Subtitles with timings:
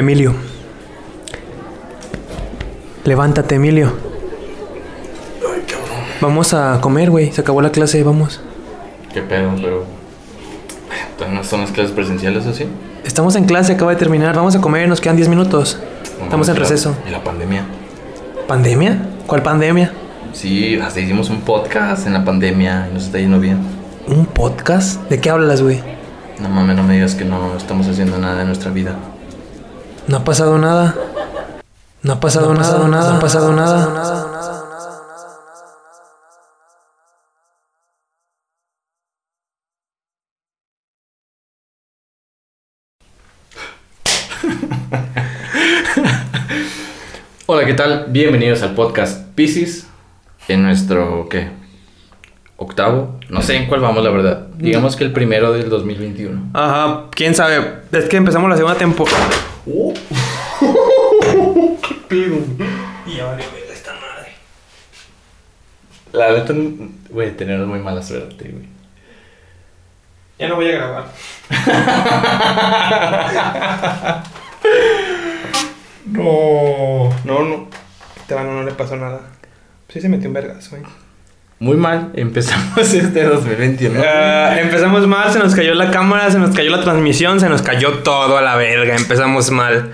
[0.00, 0.34] Emilio.
[3.04, 3.92] Levántate, Emilio.
[5.38, 6.04] Ay, cabrón.
[6.20, 7.32] Vamos a comer, güey.
[7.32, 8.40] Se acabó la clase, vamos.
[9.12, 9.84] Qué pedo, pero.
[11.16, 12.66] ¿Todavía no son las clases presenciales así?
[13.04, 14.34] Estamos en clase, acaba de terminar.
[14.34, 15.78] Vamos a comer, nos quedan 10 minutos.
[16.22, 16.96] Estamos en receso.
[17.06, 17.64] Y la pandemia.
[18.48, 19.06] ¿Pandemia?
[19.26, 19.92] ¿Cuál pandemia?
[20.32, 23.58] Sí, hasta hicimos un podcast en la pandemia y nos está yendo bien.
[24.06, 25.08] ¿Un podcast?
[25.10, 25.82] ¿De qué hablas, güey?
[26.40, 28.96] No mames, no me digas que no estamos haciendo nada de nuestra vida.
[30.08, 30.94] No ha pasado nada.
[32.02, 34.40] No ha pasado, nada, nada, no ha pasado nada.
[47.46, 48.06] Hola, ¿qué tal?
[48.08, 49.86] Bienvenidos al podcast Pisces.
[50.48, 51.50] En nuestro, ¿qué?
[52.56, 53.18] Octavo.
[53.28, 54.46] No sé en cuál vamos, la verdad.
[54.56, 56.50] Digamos que el primero del 2021.
[56.54, 57.82] Ajá, quién sabe.
[57.92, 59.28] Es que empezamos la segunda temporada.
[61.88, 62.36] ¿Qué pido?
[63.06, 64.32] Y ahora esta madre.
[66.12, 66.54] La neta,
[67.10, 68.68] güey, tenemos muy mala suerte, güey.
[70.38, 71.04] Ya no voy a grabar.
[76.06, 77.68] No, no, no.
[78.16, 79.20] Este vano no le pasó nada.
[79.88, 80.82] Sí se metió un vergazo, güey.
[81.62, 84.00] Muy mal, empezamos este 2021.
[84.02, 87.60] Ah, empezamos mal, se nos cayó la cámara, se nos cayó la transmisión, se nos
[87.60, 88.96] cayó todo a la verga.
[88.96, 89.90] Empezamos mal.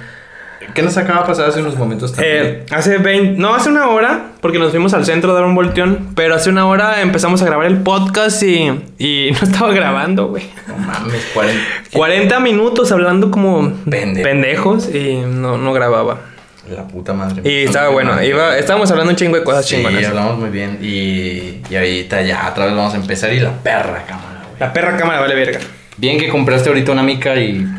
[0.75, 2.37] ¿Qué nos acaba de pasar hace unos momentos también?
[2.37, 5.57] Eh, hace 20, no, hace una hora, porque nos fuimos al centro a dar un
[5.57, 10.29] volteón, pero hace una hora empezamos a grabar el podcast y, y no estaba grabando,
[10.29, 10.45] güey.
[10.69, 11.61] no mames, 40.
[11.93, 14.23] 40 minutos hablando como Pendejo.
[14.23, 16.21] pendejos y no, no grababa.
[16.69, 17.43] La puta madre.
[17.45, 20.05] Y estaba bueno, iba, estábamos hablando un chingo de cosas Sí, chingonas.
[20.07, 20.79] hablamos muy bien.
[20.83, 23.33] Y, y ahorita ya, otra vez vamos a empezar.
[23.33, 24.61] Y la perra cámara, güey.
[24.61, 25.61] La perra cámara vale verga.
[25.99, 27.67] Bien que compraste ahorita una mica y.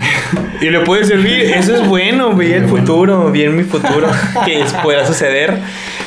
[0.59, 4.09] Y le puede servir, eso es bueno, vi el futuro, vi en mi futuro
[4.45, 5.53] que pueda suceder.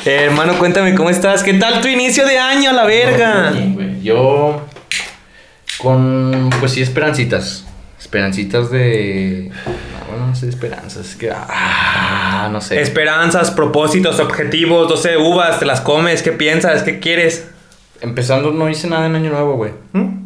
[0.05, 3.51] Eh, hermano, cuéntame cómo estás, ¿qué tal tu inicio de año, la verga?
[3.51, 4.01] Bien, güey.
[4.01, 4.67] Yo.
[5.77, 6.49] Con.
[6.59, 7.65] Pues sí, esperancitas.
[7.99, 9.51] Esperancitas de.
[10.17, 11.09] No, no sé, esperanzas.
[11.09, 11.31] Es que.
[11.31, 12.81] Ah, no sé.
[12.81, 16.83] Esperanzas, propósitos, objetivos, 12 uvas, te las comes, ¿qué piensas?
[16.83, 17.47] ¿Qué quieres?
[18.01, 19.71] Empezando, no hice nada en Año Nuevo, güey.
[19.93, 20.21] ¿Mm?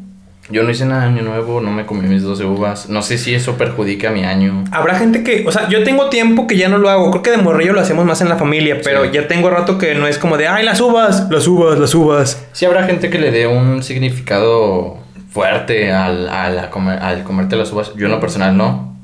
[0.49, 2.87] Yo no hice nada en Año Nuevo, no me comí mis 12 uvas.
[2.87, 4.63] No sé si eso perjudica mi año.
[4.71, 7.09] Habrá gente que, o sea, yo tengo tiempo que ya no lo hago.
[7.09, 9.09] Creo que de morrillo lo hacemos más en la familia, pero Sí.
[9.11, 12.45] ya tengo rato que no es como de, ay, las uvas, las uvas, las uvas.
[12.53, 14.97] Sí habrá gente que le dé un significado
[15.31, 17.91] fuerte al, al, a comer- al comerte las uvas.
[17.97, 18.94] Yo en lo personal no.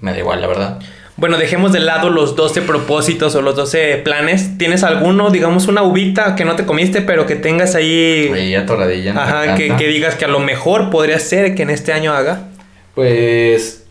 [0.00, 0.78] Me da igual, la verdad.
[1.16, 4.56] Bueno, dejemos de lado los 12 propósitos o los 12 planes.
[4.56, 8.30] ¿Tienes alguno, digamos, una uvita que no te comiste, pero que tengas ahí...
[8.32, 9.12] Ahí atoradilla.
[9.12, 12.48] Ajá, que, que digas que a lo mejor podría ser que en este año haga.
[12.94, 13.84] Pues.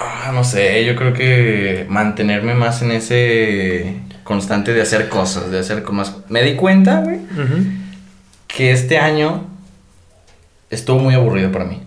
[0.00, 5.58] ah, no sé, yo creo que mantenerme más en ese constante de hacer cosas, de
[5.58, 6.16] hacer más.
[6.28, 7.18] Me di cuenta, güey,
[8.46, 9.46] que este año
[10.70, 11.82] estuvo muy aburrido para mí.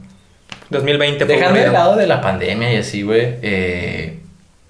[0.72, 4.20] 2020 fue Dejando de lado de la pandemia y así, güey, eh,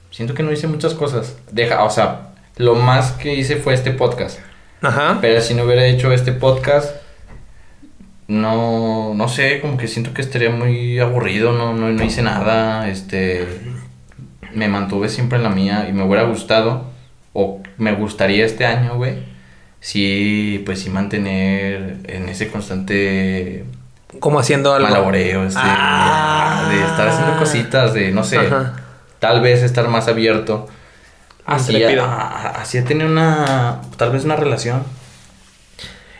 [0.09, 1.37] siento que no hice muchas cosas.
[1.51, 4.39] Deja, o sea, lo más que hice fue este podcast.
[4.81, 5.19] Ajá.
[5.21, 6.95] Pero si no hubiera hecho este podcast,
[8.27, 12.89] no, no sé, como que siento que estaría muy aburrido, no, no, no hice nada,
[12.89, 13.45] este,
[14.53, 16.85] me mantuve siempre en la mía y me hubiera gustado,
[17.33, 19.17] o me gustaría este año, güey,
[19.79, 23.65] sí, pues sí mantener en ese constante
[24.21, 24.87] Como haciendo algo.
[24.87, 26.67] malaboreo, este, Ah.
[26.69, 28.75] de estar haciendo cositas, de, no sé, Ajá.
[29.19, 30.69] tal vez estar más abierto.
[31.45, 34.83] Más Así así a tener una, tal vez una relación.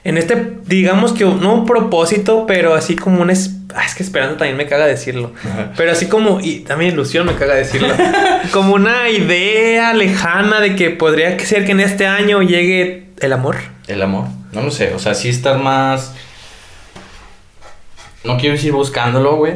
[0.04, 3.30] En este, digamos que no un propósito, pero así como un...
[3.30, 3.52] Es...
[3.76, 5.32] ah, es que esperando también me caga decirlo.
[5.78, 6.40] Pero así como...
[6.42, 7.94] Y también ilusión me caga decirlo.
[8.52, 13.58] como una idea lejana de que podría ser que en este año llegue el amor.
[13.88, 14.26] El amor.
[14.54, 14.92] No lo sé.
[14.96, 16.16] O sea, sí estar más.
[18.24, 19.54] No quiero decir buscándolo, güey.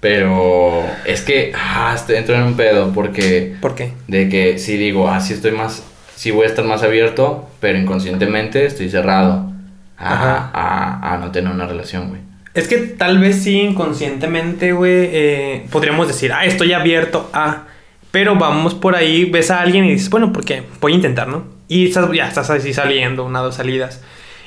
[0.00, 1.52] Pero es que.
[1.54, 2.92] Ah, estoy dentro en un pedo.
[2.92, 3.56] Porque.
[3.60, 3.92] ¿Por qué?
[4.08, 5.84] De que sí digo, ah, sí estoy más.
[6.16, 7.48] Sí voy a estar más abierto.
[7.60, 9.50] Pero inconscientemente estoy cerrado.
[10.04, 12.20] A, a no tener una relación, güey.
[12.54, 17.64] Es que tal vez sí inconscientemente, güey, eh, podríamos decir, ah, estoy abierto a...
[18.10, 21.44] Pero vamos por ahí, ves a alguien y dices, bueno, porque voy a intentar, ¿no?
[21.66, 24.02] Y estás, ya estás así saliendo, una, dos salidas.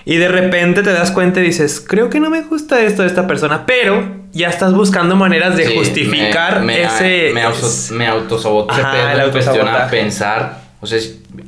[0.08, 3.08] Y de repente te das cuenta y dices, creo que no me gusta esto de
[3.08, 7.32] esta persona, pero ya estás buscando maneras de Sí, justificar me, me- ese...
[7.34, 9.98] Me, auto, me autosaboto ese Ajá, el autosabotaje.
[9.98, 10.60] pensar.
[10.82, 11.00] O sea,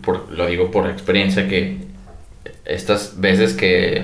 [0.01, 1.77] por- lo digo por experiencia que
[2.65, 4.04] estas veces que,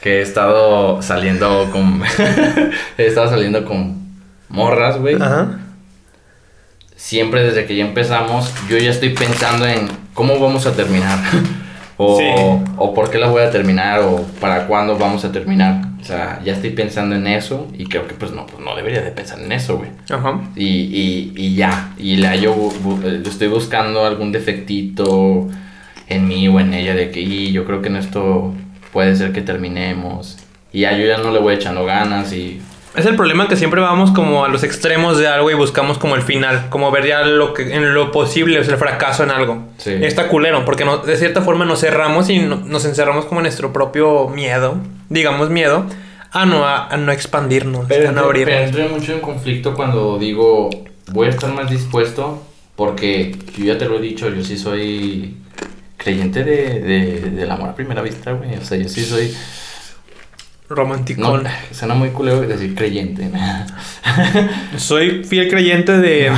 [0.00, 2.02] que he estado saliendo con.
[2.98, 3.96] he estado saliendo con
[4.48, 5.14] morras, güey.
[5.14, 5.58] Ajá.
[6.96, 11.18] siempre desde que ya empezamos, yo ya estoy pensando en cómo vamos a terminar.
[11.98, 12.24] o, Sí.
[12.76, 15.82] o por qué la voy a terminar, o para cuándo vamos a terminar.
[16.00, 19.00] O sea, ya estoy pensando en eso y creo que pues no, pues no debería
[19.02, 19.90] de pensar en eso, güey.
[20.10, 20.40] Ajá.
[20.54, 25.48] Y, y, y ya, y la yo bu- eh, estoy buscando algún defectito
[26.08, 28.52] en mí o en ella de que y yo creo que en esto
[28.92, 30.38] puede ser que terminemos.
[30.72, 32.60] Y ya yo ya no le voy echando ganas y
[32.96, 36.14] Es el problema que siempre vamos como a los extremos de algo y buscamos como
[36.14, 39.64] el final, como ver ya lo que en lo posible, sea, el fracaso en algo.
[39.78, 39.90] Sí.
[40.00, 43.44] Está culero, porque no, de cierta forma nos cerramos y no- nos encerramos como en
[43.44, 44.78] nuestro propio miedo,
[45.10, 45.84] digamos miedo,
[46.32, 48.70] a no, a, a no expandirnos, Pero, a no abrirnos.
[48.72, 50.70] pero mucho en conflicto cuando digo,
[51.12, 52.42] voy a estar más dispuesto,
[52.76, 55.36] porque yo ya te lo he dicho, yo sí soy
[55.96, 58.54] creyente de, de- del amor a primera vista, güey.
[58.56, 59.34] O sea, yo sí soy...
[60.68, 61.20] Romántico.
[61.20, 63.30] No, suena muy culero decir creyente.
[64.76, 66.30] Soy fiel creyente de,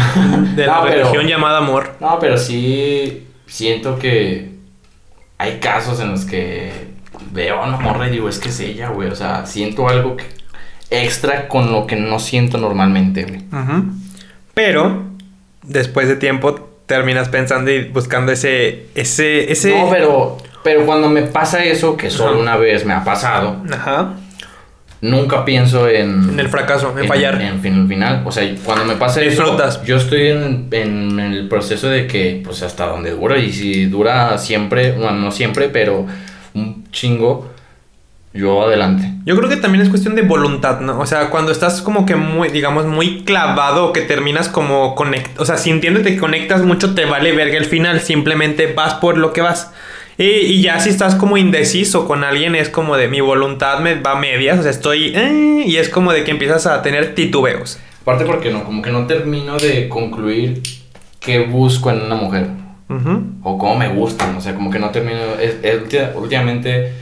[0.55, 1.97] de la pero- religión llamada amor.
[2.01, 4.51] no, pero sí siento que
[5.39, 6.71] hay casos en los que
[7.33, 9.09] veo a una morra y digo, es que es ella, güey.
[9.09, 10.27] O sea, siento algo que-
[10.91, 13.43] extra con lo que no siento normalmente, güey.
[14.55, 15.05] Pero
[15.63, 20.39] después de tiempo terminas pensando y buscando ese ese ese No, pero,
[20.69, 22.41] pero cuando me pasa eso, que solo Ajá.
[22.41, 24.11] una vez me ha pasado, ajá,
[25.01, 26.29] nunca pienso en...
[26.29, 27.41] en el fracaso, en, fallar.
[27.41, 28.21] En, fin- final.
[28.27, 29.77] O sea, cuando me pasa Disfrutas.
[29.77, 33.39] eso, yo estoy en, en el proceso de que, pues, hasta donde dura.
[33.39, 36.05] Y si dura siempre, bueno, no siempre, pero
[36.53, 37.51] un chingo,
[38.35, 39.11] yo adelante.
[39.25, 41.01] Yo creo que también es cuestión de voluntad, ¿no?
[41.01, 45.41] O sea, cuando estás como que muy, digamos, muy clavado que terminas como conect...
[45.41, 48.01] O sea, sintiéndote que conectas mucho, te vale verga el final.
[48.03, 49.73] Simplemente vas por lo que vas.
[50.19, 53.95] Y, y ya si estás como indeciso con alguien, es como de mi voluntad me
[54.01, 54.59] va a medias.
[54.59, 55.13] O sea, estoy...
[55.15, 57.79] eh, y es como de que empiezas a tener titubeos.
[58.03, 60.61] Aparte porque no, como que no termino de concluir
[61.21, 62.49] qué busco en una mujer.
[63.43, 64.35] O cómo me gustan.
[64.37, 65.19] O sea, como que no termino...
[65.41, 66.93] es- es- ulti- últimamente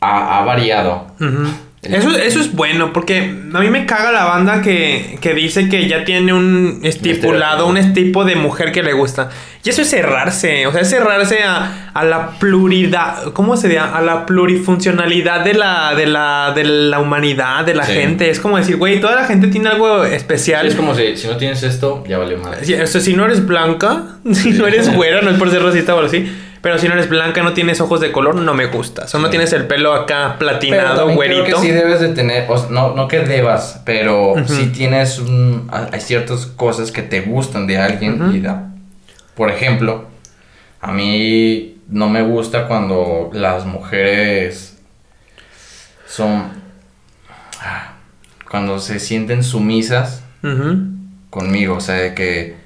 [0.00, 1.06] ha, ha variado.
[1.20, 1.48] Ujú.
[1.80, 3.18] Eso, eso es bueno, porque
[3.54, 7.92] a mí me caga la banda que, que dice que ya tiene un estipulado, un
[7.94, 9.30] tipo de mujer que le gusta.
[9.64, 13.96] Y eso es cerrarse, o sea, es cerrarse a, a la pluridad, ¿cómo se llama?
[13.96, 17.92] A la plurifuncionalidad de la, de la, de la humanidad, de la Sí.
[17.92, 18.28] gente.
[18.30, 20.66] Es como decir, güey, toda la gente tiene algo especial.
[20.66, 22.64] Es como si, si no tienes esto, ya valió madre.
[22.64, 24.02] Si, o sea, si no eres blanca,
[24.32, 26.26] si no eres güera, no es por ser racista o algo así,
[26.60, 29.14] pero si no eres blanca, no tienes ojos de color, no me gustas.
[29.14, 29.30] O no Sí.
[29.32, 31.44] tienes el pelo acá platinado, güerito.
[31.44, 34.44] creo que sí debes de tener, o sea, no, no que debas, pero Ujú.
[34.48, 38.32] sí tienes un, hay ciertas cosas que te gustan de alguien Ujú.
[38.32, 38.70] y da.
[39.34, 40.06] Por ejemplo,
[40.80, 44.78] a mí no me gusta cuando las mujeres
[46.06, 46.50] son,
[47.60, 47.92] ah,
[48.50, 50.22] cuando se sienten sumisas
[51.30, 52.56] conmigo, o sea, de que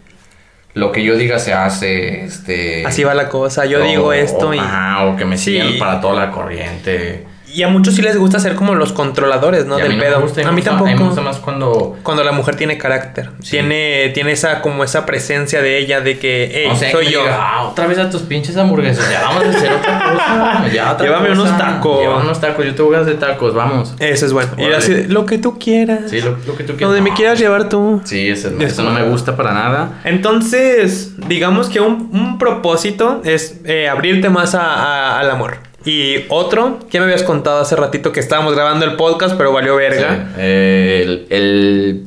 [0.74, 2.86] lo que yo diga se hace, este...
[2.86, 3.66] Así va la cosa.
[3.66, 5.52] Yo o- digo esto o, y, ajá, o que me Sí.
[5.52, 7.26] sigan para toda la corriente.
[7.54, 9.78] Y a muchos sí les gusta ser como los controladores, ¿no?
[9.78, 10.16] Y a Del mí no pedo.
[10.18, 10.88] me gusta, a mí me gusta- tampoco.
[10.90, 11.96] A mí me gusta más cuando...
[12.02, 13.30] Cuando la mujer tiene carácter.
[13.42, 13.50] Sí.
[13.52, 17.20] Tiene, tiene esa como esa presencia de ella de que, hey, soy que me yo.
[17.22, 19.10] diga, "Ah, otra vez a tus pinches hamburguesas.
[19.10, 20.64] Ya vamos a hacer otra cosa.
[20.72, 21.40] Ya otra Llévame cosa.
[21.42, 22.00] unos tacos.
[22.00, 22.64] Llévame unos tacos.
[22.64, 23.54] Yo te voy a hacer tacos.
[23.54, 23.94] Vamos.
[23.98, 24.50] Eso es bueno.
[24.56, 24.76] Y Órale.
[24.76, 26.02] así, lo que tú quieras.
[26.10, 26.80] Sí, lo, lo que tú quieras.
[26.80, 27.16] Donde me No.
[27.16, 28.00] quieras llevar tú.
[28.04, 30.00] Sí, eso, no- Es eso no me gusta para nada.
[30.04, 35.58] Entonces, digamos que un, un propósito es eh, abrirte más a- a- al amor.
[35.84, 39.76] Y otro, que me habías contado hace ratito que estábamos grabando el podcast, pero valió
[39.76, 40.28] verga.
[40.28, 42.04] Sí, eh, el, el-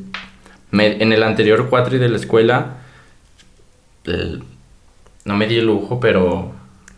[0.71, 2.77] me- en el anterior cuatri de la escuela,
[4.05, 4.43] el-
[5.25, 6.51] no me di el lujo, pero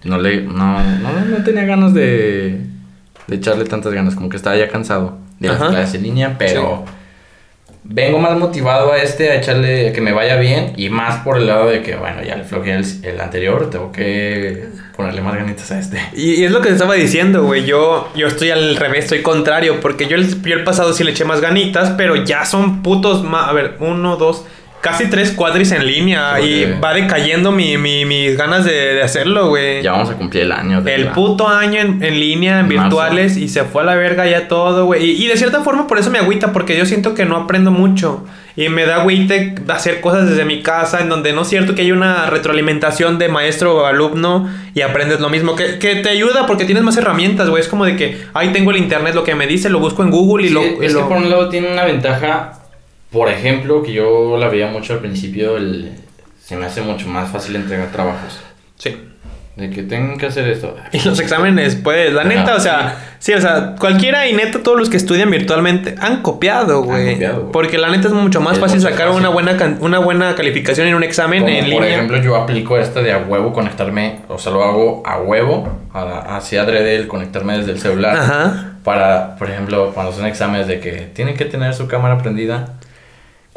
[0.04, 2.62] no le no, no, no tenía ganas de,
[3.28, 5.70] de echarle tantas ganas, como que estaba ya cansado de las Ajá.
[5.70, 6.84] clases en línea, pero
[7.90, 11.48] vengo más motivado a este, a echarle, que me vaya bien, y más por el
[11.48, 14.66] lado de que, bueno, ya le flojeé el, el anterior, tengo que
[14.96, 16.02] ponerle más ganitas a este.
[16.14, 17.66] Y, y es lo que te estaba diciendo, güey.
[17.66, 19.80] Yo, yo estoy al revés, estoy contrario.
[19.80, 23.24] Porque yo el, yo el pasado sí le eché más ganitas, pero ya son putos
[23.24, 23.48] más.
[23.48, 24.46] A ver, uno, dos,
[24.82, 26.40] casi tres cuadris en línea.
[26.40, 29.82] Y va decayendo mi, mi- mis ganas de, de hacerlo, güey.
[29.84, 30.82] Ya vamos a cumplir el año.
[30.82, 32.82] de El puto año en, en línea, en Marzo.
[32.84, 35.04] virtuales, y se fue a la verga ya todo, güey.
[35.12, 37.72] Y, y de cierta forma por eso me agüita, porque yo siento que no aprendo
[37.72, 38.26] mucho.
[38.56, 41.84] Y me da agüite hacer cosas desde mi casa, en donde no es cierto que
[41.84, 45.56] hay una retroalimentación de maestro o alumno y aprendes lo mismo.
[45.56, 47.62] Que, que te ayuda porque tienes más herramientas, güey.
[47.62, 50.10] Es como de que, ahí tengo el internet, lo que me dice, lo busco en
[50.10, 50.62] Google y Sí, lo...
[50.64, 52.54] y es lo- que por un lado tiene una ventaja,
[53.12, 55.92] por ejemplo, que yo la veía mucho al principio, el,
[56.44, 58.40] se me hace mucho más fácil entregar trabajos.
[58.78, 58.96] Sí.
[59.56, 60.76] De que tengan que hacer esto.
[60.92, 63.34] Y los exámenes, pues, la neta, o sea, sí.
[63.34, 67.18] o sea, cualquiera y neta, todos los que estudian virtualmente han copiado, güey.
[67.52, 69.20] Porque la neta es mucho más Es fácil mucho sacar fácil.
[69.22, 71.96] una buena una buena calificación en un examen Como, en por línea.
[71.96, 76.38] ejemplo, yo aplico esta de a huevo conectarme, o sea, lo hago a huevo, a-
[76.38, 78.16] así adrede el conectarme desde el celular.
[78.16, 78.74] Ajá.
[78.84, 82.76] Para, por ejemplo, cuando son exámenes de que tienen que tener su cámara prendida,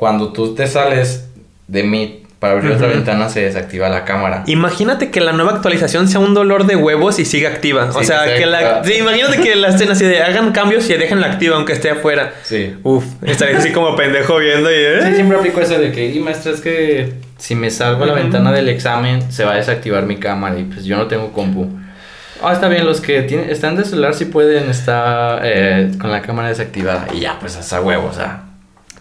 [0.01, 1.29] cuando tú te sales
[1.69, 4.45] de Meet para abrir otra ventana, se desactiva la cámara.
[4.47, 7.91] Imagínate que la nueva actualización sea un dolor de huevos y siga activa.
[7.95, 8.83] o sea, que la.
[8.83, 11.91] Sí, imagínate que la estén así de hagan cambios y dejen la activa aunque esté
[11.91, 12.33] afuera.
[12.45, 12.75] Sí.
[12.83, 14.75] Uf, estaría así como pendejo viendo y.
[14.75, 15.01] ¿eh?
[15.03, 18.15] Sí, siempre aplico eso de que, y maestra, es que si me salgo a la
[18.15, 21.69] ventana del examen, se va a desactivar mi cámara y pues yo no tengo compu.
[22.43, 26.23] Ah, está bien, los que tienen, están de celular sí pueden estar eh, con la
[26.23, 27.07] cámara desactivada.
[27.13, 28.45] Y ya, pues hasta huevo, o sea,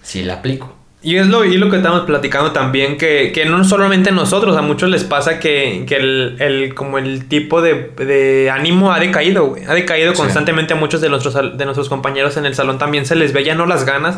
[0.01, 0.78] sí la aplico.
[1.01, 4.61] Y es lo, y lo que estamos platicando también, que, que no solamente nosotros, a
[4.61, 9.45] muchos les pasa que, que el, el- como el tipo de, de ánimo ha decaído,
[9.47, 9.63] güey.
[9.65, 10.17] Ha decaído Sí.
[10.17, 12.77] constantemente a muchos de nuestros, de nuestros compañeros en el salón.
[12.79, 14.17] También se les ve ya no las ganas,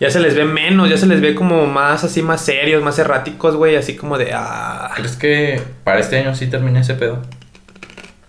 [0.00, 2.98] ya se les ve menos, ya se les ve como más así, más serios, más
[2.98, 3.76] erráticos, güey.
[3.76, 4.92] Así como de, ah...
[4.96, 7.20] ¿Crees que para este año sí termine ese pedo?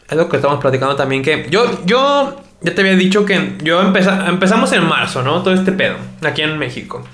[0.09, 3.81] Es lo que estamos platicando también, que yo, yo ya te había dicho que yo
[3.81, 5.41] empeza- empezamos en marzo, ¿no?
[5.41, 7.05] Todo este pedo, aquí en México.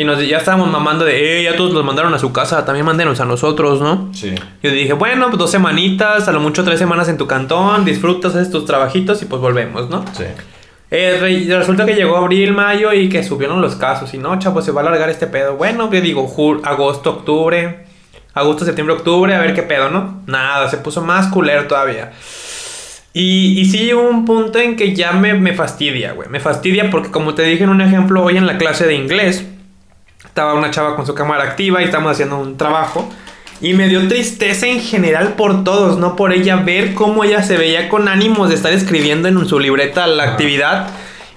[0.00, 2.86] Y nos, ya estábamos mamando de, eh, ya todos los mandaron a su casa, también
[2.86, 4.08] mándenos a nosotros, ¿no?
[4.14, 4.34] Sí.
[4.62, 8.34] Yo dije, bueno, pues dos semanitas, a lo mucho tres semanas en tu cantón, disfrutas,
[8.34, 10.04] haces tus trabajitos y pues volvemos, ¿no?
[10.16, 10.24] Sí.
[10.90, 14.14] Eh, re- resulta que llegó abril, mayo y que subieron los casos.
[14.14, 15.56] Y no, chavo, se va a alargar este pedo.
[15.56, 17.84] Bueno, yo digo, ju- agosto, octubre.
[18.32, 20.22] Agosto, septiembre, octubre, a ver qué pedo, ¿no?
[20.26, 22.12] Nada, se puso más culero todavía.
[23.12, 26.28] Y, y sí llegó un punto en que ya me, me fastidia, güey.
[26.28, 29.44] Me fastidia porque, como te dije en un ejemplo, hoy en la clase de inglés,
[30.30, 33.08] estaba una chava con su cámara activa y estamos haciendo un trabajo.
[33.60, 37.58] Y me dio tristeza en general por todos, no por ella, ver cómo ella se
[37.58, 40.88] veía con ánimos de estar escribiendo en su libreta la actividad.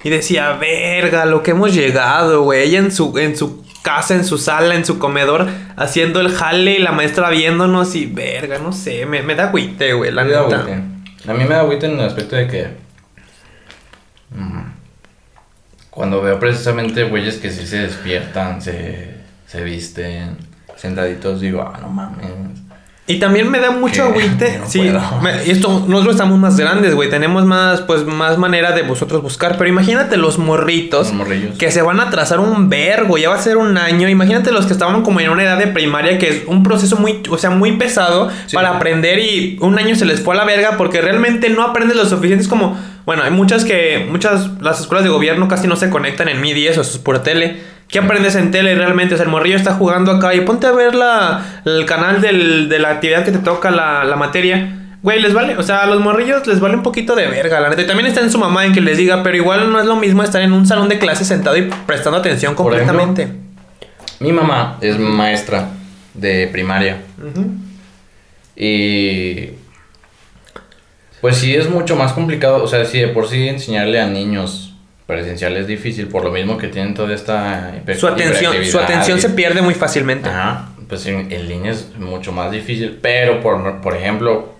[0.04, 2.62] Y decía, verga, lo que hemos llegado, güey.
[2.62, 6.72] Ella en su, en su casa, en su sala, en su comedor, haciendo el jale
[6.76, 10.30] y la maestra viéndonos y verga, no sé, me, me da agüite, güey, la Me
[10.30, 10.56] da neta.
[10.60, 10.72] agüite.
[11.28, 12.68] A mí me da agüite en el aspecto de que.
[14.34, 14.73] mm,
[15.94, 19.14] Cuando veo precisamente güeyes que sí se despiertan, se,
[19.46, 20.36] se visten,
[20.76, 22.26] sentaditos, digo, ah, no mames.
[23.06, 24.58] Y también me da mucho agüite.
[24.60, 24.80] no sí,
[25.22, 27.10] me- esto, nosotros estamos más grandes, güey.
[27.10, 29.58] Tenemos más, pues, más manera de vosotros buscar.
[29.58, 31.12] Pero imagínate los morritos.
[31.12, 31.58] Los.
[31.58, 34.08] Que se van a trazar un vergo, ya va a ser un año.
[34.08, 37.22] Imagínate los que estaban como en una edad de primaria, que es un proceso muy,
[37.28, 38.56] o sea, muy pesado Sí.
[38.56, 41.98] para aprender y un año se les fue a la verga porque realmente no aprendes
[41.98, 42.42] lo suficiente.
[42.42, 42.74] Es como,
[43.06, 46.66] bueno, hay muchas que, muchas, las escuelas de gobierno casi no se conectan en MIDI,
[46.68, 47.56] eso es por tele.
[47.88, 49.14] ¿Qué aprendes en tele realmente?
[49.14, 52.68] O sea, el morrillo está jugando acá y ponte a ver la, el canal del-
[52.68, 54.80] de la actividad que te toca la, la materia.
[55.02, 57.68] Güey, les vale, o sea, a los morrillos les vale un poquito de verga, la
[57.68, 57.82] neta.
[57.82, 59.96] Y también está en su mamá en que les diga, pero igual no es lo
[59.96, 63.28] mismo estar en un salón de clases sentado y prestando atención ejemplo, completamente.
[64.20, 65.68] Mi mamá es maestra
[66.14, 67.02] de primaria.
[67.18, 67.50] Ujú.
[68.56, 69.50] Y.
[71.24, 72.62] Pues sí es mucho más complicado.
[72.62, 74.74] O sea, si de por sí enseñarle a niños
[75.06, 79.30] presencial es difícil, por lo mismo que tienen toda esta Su atención, su atención se
[79.30, 80.28] pierde muy fácilmente.
[80.28, 84.52] Ajá, pues en, en línea es mucho más difícil, pero por, por ejemplo,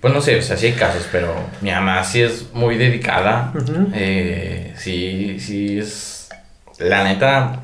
[0.00, 3.52] pues no sé, o sea, sí hay casos, pero mi mamá sí es muy dedicada,
[3.94, 6.28] eh, sí, sí es,
[6.80, 7.60] la neta,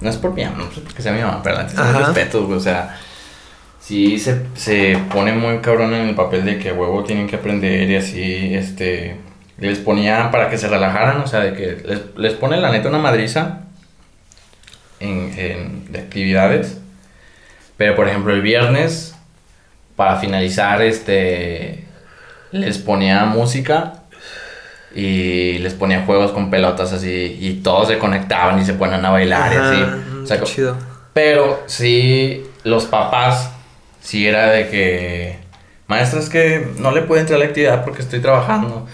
[0.00, 1.78] no es por mi mamá, no es porque sea mi mamá, pero la neta es
[1.78, 1.98] Ajá.
[1.98, 2.98] un respeto, o sea,
[3.80, 7.90] sí se, se pone muy cabrón en el papel de que huevo tienen que aprender
[7.90, 9.16] y así, este,
[9.58, 12.88] les ponía para que se relajaran, o sea, de que les, les pone la neta
[12.88, 13.60] una madriza
[15.00, 16.78] en, en- de actividades.
[17.76, 19.14] Pero por ejemplo el viernes,
[19.96, 21.84] para finalizar, este
[22.52, 24.02] les ponía música
[24.94, 29.10] y les ponía juegos con pelotas así y todos se conectaban y se ponían a
[29.10, 29.82] bailar y así.
[30.22, 30.76] O sea, qué chido.
[31.12, 33.52] pero sí, los papás,
[34.00, 35.38] sí era de que,
[35.86, 38.86] maestra, es que no le puedo entrar a la actividad porque estoy trabajando.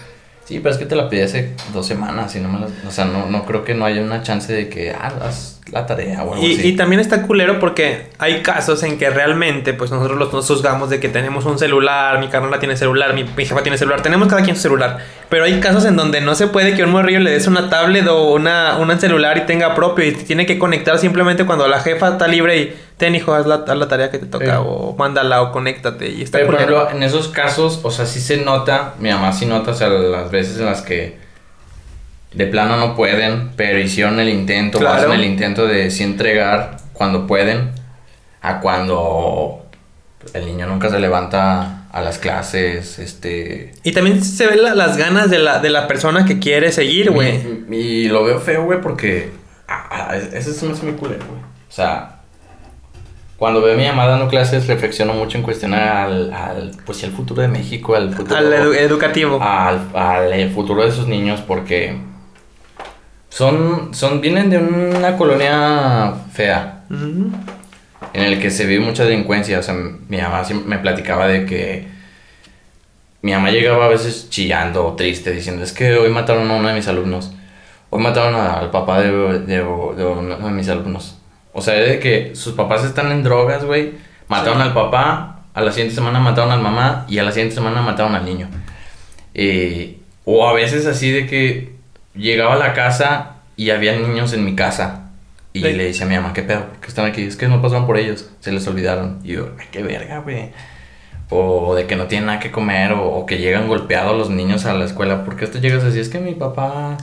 [0.45, 2.91] Sí, pero es que te la pedí hace dos semanas y no me la- O
[2.91, 6.23] sea, no, no creo que no haya una chance de que, ah, haz la tarea
[6.23, 6.67] o algo Y, así.
[6.69, 10.89] y también está culero porque hay casos en que realmente, pues nosotros los, nos juzgamos
[10.89, 14.29] de que tenemos un celular, mi carnal tiene celular, mi, mi jefa tiene celular, tenemos
[14.29, 14.99] cada quien su celular.
[15.27, 18.07] Pero hay casos en donde no se puede que un morrillo le des una tablet
[18.07, 22.07] o una, un celular y tenga propio y tiene que conectar simplemente cuando la jefa
[22.13, 24.63] está libre y ten hijo, haz la, haz la tarea que te toca Sí.
[24.65, 28.19] o mándala o conéctate y está Pero, por ejemplo, en esos casos, o sea, sí
[28.19, 31.17] se nota, mi mamá sí nota, o sea, las veces en las que
[32.33, 34.95] de plano no pueden, pero hicieron el intento, o Claro.
[34.97, 37.71] hacen el intento de sí entregar cuando pueden,
[38.41, 39.65] a cuando
[40.33, 43.71] el niño nunca se levanta a las clases, este...
[43.83, 47.11] Y también se ven la- las ganas de la, de la persona que quiere seguir,
[47.11, 47.65] güey.
[47.71, 49.31] Y, y lo veo feo, güey, porque...
[49.67, 51.39] ah, ah, ese es muy culero, güey.
[51.41, 52.16] O sea...
[53.37, 57.11] Cuando veo a mi mamá dando clases, reflexiono mucho en cuestionar al, al pues, al
[57.11, 58.35] futuro de México, al futuro...
[58.35, 59.39] Al edu- educativo.
[59.41, 61.95] al, al, eh, futuro de sus niños porque
[63.29, 66.85] son, son vienen de una colonia fea
[68.13, 69.59] en el que se vive mucha delincuencia.
[69.59, 71.87] O sea, mi mamá me platicaba de que
[73.21, 76.67] mi mamá llegaba a veces chillando o triste diciendo es que hoy mataron a uno
[76.69, 77.33] de mis alumnos.
[77.89, 81.16] Hoy mataron al papá de, de, de uno de mis alumnos.
[81.57, 83.93] O sea, de que sus papás están en drogas, güey.
[84.27, 87.81] Mataron al papá, a la siguiente semana mataron al mamá y a la siguiente semana
[87.81, 88.47] mataron al niño.
[89.33, 91.71] Eh, o a veces así de que
[92.13, 95.09] llegaba a la casa y había niños en mi casa.
[95.53, 95.73] Y Sí.
[95.73, 96.65] le decía a mi mamá, ¿qué pedo?
[96.67, 97.23] ¿Por qué están aquí?
[97.23, 99.19] Es que no pasaron por ellos, se les olvidaron.
[99.23, 100.51] Y yo, ay, qué verga, güey.
[101.31, 104.65] O de que no tienen nada que comer, o, o que llegan golpeados los niños
[104.65, 105.25] a la escuela.
[105.25, 105.99] ¿Por qué esto llegas así?
[105.99, 106.97] Es que mi papá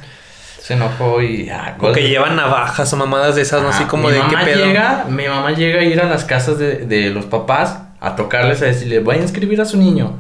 [0.65, 1.51] se enojó y...
[1.51, 3.69] Ah, O que llevan navajas o mamadas de esas, ¿no?
[3.69, 4.65] Así Ah, como mi de qué pedo.
[4.65, 8.63] Llega, mi mamá llega a ir a las casas de, de los papás a tocarles,
[8.63, 10.17] a decirle, voy a inscribir a su niño.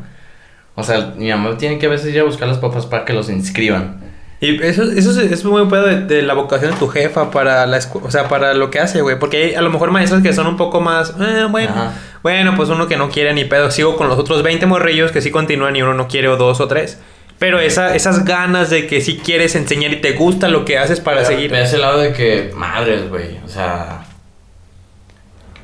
[0.75, 3.07] O sea, mi mamá tiene que a veces ir a buscar a los papás para
[3.07, 4.03] que los inscriban.
[4.41, 7.65] Y eso, eso es, es muy pedo de, de la vocación de tu jefa para
[7.67, 9.19] la o sea, para lo que hace, güey.
[9.19, 11.93] Porque hay a lo mejor maestros que son un poco más, eh, bueno, Ajá.
[12.23, 13.71] bueno, pues uno que no quiere ni pedo.
[13.71, 16.61] Sigo con los otros 20 morrillos que sí continúan y uno no quiere o dos
[16.61, 16.99] o tres.
[17.39, 21.01] Pero esa, esas ganas de que sí quieres enseñar y te gusta lo que haces
[21.01, 21.51] para Pero seguir.
[21.51, 24.07] De ese lado de que, madres, güey, o sea,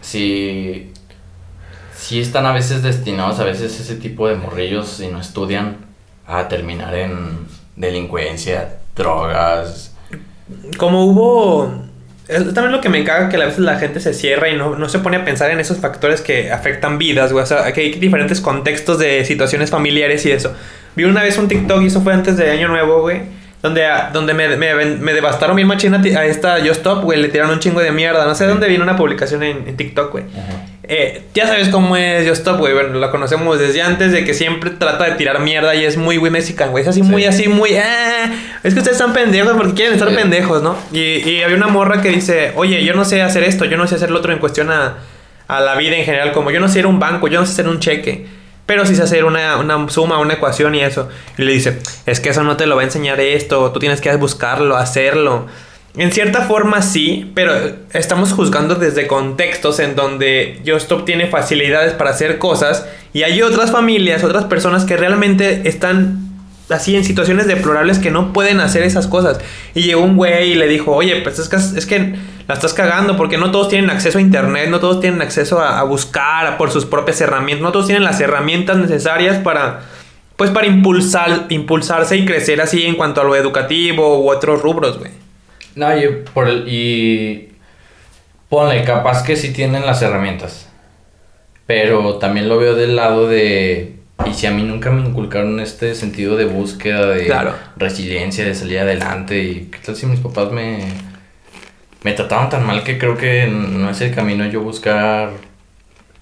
[0.00, 0.92] si,
[1.96, 5.76] si están a veces destinados, a veces ese tipo de morrillos, si no estudian,
[6.26, 7.46] a terminar en
[7.76, 9.94] delincuencia, drogas.
[10.76, 11.89] Como hubo...
[12.30, 14.76] Es también lo que me caga que a veces la gente se cierra y no,
[14.76, 17.42] no se pone a pensar en esos factores que afectan vidas, güey.
[17.42, 20.54] O sea, que hay diferentes contextos de situaciones familiares y eso.
[20.94, 23.22] Vi una vez un TikTok y eso fue antes de Año Nuevo, güey.
[23.62, 27.20] Donde, donde me, me, me devastaron bien machina a esta Yo Stop, güey.
[27.20, 28.24] Le tiraron un chingo de mierda.
[28.24, 30.24] No sé de dónde vino una publicación en, en TikTok, güey.
[30.82, 32.72] Eh, ya sabes cómo es Yo Stop, güey.
[32.72, 36.16] Bueno, la conocemos desde antes de que siempre trata de tirar mierda y es muy,
[36.16, 36.82] güey, mexicano, güey.
[36.82, 37.08] Es así, Sí.
[37.08, 37.74] muy, así, muy.
[37.76, 40.16] "Ah, es que ustedes están pendejos porque quieren estar Sí.
[40.16, 40.76] pendejos, ¿no?
[40.92, 43.86] Y, y había una morra que dice, oye, yo no sé hacer esto, yo no
[43.86, 44.96] sé hacer lo otro en cuestión a,
[45.48, 46.32] a la vida en general.
[46.32, 48.26] Como yo no sé ir a un banco, yo no sé hacer un cheque.
[48.66, 51.08] Pero sí sé hacer una, una suma, una ecuación y eso.
[51.36, 54.00] Y le dice, es que eso no te lo va a enseñar esto, tú tienes
[54.00, 55.46] que buscarlo, hacerlo.
[55.96, 57.52] En cierta forma sí, pero
[57.92, 63.72] estamos juzgando desde contextos en donde Justop tiene facilidades para hacer cosas y hay otras
[63.72, 66.30] familias, otras personas que realmente están
[66.68, 69.40] así en situaciones deplorables que no pueden hacer esas cosas.
[69.74, 72.14] Y llegó un güey y le dijo, oye, pues es que, es que
[72.46, 75.80] la estás cagando porque no todos tienen acceso a internet, no todos tienen acceso a,
[75.80, 79.80] a buscar por sus propias herramientas, no todos tienen las herramientas necesarias para,
[80.36, 84.98] pues para impulsar, impulsarse y crecer así en cuanto a lo educativo u otros rubros,
[84.98, 85.19] güey.
[85.80, 87.48] No, y por el, y
[88.50, 90.68] ponle, capaz que sí tienen las herramientas.
[91.66, 93.94] Pero también lo veo del lado de.
[94.26, 97.54] Y si a mí nunca me inculcaron este sentido de búsqueda, de Claro.
[97.76, 99.42] resiliencia, de salir adelante.
[99.42, 100.80] Y qué tal si mis papás me.
[102.02, 105.30] Me trataban tan mal que creo que no es el camino yo buscar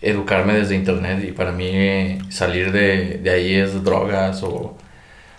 [0.01, 1.25] educarme desde internet.
[1.29, 4.77] Y para mí salir de, de ahí es drogas o.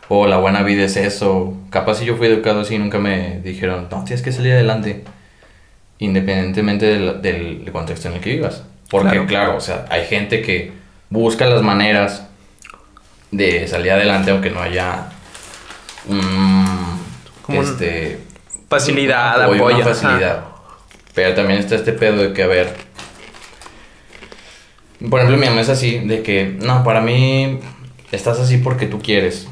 [0.10, 1.56] O la buena vida es eso.
[1.70, 5.04] Capaz si yo fui educado así, nunca me dijeron, no, tienes que salir adelante.
[6.00, 8.64] Independientemente del, del contexto en el que vivas.
[8.90, 9.28] Porque, Claro.
[9.28, 9.58] claro.
[9.58, 10.72] o sea, hay gente que
[11.12, 12.28] busca las maneras
[13.32, 15.10] de salir adelante aunque no haya.
[17.44, 18.20] Como este.
[18.68, 20.46] Facilidad, apoyo, una facilidad.
[21.14, 22.76] Pero también está este pedo de que, a ver.
[25.10, 27.60] Por ejemplo, mi mamá es así, de que, no, para mí
[28.12, 29.48] estás así porque tú quieres.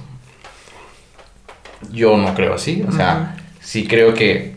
[1.91, 4.53] Yo no creo así, o sea, sí creo que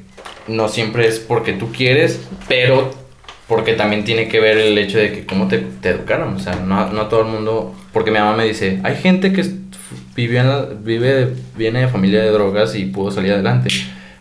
[0.49, 2.91] no siempre es porque tú quieres, pero
[3.47, 6.55] porque también tiene que ver el hecho de que cómo te, te educaron, o sea,
[6.57, 10.67] no, no todo el mundo, porque mi mamá me dice, hay gente que en la-
[10.67, 13.71] vive, viene de familia de drogas y pudo salir adelante.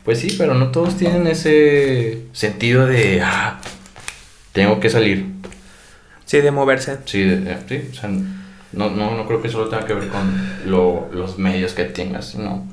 [0.06, 3.60] Pues sí, pero no todos tienen ese sentido de, ah,
[4.54, 5.26] tengo que salir.
[6.26, 6.98] Sí, de moverse.
[7.06, 10.08] Sí, de- de- sí, o sea, no, no, no creo que solo tenga que ver
[10.08, 10.32] con
[10.66, 12.66] lo- los medios que tengas, sino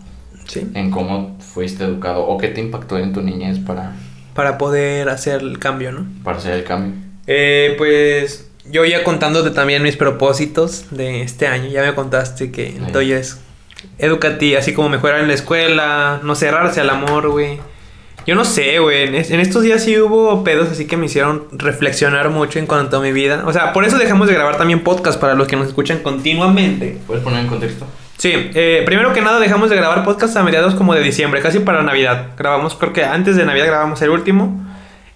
[0.46, 0.66] Sí.
[0.74, 3.92] en cómo fuiste educado o qué te impactó en tu niñez para,
[4.34, 6.06] Para poder hacer el cambio, ¿no?
[6.22, 6.92] para hacer el cambio.
[7.26, 11.68] Eh, pues yo ya contándote también mis propósitos de este año.
[11.70, 12.92] Ya me contaste que el Sí.
[12.92, 13.40] tuyo es
[13.98, 17.58] educativo, así como mejorar en la escuela, no cerrarse al amor, güey.
[18.26, 19.04] Yo no sé, güey.
[19.04, 23.00] En estos días sí hubo pedos así que me hicieron reflexionar mucho en cuanto a
[23.00, 23.44] mi vida.
[23.46, 26.98] O sea, por eso dejamos de grabar también podcast para los que nos escuchan continuamente.
[27.06, 27.86] ¿Puedes poner en contexto?
[28.16, 31.58] Sí, eh, primero que nada dejamos de grabar podcast a mediados como de diciembre, casi
[31.60, 32.28] para Navidad.
[32.38, 34.62] Grabamos, creo que antes de Navidad grabamos el último.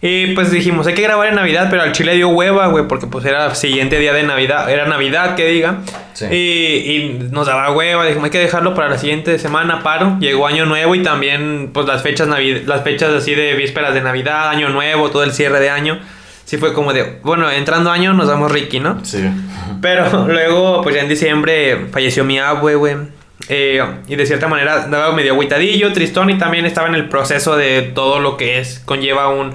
[0.03, 3.07] Y pues dijimos, hay que grabar en Navidad, pero al chile dio hueva, güey, porque
[3.07, 5.81] pues era el siguiente día de Navidad, era Navidad, que diga.
[6.15, 6.25] Sí.
[6.31, 10.17] Y, y nos daba hueva, dijimos, hay que dejarlo para la siguiente semana, paro.
[10.19, 14.01] Llegó Año Nuevo y también pues las fechas, navi- las fechas así de vísperas de
[14.01, 15.99] Navidad, Año Nuevo, todo el cierre de año.
[16.51, 19.05] Sí fue como de, bueno, entrando año nos damos Ricky, ¿no?
[19.05, 19.25] Sí.
[19.81, 22.97] Pero luego, pues ya en diciembre falleció mi abue, güey.
[23.49, 27.57] Eh, y de cierta manera daba medio agüitadillo, tristón y también estaba en el proceso
[27.57, 29.55] de todo lo que es, conlleva un,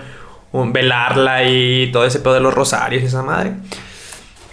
[0.53, 3.51] un velarla y todo ese pedo de los rosarios y esa madre.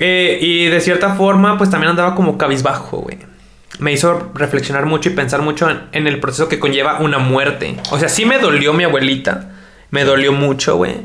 [0.00, 3.18] Eh, y de cierta forma, pues también andaba como cabizbajo, güey.
[3.78, 7.76] Me hizo reflexionar mucho y pensar mucho en, en el proceso que conlleva una muerte.
[7.92, 9.52] O sea, sí me dolió mi abuelita.
[9.90, 10.96] Me dolió mucho, güey.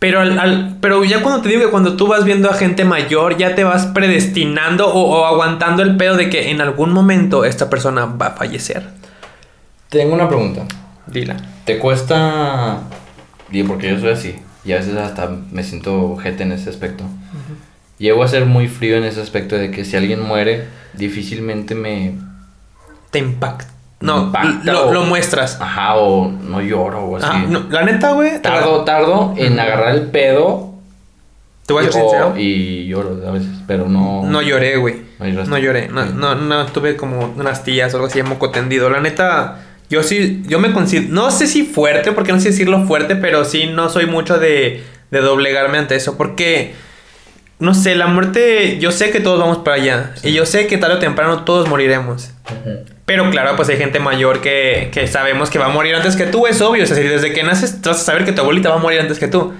[0.00, 2.84] Pero, al, al- pero ya cuando te digo que cuando tú vas viendo a gente
[2.84, 7.44] mayor, ya te vas predestinando o, o aguantando el pedo de que en algún momento
[7.44, 8.88] esta persona va a fallecer.
[9.90, 10.64] Tengo una pregunta.
[11.06, 11.36] Dila.
[11.64, 12.80] ¿Te cuesta.?
[13.50, 14.36] Digo, porque yo soy así.
[14.64, 17.04] Y a veces hasta me siento gente en ese aspecto.
[17.98, 22.14] Llego a ser muy frío en ese aspecto de que si alguien muere, difícilmente me.
[23.10, 23.66] Te impacta.
[24.00, 25.58] No, Impacta lo, o- lo muestras.
[25.60, 27.26] Ajá, o no lloro o así.
[27.30, 28.40] Ah, no, la neta, güey.
[28.40, 30.74] Tardo, tardo en agarrar el pedo.
[31.66, 32.34] Te voy a o- sincero.
[32.36, 34.22] y lloro a veces, pero no.
[34.24, 35.02] No lloré, güey.
[35.18, 35.44] No.
[35.44, 35.88] No lloré.
[35.88, 38.88] No, no tuve como unas tías o algo así de moco tendido.
[38.90, 39.58] La neta,
[39.90, 43.44] yo sí, yo me considero, no sé si fuerte, porque no sé decirlo fuerte, pero
[43.44, 46.16] sí no soy mucho de, de doblegarme ante eso.
[46.16, 46.74] Porque,
[47.60, 50.14] no sé, la muerte, yo sé que todos vamos para allá.
[50.22, 52.30] Y yo sé que tarde o temprano todos moriremos.
[53.04, 56.24] Pero claro, pues hay gente mayor que, que sabemos que va a morir antes que
[56.24, 56.84] tú, es obvio.
[56.84, 58.98] O sea, si desde que naces vas a saber que tu abuelita va a morir
[59.00, 59.52] antes que tú.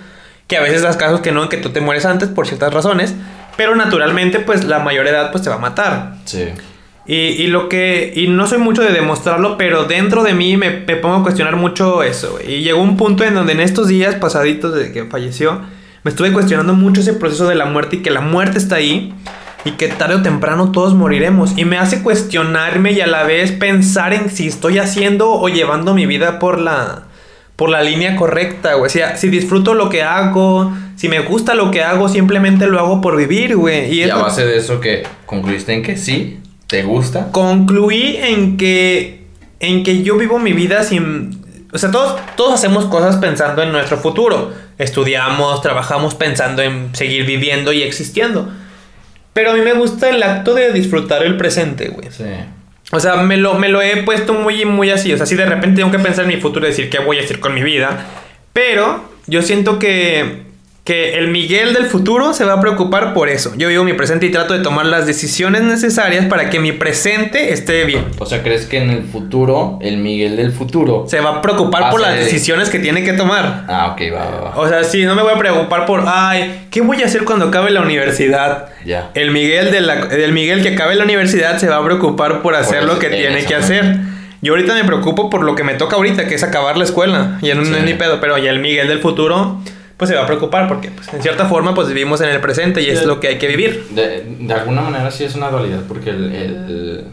[0.46, 3.14] Que a veces das casos que no, que tú te mueres antes por ciertas razones.
[3.58, 6.14] Pero naturalmente, pues la mayor edad pues te va a matar.
[6.24, 6.48] Sí.
[7.06, 8.12] Y, y lo que...
[8.16, 11.56] Y no soy mucho de demostrarlo, pero dentro de mí me, me pongo a cuestionar
[11.56, 12.38] mucho eso.
[12.42, 15.60] Y llegó un punto en donde en estos días pasaditos de que falleció,
[16.02, 19.14] me estuve cuestionando mucho ese proceso de la muerte y que la muerte está ahí.
[19.62, 21.58] Y que tarde o temprano todos moriremos.
[21.58, 25.92] Y me hace cuestionarme y a la vez pensar en si estoy haciendo o llevando
[25.92, 27.02] mi vida por la,
[27.56, 28.86] por la línea correcta, güey.
[28.86, 32.78] O sea, si disfruto lo que hago, si me gusta lo que hago, simplemente lo
[32.78, 33.92] hago por vivir, güey.
[33.92, 37.30] Y a base de eso que concluiste en que sí, te gusta.
[37.32, 39.26] concluí en que
[39.58, 41.38] en que yo vivo mi vida sin
[41.72, 47.24] o sea todos todos hacemos cosas pensando en nuestro futuro estudiamos trabajamos pensando en seguir
[47.26, 48.50] viviendo y existiendo.
[49.32, 52.10] Pero a mí me gusta el acto de disfrutar el presente güey.
[52.10, 52.24] Sí.
[52.90, 55.12] o sea me lo me lo he puesto muy muy así.
[55.12, 57.18] O sea si de repente tengo que pensar en mi futuro y decir qué voy
[57.18, 58.06] a hacer con mi vida.
[58.52, 60.49] Pero yo siento que
[60.84, 63.52] que el Miguel del futuro se va a preocupar por eso.
[63.56, 67.52] Yo vivo mi presente y trato de tomar las decisiones necesarias para que mi presente
[67.52, 68.06] esté bien.
[68.18, 71.04] O sea, ¿crees que en el futuro, el Miguel del futuro...
[71.06, 73.66] Se va a preocupar por las decisiones que tiene que tomar.
[73.68, 74.56] Ah, ok, va, va, va.
[74.56, 77.44] O sea, sí, no me voy a preocupar por, ay, ¿qué voy a hacer cuando
[77.48, 78.70] acabe la universidad?
[78.84, 79.10] Ya.
[79.14, 82.84] El Miguel, de la, Miguel que acabe la universidad se va a preocupar por hacer
[82.84, 83.60] lo eso- que en tiene que ¿no?
[83.60, 83.96] hacer.
[84.42, 87.38] Yo ahorita me preocupo por lo que me toca ahorita, que es acabar la escuela.
[87.42, 87.74] Y no Sí.
[87.76, 89.60] es ni pedo, pero ya el Miguel del futuro,
[90.00, 92.82] pues se va a preocupar porque, pues, en cierta forma, pues vivimos en el presente
[92.82, 93.86] y es lo que hay que vivir.
[93.90, 97.04] De, de alguna manera sí es una dualidad porque el, el-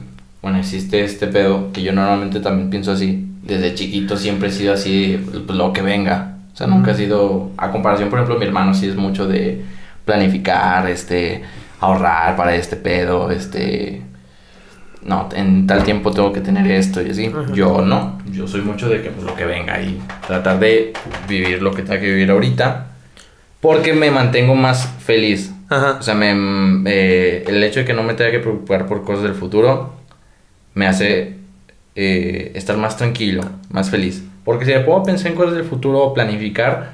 [0.41, 3.27] Bueno, existe este pedo que yo normalmente también pienso así.
[3.43, 6.37] Desde chiquito siempre he sido así, pues, lo que venga.
[6.53, 7.51] O sea, nunca he sido...
[7.57, 9.63] A comparación, por ejemplo, mi hermano sí es mucho de
[10.05, 11.43] planificar, este...
[11.79, 14.01] Ahorrar para este pedo, este...
[15.03, 17.31] No, en tal tiempo tengo que tener esto y así.
[17.53, 18.19] Yo no.
[18.31, 20.93] Yo soy mucho de que pues, lo que venga y tratar de
[21.27, 22.87] vivir lo que tenga que vivir ahorita.
[23.61, 25.53] Porque me mantengo más feliz.
[25.69, 25.97] Ajá.
[25.99, 29.23] O sea, me, eh, el hecho de que no me tenga que preocupar por cosas
[29.23, 29.93] del futuro
[30.73, 31.37] me hace
[31.95, 34.23] eh, estar más tranquilo, más feliz.
[34.45, 36.91] Porque si me puedo pensar en cosas del futuro o planificar,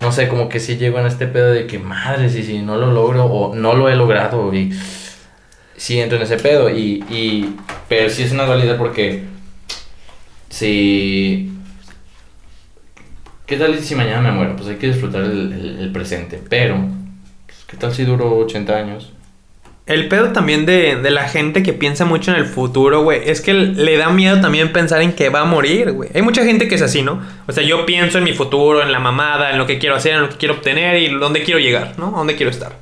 [0.00, 2.76] no sé, como que si llego en este pedo de que madre, si, si no
[2.76, 4.72] lo logro o no lo he logrado y
[5.80, 6.68] sí entro en ese pedo.
[6.68, 7.56] Y, y,
[7.88, 9.22] pero sí es una dualidad porque
[10.48, 11.50] si...
[13.46, 14.54] ¿Qué tal si mañana me muero?
[14.56, 16.40] Pues hay que disfrutar el, el- presente.
[16.48, 16.76] Pero,
[17.46, 19.12] pues, ¿qué tal si duro 80 años?
[19.86, 23.40] El pedo también de, de la gente que piensa mucho en el futuro, güey, es
[23.40, 26.10] que le da miedo también pensar en que va a morir, güey.
[26.14, 27.20] Hay mucha gente que es así, ¿no?
[27.48, 30.12] O sea, yo pienso en mi futuro, en la mamada, en lo que quiero hacer,
[30.14, 32.12] en lo que quiero obtener y dónde quiero llegar, ¿no?
[32.12, 32.76] Dónde quiero estar.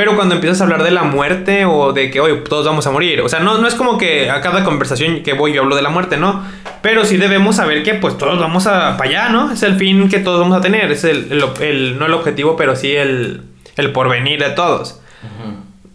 [0.00, 2.90] Pero cuando empiezas a hablar de la muerte o de que, oye, todos vamos a
[2.90, 5.76] morir, o sea, no, no es como que a cada conversación que voy yo hablo
[5.76, 6.42] de la muerte, ¿no?
[6.80, 9.52] Pero sí debemos saber que pues todos vamos a para allá, ¿no?
[9.52, 10.90] Es el fin que todos vamos a tener.
[10.90, 13.42] Es el, el- el- no el objetivo, pero sí el,
[13.76, 15.02] el porvenir de todos.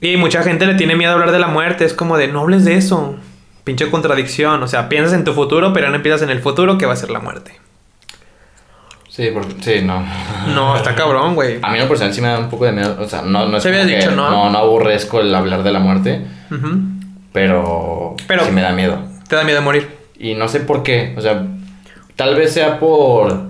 [0.02, 1.84] Y mucha gente le tiene miedo a hablar de la muerte.
[1.84, 3.15] Es como de, no hables de eso.
[3.63, 4.62] Pinche contradicción.
[4.62, 6.98] O sea, piensas en tu futuro, pero no empiezas en el futuro que va a
[6.98, 7.60] ser la muerte.
[9.15, 10.06] Sí, porque, sí, no.
[10.54, 11.60] No, está cabrón, güey.
[11.62, 12.97] A mí no personal sí me da un poco de miedo.
[12.99, 14.30] O sea, no, no es Te que- dicho, ¿no?
[14.30, 16.21] No, no aborrezco el hablar de la muerte,
[17.32, 18.99] pero, Pero- sí me da miedo.
[19.28, 19.88] Te da miedo morir.
[20.19, 21.13] Y no sé por qué.
[21.17, 21.45] O sea,
[22.15, 23.49] tal vez sea por.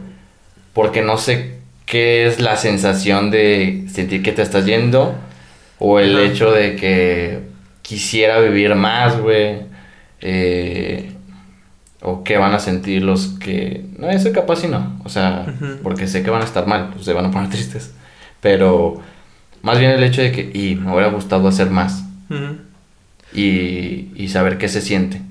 [0.73, 5.15] Porque no sé qué es la sensación de sentir que te estás yendo.
[5.79, 7.39] O el hecho de que
[7.81, 9.57] quisiera vivir más, güey.
[10.21, 11.11] Eh,
[12.07, 13.83] o qué van a sentir los que.
[13.97, 14.99] No, eso capaz y no.
[15.03, 15.45] O sea,
[15.81, 16.93] porque sé que van a estar mal.
[17.01, 17.93] Se van a poner tristes.
[18.41, 19.01] Pero.
[19.63, 20.51] Más bien el hecho de que.
[20.53, 22.03] Y me hubiera gustado hacer más.
[23.33, 25.21] Y, y saber qué se siente.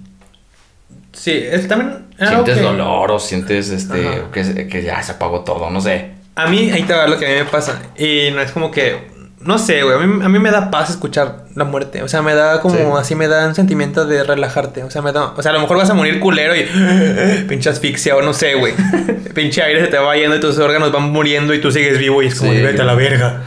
[1.13, 2.07] Sí, es también...
[2.19, 6.11] Sientes dolor o sientes este que, que ya se apagó todo, no sé.
[6.35, 7.81] A mí, ahí te va lo que a mí me pasa.
[7.97, 9.14] Y no es como que.
[9.45, 9.95] No sé, güey.
[9.97, 12.03] A mí, a mí me da paz escuchar la muerte.
[12.03, 12.77] O sea, me da como.
[12.77, 12.83] Sí.
[13.01, 14.83] Así me da un sentimiento de relajarte.
[14.85, 15.35] O sea, me da.
[15.37, 16.63] O sea, a lo mejor vas a morir culero y.
[17.49, 18.73] Pinche asfixia o no sé, güey.
[19.35, 22.23] Pinche aire se te va yendo y tus órganos van muriendo y tú sigues vivo
[22.23, 22.63] y es como, Sí.
[22.63, 23.43] vete a la verga.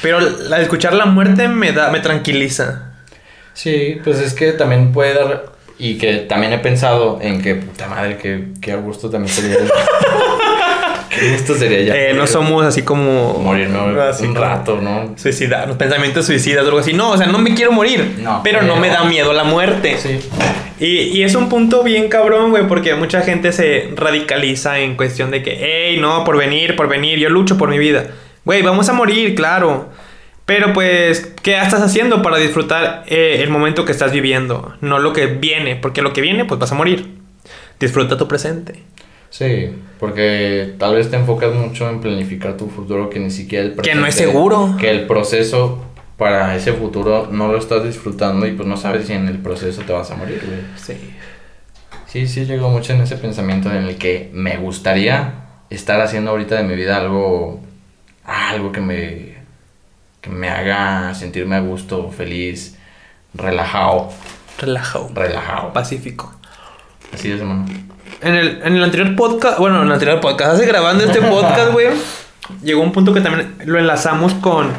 [0.00, 1.90] Pero la de escuchar la muerte me da.
[1.90, 2.92] Me tranquiliza.
[3.54, 5.44] Sí, pues es que también puede dar
[5.78, 9.56] y que también he pensado en que puta madre que qué a gusto también sería.
[11.32, 11.94] gusto sería ya.
[11.94, 13.38] Eh, no somos así como.
[13.38, 15.14] morirme así un como rato, ¿no?
[15.16, 16.92] Suicidarnos, pensamientos suicidas o algo así.
[16.92, 18.16] No, o sea, no me quiero morir.
[18.18, 19.96] No, pero, no me da miedo la muerte.
[19.98, 20.20] Sí.
[20.80, 25.30] Y, y es un punto bien cabrón, güey, porque mucha gente se radicaliza en cuestión
[25.30, 28.06] de que, hey, no, por venir, por venir, yo lucho por mi vida.
[28.44, 29.90] Güey, vamos a morir, claro.
[30.44, 34.74] Pero pues, ¿qué estás haciendo para disfrutar eh, el momento que estás viviendo?
[34.80, 37.14] No lo que viene, porque lo que viene, pues vas a morir.
[37.78, 38.82] Disfruta tu presente.
[39.32, 43.76] Sí, porque tal vez te enfocas mucho en planificar tu futuro que ni siquiera el
[43.76, 44.76] Que no es seguro.
[44.78, 45.82] Que el proceso
[46.18, 49.82] para ese futuro no lo estás disfrutando y pues no sabes si en el proceso
[49.82, 50.60] te vas a morir, güey.
[50.76, 51.14] Sí.
[52.06, 56.56] Sí, sí, llegó mucho en ese pensamiento en el que me gustaría estar haciendo ahorita
[56.56, 57.58] de mi vida algo,
[58.26, 59.36] algo que me,
[60.20, 62.76] que me haga sentirme a gusto, feliz,
[63.32, 64.10] relajado,
[64.58, 65.08] Relajado.
[65.14, 65.72] relajado.
[65.72, 66.34] Pacífico.
[67.14, 67.64] Así es, hermano.
[68.22, 71.72] En el, en el anterior podcast, bueno, en el anterior podcast, hace grabando este podcast,
[71.72, 71.88] güey,
[72.62, 74.70] llegó un punto que también lo enlazamos con,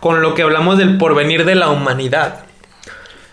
[0.00, 2.40] con lo que hablamos del porvenir de la humanidad.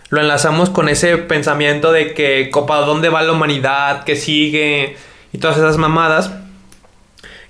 [0.10, 4.04] Lo enlazamos con ese pensamiento de que, copa, ¿dónde va la humanidad?
[4.06, 4.98] ¿Qué sigue?
[5.32, 6.32] Y todas esas mamadas.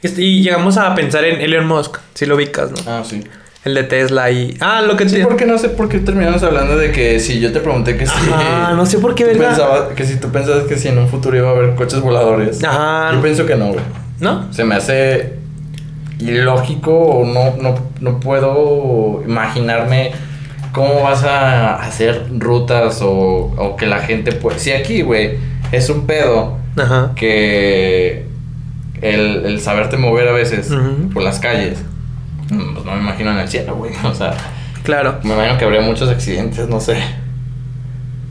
[0.01, 2.77] Este, Y llegamos a pensar en Elon Musk, si lo ubicas, ¿no?
[2.91, 3.23] Ah, sí.
[3.65, 4.55] El de Tesla y...
[4.61, 5.25] Ah, lo que Sí, te...
[5.25, 8.13] porque no sé por qué terminamos hablando de que si yo te pregunté que si.
[8.31, 11.35] Ajá, no sé por qué, pensabas- que si tú pensabas que si en un futuro
[11.37, 12.63] iba a haber coches voladores.
[12.63, 13.11] Ajá.
[13.13, 13.81] Yo pienso que no, güey.
[14.21, 14.51] ¿No?
[14.53, 15.33] Se me hace
[16.19, 20.11] ilógico o no, no, no puedo imaginarme
[20.73, 24.59] cómo vas a hacer rutas o, o que la gente puede...
[24.59, 25.37] Si aquí, güey,
[25.71, 27.11] es un pedo Ajá.
[27.15, 28.25] que
[29.01, 30.69] el, el saberte mover a veces
[31.13, 31.79] por las calles,
[32.49, 33.91] pues no me imagino en el cielo, güey.
[34.03, 34.33] O sea,
[34.83, 35.19] Claro.
[35.23, 36.97] me imagino que habría muchos accidentes, no sé.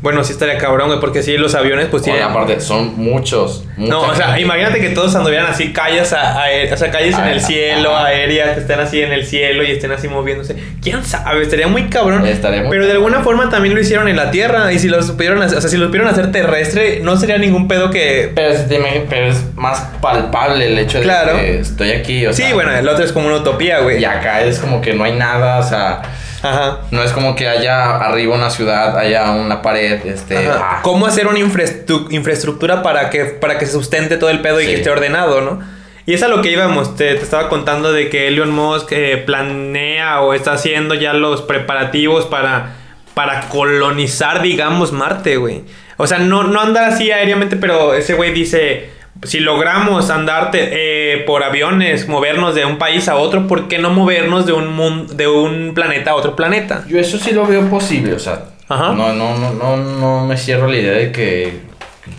[0.01, 2.31] Bueno, sí estaría cabrón, güey, porque si los aviones, pues Oye, tienen...
[2.31, 3.65] aparte, son muchos.
[3.77, 4.43] No, o sea, gente.
[4.43, 7.97] imagínate que todos anduvieran así, calles, a, aé- o sea, calles en Ah, el cielo,
[7.97, 10.55] aéreas, que estén así en el cielo y estén así moviéndose.
[10.81, 11.43] ¿Quién sabe?
[11.43, 12.25] Estaría muy cabrón.
[12.27, 14.73] Estaría muy Pero de alguna forma también lo hicieron en la Tierra.
[14.73, 17.67] Y si lo supieron hacer, o sea, si lo supieron hacer terrestre, no sería ningún
[17.67, 18.31] pedo que...
[18.35, 21.07] Pero, imag- pero es más palpable el hecho de
[21.41, 24.01] que estoy aquí, o Sí, sea, bueno, el otro es como una utopía, güey.
[24.01, 26.03] Y acá es como que no hay nada, o sea,
[26.43, 26.81] Ajá.
[26.91, 30.37] no es como que haya arriba una ciudad, haya una pared, este...
[30.49, 30.59] Ajá.
[30.63, 34.61] ah, ¿Cómo hacer una infraestru- infraestructura para que, para que se sustente todo el pedo
[34.61, 35.61] y que esté ordenado, no?
[36.07, 36.97] Y es a lo que íbamos.
[36.97, 41.43] Te, te estaba contando de que Elon Musk eh, planea o está haciendo ya los
[41.43, 42.77] preparativos para,
[43.15, 45.65] para colonizar, digamos, Marte, güey.
[45.99, 48.97] O sea, no, no andar así aéreamente, pero ese güey dice...
[49.25, 53.91] Si logramos andarte eh, por aviones, movernos de un país a otro, ¿por qué no
[53.91, 56.85] movernos de un, mun- de un planeta a otro planeta?
[56.87, 58.93] Yo eso sí lo veo posible, o sea, Ajá.
[58.93, 61.61] no, no, no, no, no me cierro la idea de que,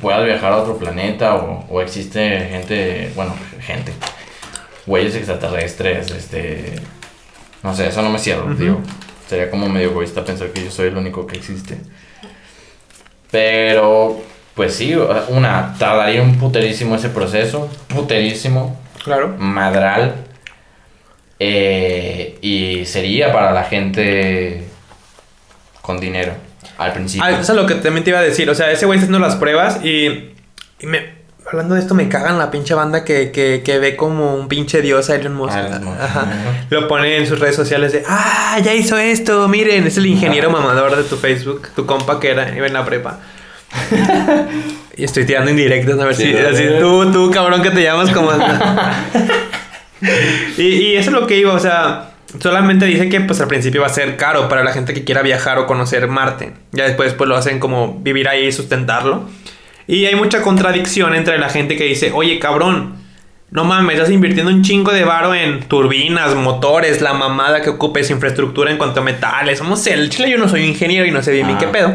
[0.01, 3.91] puedas viajar a otro planeta o, o existe gente, bueno, gente,
[4.85, 6.75] güeyes extraterrestres, este,
[7.63, 8.81] no sé, eso no me cierro, digo,
[9.27, 11.77] sería como medio egoísta pensar que yo soy el único que existe.
[13.31, 14.21] Pero,
[14.59, 14.93] pues sí,
[15.29, 19.33] una, tardaría un puterísimo ese proceso, puterísimo, Claro.
[19.37, 20.15] madral.
[21.39, 24.65] eh, y sería para la gente
[25.81, 26.33] con dinero
[26.77, 27.25] al principio.
[27.25, 28.49] Ah, eso es lo que también te iba a decir.
[28.49, 30.33] O sea, ese güey está haciendo las pruebas y,
[30.81, 31.17] y me,
[31.49, 34.81] Hablando de esto, me cagan la pinche banda que, que, que ve como un pinche
[34.81, 35.55] dios a Elon Musk.
[35.57, 36.01] Elon Musk.
[36.01, 36.27] Ajá.
[36.69, 40.49] Lo pone en sus redes sociales de, ah, ya hizo esto, miren, es el ingeniero
[40.49, 43.19] mamador de tu Facebook, tu compa que era, iba en la prepa.
[44.97, 48.09] y estoy tirando indirectas a ver Sí, si, así, tú, tú, cabrón, que te llamas
[48.11, 48.31] como...
[50.57, 53.81] y, y eso es lo que iba, o sea, solamente dice que pues al principio
[53.81, 56.53] va a ser caro para la gente que quiera viajar o conocer Marte.
[56.71, 59.23] Ya después pues lo hacen como vivir ahí y sustentarlo.
[59.87, 62.95] Y hay mucha contradicción entre la gente que dice, oye cabrón,
[63.51, 68.11] no mames, estás invirtiendo un chingo de varo en turbinas, motores, la mamada que ocupes,
[68.11, 69.59] infraestructura en cuanto a metales.
[69.75, 71.57] Sé, el chile yo no soy ingeniero y no sé bien Ah.
[71.59, 71.93] qué pedo.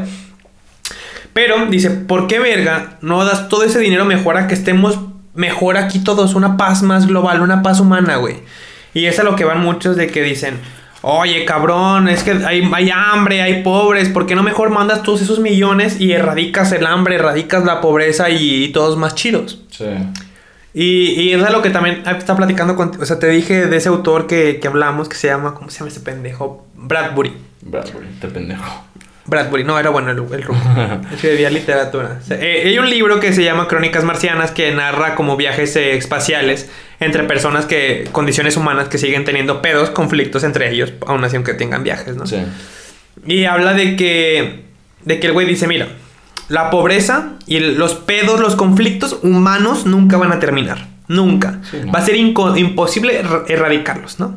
[1.35, 5.01] Pero dice, ¿por qué verga no das todo ese dinero mejor a que estemos
[5.35, 6.35] mejor aquí todos?
[6.35, 8.37] Una paz más global, una paz humana, güey.
[8.95, 10.59] Y es a lo que van muchos de que dicen,
[11.03, 15.21] oye cabrón, es que hay, hay hambre, hay pobres, ¿por qué no mejor mandas todos
[15.21, 19.61] esos millones y erradicas el hambre, erradicas la pobreza y, y todos más chidos?
[19.71, 19.87] Sí.
[20.73, 23.67] Y, y es a lo que también ah, está platicando con, o sea, te dije
[23.67, 26.67] de ese autor que, que hablamos que se llama, ¿cómo se llama ese pendejo?
[26.75, 27.33] Bradbury.
[27.63, 28.85] Bradbury, te pendejo.
[29.27, 30.61] Bradbury, no, era bueno el, el ruso.
[31.15, 32.19] Escribía literatura.
[32.23, 35.75] O sea, eh, hay un libro que se llama Crónicas Marcianas que narra como viajes
[35.77, 36.69] eh, espaciales
[37.01, 41.55] entre personas que, condiciones humanas que siguen teniendo pedos, conflictos entre ellos, aún así aunque
[41.55, 42.27] tengan viajes, ¿no?
[42.27, 42.37] Sí.
[43.27, 44.65] Y habla de que,
[45.05, 45.89] de que el güey dice, mira,
[46.49, 50.87] la pobreza y los pedos, los conflictos humanos nunca van a terminar.
[51.09, 51.61] Nunca.
[51.71, 51.93] Sí, ¿no?
[51.93, 54.37] Va a ser imposible er- erradicarlos, ¿no?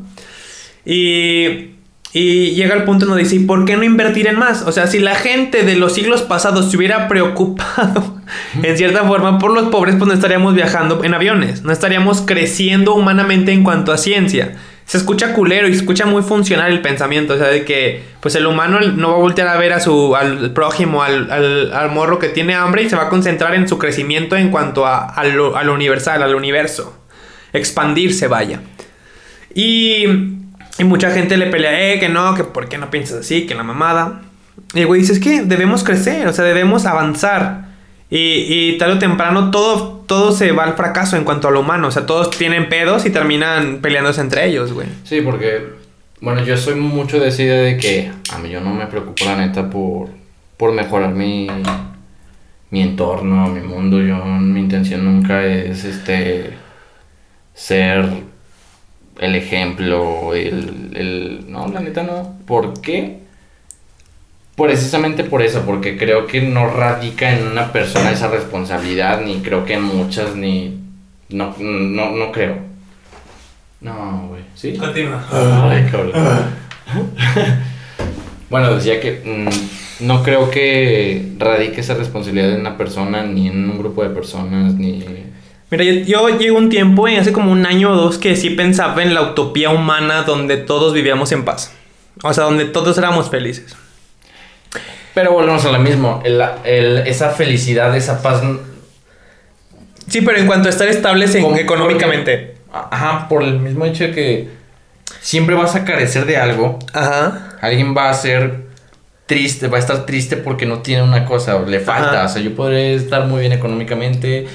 [0.85, 1.71] Y,
[2.13, 4.63] y llega el punto donde dice, ¿y por qué no invertir en más?
[4.63, 8.15] O sea, si la gente de los siglos pasados se hubiera preocupado,
[8.63, 12.95] en cierta forma, por los pobres, pues no estaríamos viajando en aviones, no estaríamos creciendo
[12.95, 14.55] humanamente en cuanto a ciencia.
[14.85, 18.35] Se escucha culero y se escucha muy funcional el pensamiento, o sea, de que pues
[18.35, 21.91] el humano no va a voltear a ver a su, al prójimo, al, al- al
[21.91, 25.05] morro que tiene hambre y se va a concentrar en su crecimiento en cuanto a,
[25.09, 26.97] a lo, a lo universal, al universo.
[27.51, 28.61] Expandirse, vaya.
[29.53, 30.05] Y,
[30.79, 33.55] y mucha gente le pelea, eh, que no, que por qué no piensas así, que
[33.55, 34.21] la mamada.
[34.73, 37.67] Y el güey dice, es que debemos crecer, o sea, debemos avanzar.
[38.09, 41.59] Y, y tarde o temprano todo, todo se va al fracaso en cuanto a lo
[41.59, 41.87] humano.
[41.87, 44.87] O sea, todos tienen pedos y terminan peleándose entre ellos, güey.
[45.03, 45.65] Sí, porque,
[46.21, 49.69] bueno, yo soy mucho de de que a mí yo no me preocupo la neta
[49.69, 50.09] por,
[50.57, 51.47] por mejorar mi,
[52.69, 54.01] mi entorno, mi mundo.
[54.01, 56.53] Yo, mi intención nunca es, este,
[57.53, 58.23] ser
[59.19, 61.51] el ejemplo, el, el...
[61.51, 62.35] No, la neta no.
[62.45, 63.19] ¿Por qué?
[64.55, 69.65] Precisamente por eso, porque creo que no radica en una persona esa responsabilidad, ni creo
[69.65, 70.79] que en muchas, ni...
[71.29, 72.57] No, no, no creo.
[73.81, 74.41] No, güey.
[74.55, 74.73] ¿Sí?
[74.73, 75.23] Continúa.
[75.31, 76.11] Ay, cabrón.
[78.49, 83.69] bueno, decía que mm, no creo que radique esa responsabilidad en una persona, ni en
[83.69, 85.05] un grupo de personas, ni...
[85.69, 85.91] Mira, yo,
[86.29, 89.13] yo llego un tiempo, y hace como un año o dos, que sí pensaba en
[89.13, 91.73] la utopía humana donde todos vivíamos en paz.
[92.23, 93.75] O sea, donde todos éramos felices.
[95.13, 98.41] Pero volvemos a lo mismo, el- el- esa felicidad, esa paz...
[100.07, 102.55] Sí, pero en cuanto a estar estables en- como- económicamente.
[102.71, 104.49] porque- ajá, por el mismo hecho de que
[105.19, 107.57] siempre vas a carecer de algo, Ajá.
[107.61, 108.66] alguien va a ser
[109.27, 112.13] triste, va a estar triste porque no tiene una cosa, le falta.
[112.13, 112.25] Ajá.
[112.25, 114.47] O sea, yo podré estar muy bien económicamente,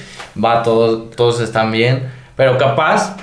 [0.43, 3.17] va, todos, todos están bien, pero capaz,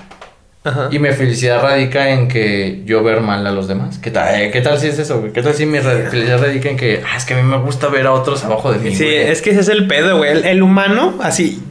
[0.63, 0.89] Ajá.
[0.91, 3.97] y mi felicidad radica en que yo ver mal a los demás.
[3.97, 5.19] ¿Qué tal, eh, ¿qué tal si es eso?
[5.19, 5.33] güey?
[5.33, 7.88] ¿Qué tal si mi felicidad radica en que, ah, es que a mí me gusta
[7.88, 8.95] ver a otros abajo de mí?
[8.95, 9.17] Sí, güey"?
[9.17, 10.31] es que ese es el pedo, güey.
[10.31, 11.62] El, el humano, así,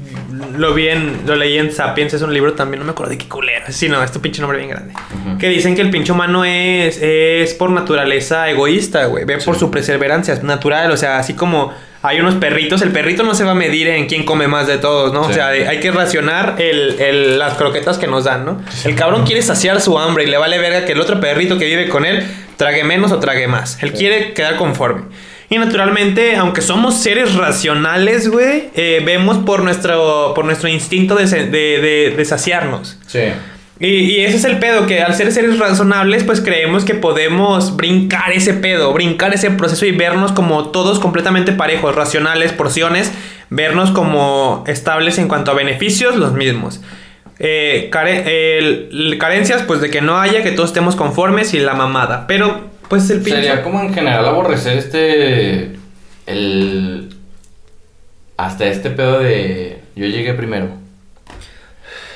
[0.57, 3.19] lo vi en, lo leí en Sapiens, es un libro también, no me acuerdo de
[3.19, 3.65] qué culero.
[3.69, 4.95] Sí, no, este pinche nombre bien grande.
[5.39, 9.25] Que dicen que el pinche humano es, es por naturaleza egoísta, güey.
[9.25, 9.61] Ve por Sí.
[9.61, 10.91] su perseverancia, es natural.
[10.91, 11.73] O sea, así como
[12.03, 14.79] hay unos perritos, el perrito no se va a medir en quién come más de
[14.79, 15.23] todos, ¿no?
[15.23, 18.63] O sea, hay que racionar el, el- las croquetas que nos dan, ¿no?
[18.85, 21.65] El cabrón quiere saciar su hambre y le vale verga que el otro perrito que
[21.65, 22.25] vive con él
[22.57, 23.83] trague menos o trague más.
[23.83, 25.03] Él quiere quedar conforme.
[25.51, 31.25] Y naturalmente, aunque somos seres racionales, güey, eh, vemos por nuestro, por nuestro instinto de,
[31.27, 31.47] de-
[31.81, 32.99] de- de saciarnos.
[33.07, 33.21] Sí.
[33.81, 37.77] Y, y ese es el pedo, que al ser seres razonables, pues creemos que podemos
[37.77, 43.13] brincar ese pedo, brincar ese proceso y vernos como todos completamente parejos, racionales, porciones,
[43.51, 46.81] vernos como estables en cuanto a beneficios, los mismos.
[47.39, 51.75] Eh, care- el- carencias, pues de que no haya, que todos estemos conformes y la
[51.75, 52.27] mamada.
[52.27, 53.37] Pero, pues el pinche...
[53.43, 55.77] Sería como en general aborrecer este.
[56.27, 57.15] El.
[58.37, 59.81] Hasta este pedo de.
[59.97, 60.69] Yo llegué primero.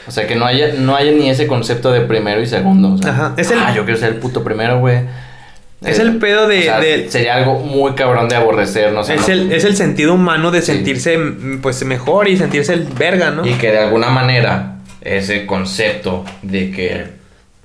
[0.07, 2.95] O sea, que no haya, no haya ni ese concepto de primero y segundo.
[2.95, 5.01] O sea, Ajá, es el- Ah, yo quiero ser el puto primero, güey.
[5.85, 9.14] Es el pedo de- o sea, de- Sería algo muy cabrón de aborrecer, no sé.
[9.14, 11.18] Es no- el, es el sentido humano de sentirse
[11.61, 13.45] pues mejor y sentirse el verga, ¿no?
[13.47, 17.05] Y que de alguna manera ese concepto de que,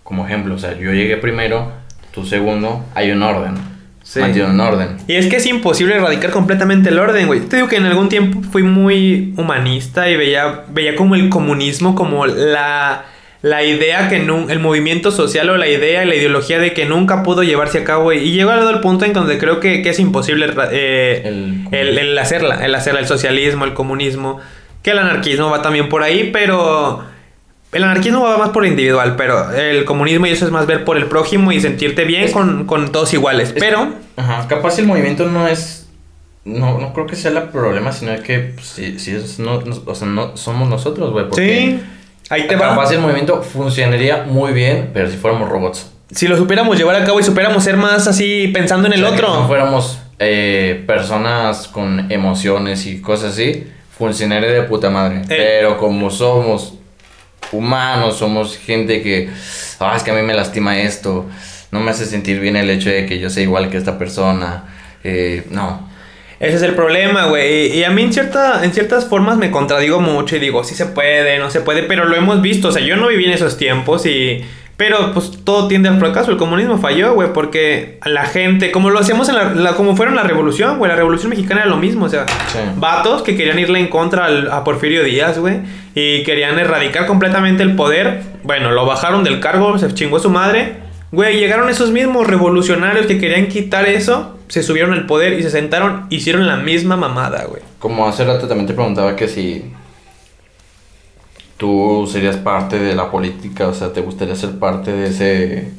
[0.03, 1.71] como ejemplo, o sea, yo llegué primero,
[2.17, 3.53] tú segundo, hay un orden.
[4.01, 4.19] Sí.
[4.21, 4.97] Mantiene un orden.
[5.07, 7.41] Y es que es imposible erradicar completamente el orden, güey.
[7.41, 11.93] Te digo que en algún tiempo fui muy humanista y veía, veía como el comunismo
[11.93, 13.03] como la,
[13.41, 17.21] la idea que el movimiento social o la idea y la ideología de que nunca
[17.21, 18.03] pudo llevarse a cabo.
[18.05, 18.25] güey.
[18.25, 22.17] Y llegó al punto en donde creo que, que es imposible eh, El- el, el
[22.17, 24.39] hacerla, el hacerla, el socialismo, el comunismo,
[24.83, 27.03] que el anarquismo va también por ahí, pero
[27.73, 30.85] el anarquismo va más por lo individual, pero el comunismo y eso es más ver
[30.85, 33.49] por el prójimo y sentirte bien Es- con, con todos iguales.
[33.49, 35.87] Es- pero Ajá, capaz el movimiento no es.
[36.45, 39.81] No, no creo que sea el problema, sino que pues, si, si es no, no-
[39.85, 41.25] o sea, no somos nosotros, güey.
[41.35, 41.79] sí,
[42.29, 42.69] ahí te va.
[42.69, 45.91] Capaz el movimiento funcionaría muy bien, pero si fuéramos robots.
[46.09, 49.07] Si lo supiéramos llevar a cabo y supiéramos ser más así pensando en el O
[49.09, 49.41] sea, que otro.
[49.41, 55.23] no fuéramos eh, personas con emociones y cosas así, funcionaría de puta madre.
[55.27, 56.75] Pero como somos
[57.51, 59.29] humanos, somos gente que,
[59.79, 61.25] ah, es que a mí me lastima esto,
[61.71, 64.63] no me hace sentir bien el hecho de que yo sea igual que esta persona.
[65.03, 65.87] Eh, no.
[66.39, 67.77] Ese es el problema, güey.
[67.77, 70.85] Y, a mí en, cierta, en ciertas formas me contradigo mucho y digo, sí se
[70.85, 72.67] puede, no se puede, pero lo hemos visto.
[72.67, 74.45] O sea, yo no viví en esos tiempos y...
[74.77, 76.29] Pero pues todo tiende al fracaso.
[76.29, 80.15] El comunismo falló, güey, porque la gente, como lo hacíamos en la, la- como fueron
[80.15, 82.59] la revolución, güey, la revolución mexicana era lo mismo, o sea, Sí.
[82.75, 85.61] vatos que querían irle en contra al- a Porfirio Díaz, güey,
[85.95, 88.21] y querían erradicar completamente el poder.
[88.43, 90.75] Bueno, lo bajaron del cargo, se chingó su madre.
[91.11, 95.49] Güey, llegaron esos mismos revolucionarios que querían quitar eso, se subieron al poder y se
[95.49, 97.63] sentaron, hicieron la misma mamada, güey.
[97.79, 99.71] Como hace rato también te preguntaba que si
[101.57, 105.71] tú serías parte de la política, o sea, te gustaría ser parte de ese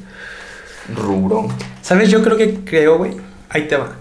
[0.95, 1.47] rubro.
[1.81, 2.09] ¿Sabes?
[2.09, 3.11] Yo creo que creo, güey.
[3.49, 3.93] Ahí te va.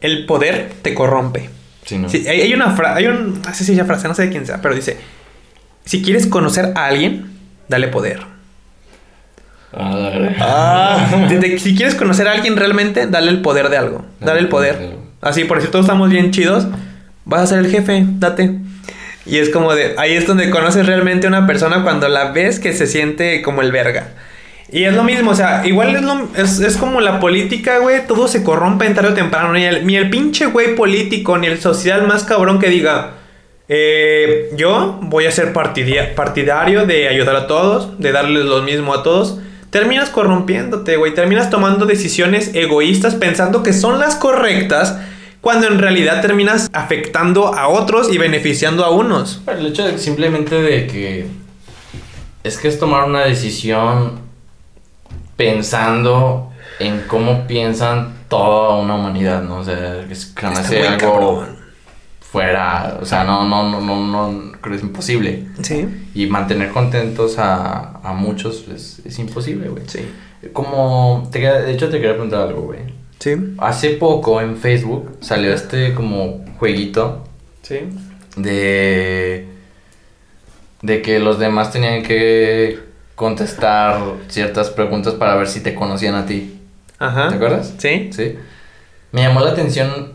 [0.00, 1.50] El poder te corrompe.
[1.84, 2.08] Sí, ¿no?
[2.08, 4.30] Sí, hay, hay una frase, hay un, no sé si esa frase, no sé de
[4.30, 4.96] quién sea, pero dice,
[5.84, 7.30] si quieres conocer a alguien,
[7.68, 8.20] dale poder.
[9.72, 14.04] Ah, De- de- si quieres conocer a alguien realmente, dale el poder de algo.
[14.20, 14.96] Dale el poder.
[15.20, 16.66] Así, por si todos estamos bien chidos,
[17.24, 18.58] vas a ser el jefe, date.
[19.26, 22.60] Y es como de, ahí es donde conoces realmente a una persona cuando la ves
[22.60, 24.08] que se siente como el verga.
[24.70, 28.06] Y es lo mismo, o sea, igual es, lo- es, es como la política, güey,
[28.06, 29.52] todo se corrompe en tarde o temprano.
[29.52, 33.12] Ni el, ni el pinche güey político, ni el social más cabrón que diga,
[33.68, 39.02] eh, yo voy a ser partidario de ayudar a todos, de darles lo mismo a
[39.02, 39.38] todos.
[39.70, 41.14] Terminas corrompiéndote, güey.
[41.14, 44.98] Terminas tomando decisiones egoístas pensando que son las correctas,
[45.46, 49.42] cuando en realidad terminas afectando a otros y beneficiando a unos.
[49.44, 51.28] Pero el hecho de simplemente de que
[52.42, 54.18] es que es tomar una decisión
[55.36, 59.58] pensando en cómo piensan toda una humanidad, ¿no?
[59.58, 61.58] O sea, es que hace algo cabrón.
[62.18, 65.46] fuera, o sea, no, no, no, no, no, creo que es imposible.
[65.62, 69.84] Sí, Y mantener contentos a, a muchos es, es imposible, güey.
[69.86, 70.00] sí,
[70.52, 72.95] Como, te de hecho te quería preguntar algo, güey.
[73.18, 77.24] Sí, Hace poco en Facebook salió este como jueguito
[77.62, 77.80] sí.
[78.36, 79.46] de
[80.82, 82.78] de que los demás tenían que
[83.14, 83.98] contestar
[84.28, 86.58] ciertas preguntas para ver si te conocían a ti.
[86.98, 87.28] Ajá.
[87.28, 87.74] ¿Te acuerdas?
[87.78, 88.10] Sí.
[88.12, 88.34] Sí.
[89.12, 90.12] Me llamó la atención.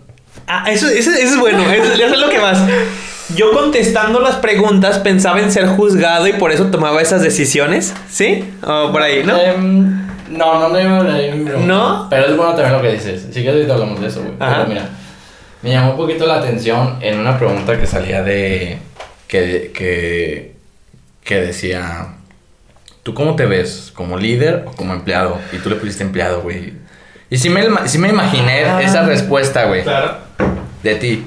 [0.47, 2.59] Ah, eso, eso- eso es bueno, eso, eso es lo que más.
[3.35, 8.43] Yo contestando las preguntas pensaba en ser juzgado y por eso tomaba esas decisiones, ¿sí?
[8.61, 9.37] O por ahí, ¿no?
[9.37, 12.07] Em, no, no, no, no, no, ¿No?
[12.09, 13.27] Pero es bueno también lo que dices.
[13.31, 14.33] Sí que ahorita hablamos de eso, güey.
[14.37, 14.89] Pero mira,
[15.61, 18.79] me llamó un poquito la atención en una pregunta que salía de
[19.27, 20.55] que que
[21.23, 22.07] que decía
[23.03, 23.91] ¿Tú cómo te ves?
[23.95, 25.37] ¿Como líder o como empleado?
[25.51, 26.73] Y tú le pusiste empleado, güey.
[27.31, 28.81] Y sí me, sí me imaginé Ah.
[28.81, 30.17] esa respuesta, güey, Claro.
[30.83, 31.25] de ti.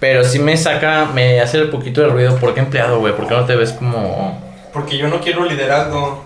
[0.00, 2.36] Pero sí me saca, me hace un poquito de ruido.
[2.38, 3.14] ¿Por qué empleado, güey?
[3.14, 4.42] ¿Por qué no te ves como...?
[4.72, 6.24] Porque yo no quiero liderazgo.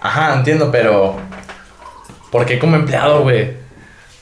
[0.00, 1.16] Ajá, entiendo, pero...
[2.34, 3.48] ¿Por qué como empleado, güey?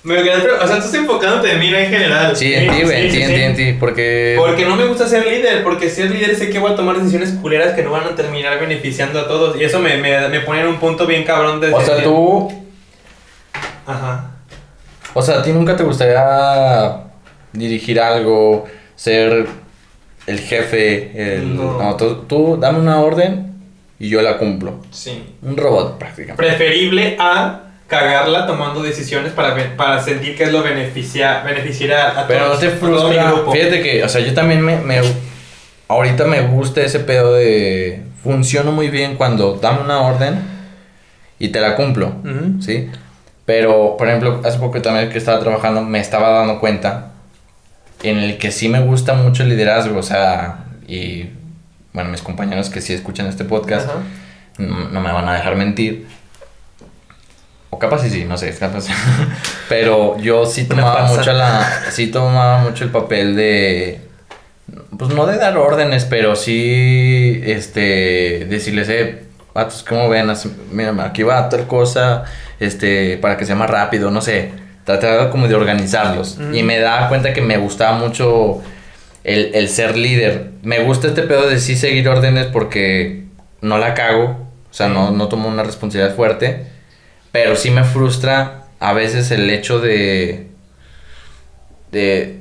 [0.02, 2.36] Me quedé, o sea, tú estás enfocándote en mí, no en general.
[2.36, 3.78] Sí, en ti, güey, en ti, en ti, en ti.
[3.80, 4.34] Porque...
[4.36, 7.30] Porque no me gusta ser líder, porque ser líder sé que voy a tomar decisiones
[7.40, 9.58] culeras que no van a terminar beneficiando a todos.
[9.58, 11.72] Y eso me, me, me pone en un punto bien cabrón de...
[11.72, 12.52] O sea, tú...
[13.86, 14.32] Ajá.
[15.14, 17.04] O sea, a ti nunca te gustaría
[17.54, 19.46] dirigir algo, ser
[20.26, 21.56] el jefe, el...
[21.56, 21.82] No.
[21.82, 23.54] No, tú, tú dame una orden
[23.98, 24.80] y yo la cumplo.
[24.90, 25.34] Sí.
[25.40, 26.42] Un robot, prácticamente.
[26.42, 27.61] Preferible a
[27.92, 32.60] cagarla tomando decisiones para, para sentir que es lo beneficia, beneficiará a Pero no todos,
[32.60, 33.30] te todo mi frustra.
[33.32, 33.52] grupo.
[33.52, 35.00] Fíjate que, o sea, yo también me, me-
[35.88, 38.02] Ahorita me gusta ese pedo de.
[38.22, 40.40] Funciono muy bien cuando dame una orden
[41.38, 42.62] y te la cumplo, Ujú.
[42.62, 42.88] ¿sí?
[43.44, 47.10] Pero, por ejemplo, hace poco también que estaba trabajando, me estaba dando cuenta
[48.04, 51.26] en el que sí me gusta mucho el liderazgo, o sea, y
[51.92, 53.98] bueno, mis compañeros que sí escuchan este podcast Ajá.
[54.58, 56.06] no, no me van a dejar mentir.
[57.74, 58.86] O capaz sí, sí, no sé, capaz.
[59.70, 64.00] Pero yo sí tomaba mucho la sí tomaba mucho el papel de
[64.98, 70.30] pues no de dar órdenes, pero sí este decirles, "Eh, vatos, ¿cómo ven?
[70.70, 72.24] Mira, aquí va tal cosa,
[72.60, 74.50] este, para que sea más rápido, no sé."
[74.84, 76.38] Trataba como de organizarlos.
[76.38, 76.54] Mm.
[76.54, 78.60] Y me daba cuenta que me gustaba mucho
[79.24, 80.50] el, el ser líder.
[80.62, 83.24] Me gusta este pedo de sí seguir órdenes porque
[83.60, 84.48] no la cago.
[84.70, 86.66] O sea, no, no tomo una responsabilidad fuerte.
[87.32, 90.48] Pero sí me frustra a veces el hecho de.
[91.90, 92.40] De.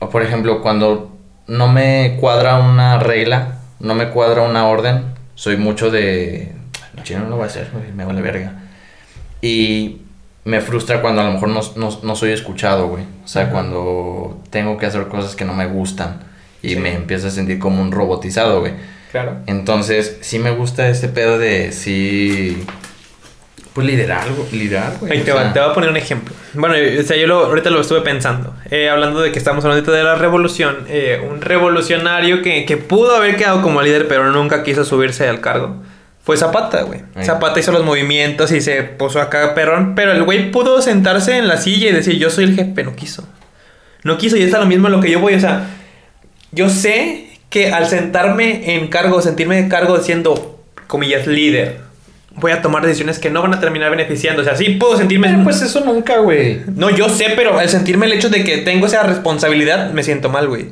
[0.00, 1.16] O por ejemplo, cuando
[1.46, 5.04] no me cuadra una regla, no me cuadra una orden,
[5.34, 6.52] soy mucho de.
[6.96, 8.60] No, chino, no lo voy a hacer, me vale verga.
[9.40, 10.02] Y
[10.44, 13.04] me frustra cuando a lo mejor no, no- no soy escuchado, güey.
[13.24, 16.20] O sea, cuando tengo que hacer cosas que no me gustan
[16.62, 16.76] y Sí.
[16.76, 18.72] me empiezo a sentir como un robotizado, güey.
[19.10, 19.38] Claro.
[19.46, 22.64] Entonces, sí me gusta ese pedo de sí.
[23.72, 25.12] Pues liderar, liderar, güey.
[25.12, 26.34] Ahí te, va, te voy a poner un ejemplo.
[26.52, 28.54] Bueno, o sea, yo lo, ahorita lo estuve pensando.
[28.70, 30.84] Eh, hablando de que estamos hablando de la revolución.
[30.88, 35.40] eh, un revolucionario que, que pudo haber quedado como líder, pero nunca quiso subirse al
[35.40, 35.82] cargo.
[36.22, 37.00] Fue Zapata, güey.
[37.14, 37.24] Ahí.
[37.24, 39.94] Zapata hizo los movimientos y se puso acá perrón.
[39.94, 42.84] Pero el güey pudo sentarse en la silla y decir, yo soy el jefe.
[42.84, 43.26] No quiso.
[44.04, 45.34] No quiso y está lo mismo en lo que yo voy.
[45.34, 45.66] O sea,
[46.52, 51.80] yo sé que al sentarme en cargo, sentirme de cargo siendo, comillas, líder,
[52.36, 54.42] voy a tomar decisiones que no van a terminar beneficiando.
[54.42, 55.28] O sea, sí puedo sentirme...
[55.28, 56.60] Pero pues eso nunca, güey.
[56.74, 60.28] No, yo sé, pero al sentirme el hecho de que tengo esa responsabilidad, me siento
[60.28, 60.66] mal, güey.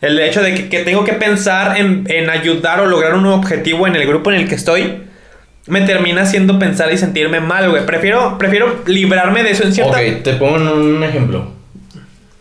[0.00, 3.86] El hecho de que, que tengo que pensar en, en ayudar o lograr un objetivo
[3.86, 5.02] en el grupo en el que estoy,
[5.66, 7.86] me termina haciendo pensar y sentirme mal, güey.
[7.86, 9.98] Prefiero, prefiero librarme de eso en cierta...
[9.98, 11.50] Ok, te pongo un ejemplo.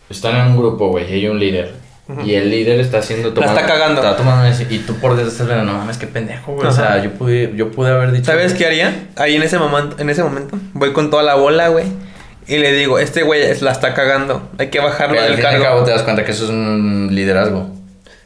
[0.09, 1.85] Están en un grupo, güey, y hay un líder.
[2.24, 4.01] Y el líder está haciendo La está cagando.
[4.01, 5.16] Está tomando Y tú por
[5.47, 6.68] viendo, no mames, qué pendejo, güey.
[6.68, 8.26] O sea, yo pude, yo pude haber dicho.
[8.26, 9.08] ¿Sabes qué haría?
[9.16, 11.86] Ahí en ese momento, en ese momento, voy con toda la bola, güey.
[12.47, 14.49] Y le digo, este güey es- la está cagando.
[14.60, 15.66] Hay que bajarlo Pero al del fin y al cargo.
[15.78, 17.72] cabo te das cuenta que eso es un liderazgo.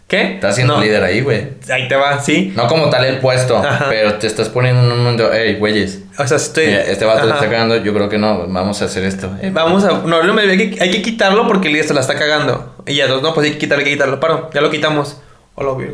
[0.09, 0.33] ¿Qué?
[0.33, 0.81] Estás siendo No.
[0.83, 1.49] líder ahí, güey.
[1.71, 2.51] Ahí te va, sí.
[2.55, 3.85] No como tal el puesto, Ajá.
[3.89, 5.99] pero te estás poniendo en un mundo, hey, güeyes.
[6.17, 6.65] O sea, estoy...
[6.65, 9.29] mira, este vato le está cagando, yo creo que no, vamos a hacer esto.
[9.41, 9.89] Eh, Vamos a.
[10.05, 12.75] No, no me hay que, hay que quitarlo porque el líder se la está cagando.
[12.87, 14.19] Y ya, no, pues hay que quitarlo, hay que quitarlo.
[14.19, 15.21] Paro, ya lo quitamos.
[15.53, 15.93] Hola, virgo.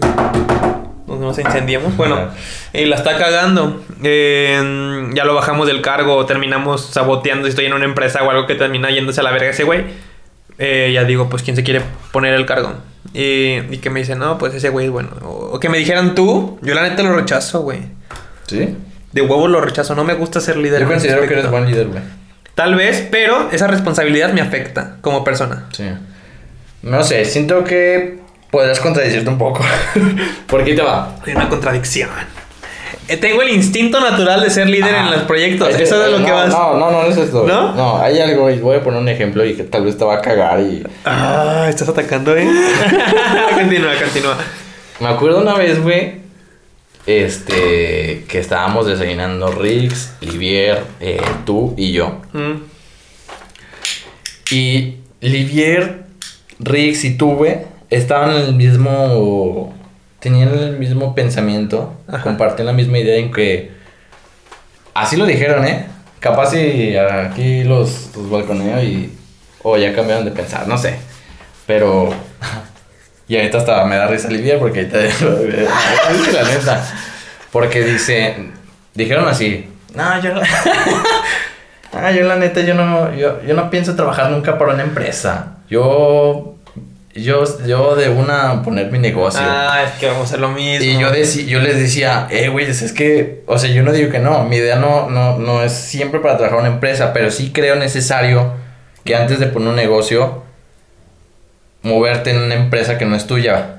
[1.07, 1.97] Nos, nos incendiamos.
[1.97, 2.29] Bueno,
[2.71, 3.83] y la está cagando.
[4.01, 7.45] Eh, ya lo bajamos del cargo, terminamos saboteando.
[7.47, 9.83] Si estoy en una empresa o algo que termina yéndose a la verga ese güey.
[10.57, 11.81] eh, ya digo, pues quién se quiere
[12.13, 12.73] poner el cargo.
[13.13, 15.09] Y, y que me dice, no, pues ese güey es bueno.
[15.23, 17.79] O, o que me dijeran tú, yo la neta lo rechazo, güey.
[18.47, 18.75] ¿Sí?
[19.11, 20.81] De huevo lo rechazo, no me gusta ser líder.
[20.81, 22.01] Yo considero que eres buen líder, güey.
[22.53, 25.67] Tal vez, pero esa responsabilidad me afecta como persona.
[25.71, 25.85] Sí.
[26.81, 28.19] No sé, siento que
[28.51, 29.63] podrás contradecirte un poco.
[30.47, 31.15] ¿Por qué te va?
[31.25, 32.09] Hay una contradicción.
[33.07, 35.69] Eh, tengo el instinto natural de ser líder en Ah, los proyectos.
[35.75, 36.49] Eso es lo no, que vas.
[36.49, 37.45] No, no, no, no es esto.
[37.47, 37.73] ¿No?
[37.75, 40.15] No, hay algo y voy a poner un ejemplo y que tal vez te va
[40.15, 40.83] a cagar y...
[41.05, 42.47] Ah, estás atacando, eh.
[43.55, 44.37] continúa, continúa.
[44.99, 46.13] Me acuerdo una vez, güey,
[47.05, 52.21] este, que estábamos desayunando Rix, Livier, eh, tú y yo.
[52.33, 52.53] Mm,
[54.51, 56.05] Y Livier,
[56.59, 57.57] Rix y tú, güey,
[57.89, 59.73] estaban en el mismo.
[60.25, 62.23] Tenían el mismo pensamiento, Ajá.
[62.23, 63.69] compartían la misma idea en que.
[64.95, 65.85] Así lo dijeron, ¿eh?
[66.19, 69.15] Capaz si aquí los, los balconeo y.
[69.61, 70.95] O ya cambiaron de pensar, no sé.
[71.67, 72.11] Pero.
[73.27, 74.97] Y ahorita hasta me da risa Livier porque ahorita.
[76.33, 76.83] la neta.
[77.51, 78.49] Porque dice.
[78.95, 79.69] Dijeron así.
[79.93, 80.31] No, yo.
[81.93, 85.59] Ah, yo la neta, yo no, yo, yo no pienso trabajar nunca para una empresa.
[85.69, 86.54] Yo,
[87.15, 89.39] yo, yo de una poner mi negocio.
[89.43, 90.85] Ah, es que vamos a hacer lo mismo.
[90.85, 91.09] y yo,
[91.59, 94.75] les decía, eh, güeyes, es que, o sea, yo no digo que no, mi idea
[94.75, 98.53] no, no, no es siempre para trabajar en una empresa, pero sí creo necesario
[99.05, 100.43] que antes de poner un negocio,
[101.83, 103.77] moverte en una empresa que no es tuya.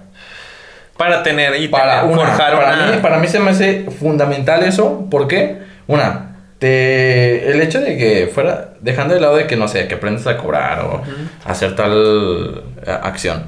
[0.97, 2.93] Para tener y Para, tener- una, forjar para, una.
[2.93, 5.07] mí, para mí se me hace fundamental eso.
[5.11, 5.59] ¿Por qué?
[5.87, 6.26] Una,
[6.59, 10.27] te, el hecho de que fuera, dejando de lado de que, no sé, que aprendas
[10.27, 11.03] a cobrar o
[11.45, 13.45] hacer tal eh, acción.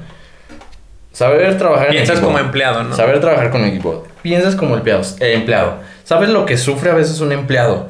[1.11, 2.27] Saber trabajar en Piensas equipo.
[2.27, 2.95] como empleado, ¿no?
[2.95, 4.07] Saber trabajar con equipo.
[4.21, 5.79] Piensas como empleado, eh, empleado.
[6.03, 7.89] Sabes lo que sufre a veces un empleado.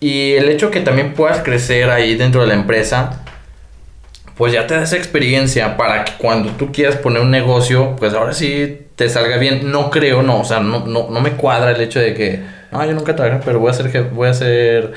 [0.00, 3.22] Y el hecho que también puedas crecer ahí dentro de la empresa,
[4.36, 8.12] pues ya te da esa experiencia para que cuando tú quieras poner un negocio, pues
[8.12, 9.70] ahora sí te salga bien.
[9.70, 12.42] No creo, no, o sea, no, no, no me cuadra el hecho de que,
[12.72, 14.92] no, yo nunca trabajé, pero voy a ser, jef- voy a ser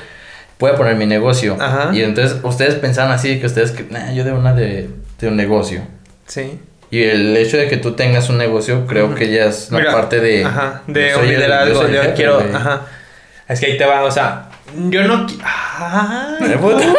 [0.58, 1.56] voy a poner mi negocio.
[1.58, 1.90] Ajá.
[1.92, 5.36] Y entonces ustedes pensaban así, que ustedes, que, nah, yo de una de, de un
[5.36, 5.82] negocio.
[6.26, 6.60] Sí.
[6.90, 9.92] Y el hecho de que tú tengas un negocio, creo que ya es la Mira,
[9.92, 10.44] parte de...
[10.44, 12.42] Ajá, de yo soy liderazgo, yo soy el yo jefe, quiero.
[12.54, 12.82] Ajá.
[13.48, 14.48] Es que ahí te va, o sea,
[14.88, 15.26] yo no.
[15.44, 16.84] Ay, puta.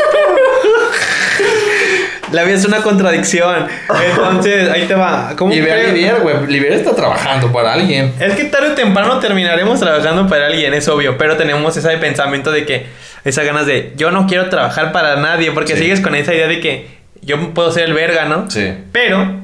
[2.31, 3.67] La vida es una contradicción.
[4.09, 5.33] Entonces, ahí te va.
[5.37, 6.35] ¿Cómo creo- Livier, güey.
[6.47, 8.13] Livier está trabajando para alguien.
[8.19, 12.51] Es que tarde o temprano terminaremos trabajando para alguien, es obvio, pero tenemos ese pensamiento
[12.51, 12.85] de que,
[13.23, 15.83] esas ganas de, yo no quiero trabajar para nadie, porque Sí.
[15.83, 16.87] sigues con esa idea de que
[17.21, 18.49] yo puedo ser el verga, ¿no?
[18.49, 18.73] Sí.
[18.91, 19.35] Pero,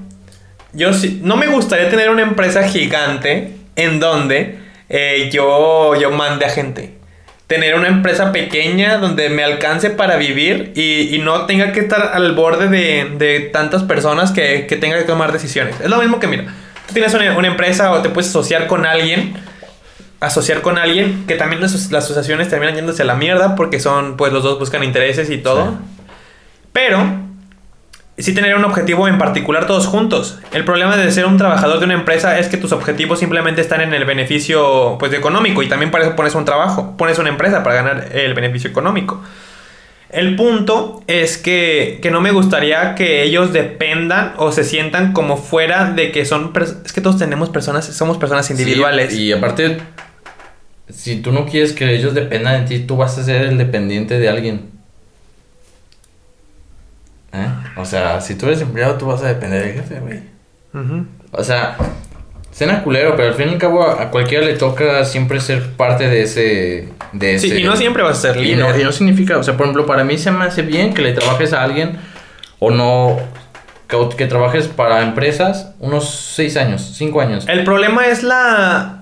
[0.74, 4.58] yo sí, no me gustaría tener una empresa gigante en donde
[4.90, 6.97] eh, yo, yo mande a gente.
[7.48, 12.12] Tener una empresa pequeña donde me alcance para vivir y, y no tenga que estar
[12.14, 15.80] al borde de, de tantas personas que, que tenga que tomar decisiones.
[15.80, 16.44] Es lo mismo que, mira,
[16.88, 19.34] tú tienes una, una empresa o te puedes asociar con alguien,
[20.20, 24.18] asociar con alguien, que también las, las asociaciones terminan yéndose a la mierda porque son,
[24.18, 25.72] pues los dos buscan intereses y todo.
[25.72, 26.04] Sí.
[26.74, 27.27] Pero
[28.18, 30.40] sí tener un objetivo en particular todos juntos.
[30.52, 33.82] El problema de ser un trabajador de una empresa es que tus objetivos simplemente están
[33.82, 37.64] en el beneficio pues económico y también para eso pones un trabajo, pones una empresa
[37.64, 39.22] para ganar el beneficio económico.
[40.10, 45.38] El punto es que, que no me gustaría que ellos dependan o se sientan como
[45.38, 46.54] fuera de que son...
[46.86, 49.12] Es que todos tenemos personas, somos personas individuales.
[49.12, 49.80] Sí, y aparte,
[50.90, 54.18] si tú no quieres que ellos dependan de ti, tú vas a ser el dependiente
[54.18, 54.77] de alguien.
[57.34, 57.48] ¿Eh?
[57.76, 60.20] O sea, si tú eres empleado, tú vas a depender del jefe, güey.
[60.74, 61.06] Ujú.
[61.32, 61.76] O sea,
[62.52, 66.08] cena culero, pero al fin y al cabo a cualquiera le toca siempre ser parte
[66.08, 66.90] de ese...
[67.12, 68.60] De Sí, ese y no siempre vas a ser y líder.
[68.60, 71.02] no, y no significa, o sea, por ejemplo, para mí se me hace bien que
[71.02, 71.98] le trabajes a alguien
[72.60, 73.18] o no,
[73.88, 77.46] que, que trabajes para empresas unos 6 años, 5 años.
[77.48, 78.97] El problema es la.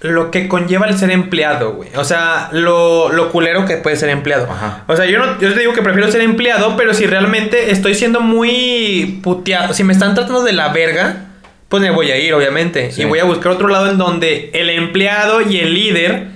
[0.00, 1.90] Lo que conlleva el ser empleado, güey.
[1.94, 4.48] O sea, lo, lo culero que puede ser empleado.
[4.50, 4.84] Ajá.
[4.86, 7.94] O sea, yo no, yo te digo que prefiero ser empleado, pero si realmente estoy
[7.94, 11.26] siendo muy puteado, si me están tratando de la verga,
[11.68, 12.90] pues me voy a ir, obviamente.
[12.92, 13.02] Sí.
[13.02, 16.28] Y voy a buscar otro lado en donde el empleado y el líder,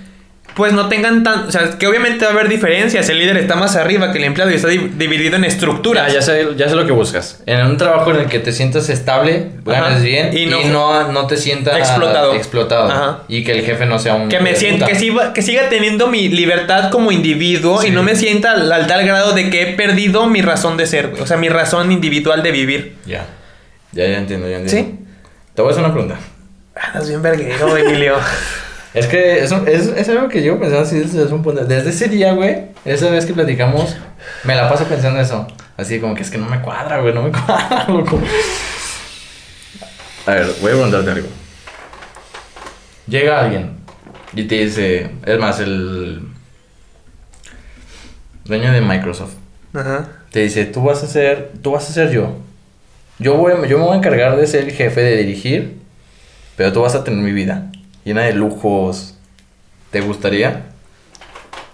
[0.55, 1.49] pues no tengan tan.
[1.49, 3.09] O sea, que obviamente va a haber diferencias.
[3.09, 6.09] El líder está más arriba que el empleado y está di- dividido en estructuras.
[6.09, 7.43] Ya, ya sé, ya sé lo que buscas.
[7.47, 11.13] En un trabajo en el que te sientas estable, ganas bien Y y no- no,
[11.13, 12.35] no, te sientas Explotado.
[12.35, 12.91] explotado.
[12.91, 13.19] Ajá.
[13.29, 14.29] Y que el jefe no sea un.
[14.29, 17.89] Que me sienta, que siga, que siga teniendo mi libertad como individuo Sí.
[17.89, 20.87] y no me sienta al, al tal grado de que he perdido mi razón de
[20.87, 21.13] ser.
[21.21, 22.97] O sea, mi razón individual de vivir.
[23.07, 23.27] Ya.
[23.93, 24.91] Ya, ya entiendo, ya entiendo.
[24.93, 24.99] ¿Sí?
[25.55, 26.17] Te voy a hacer una pregunta.
[26.75, 28.17] Andas bien verguero, Emilio.
[28.95, 31.65] Es que eso, es, es algo que yo pensaba así desde un punto.
[31.65, 33.97] Desde ese día, güey, esa vez que platicamos,
[34.45, 35.49] me la paso pensando eso.
[35.77, 38.21] Así como que es que no me cuadra, güey, no me cuadra, loco.
[40.27, 41.29] A ver, voy a preguntarte algo.
[43.09, 43.73] Llega alguien
[44.33, 46.23] y te dice, es más, el
[48.45, 49.35] dueño de Microsoft
[49.75, 50.09] Ajá.
[50.31, 52.37] te dice, tú vas a ser, tú vas a ser yo.
[53.19, 55.79] Yo, voy, yo me voy a encargar de ser el jefe de dirigir,
[56.57, 57.71] pero tú vas a tener mi vida
[58.05, 59.15] llena de lujos.
[59.91, 60.67] ¿Te gustaría?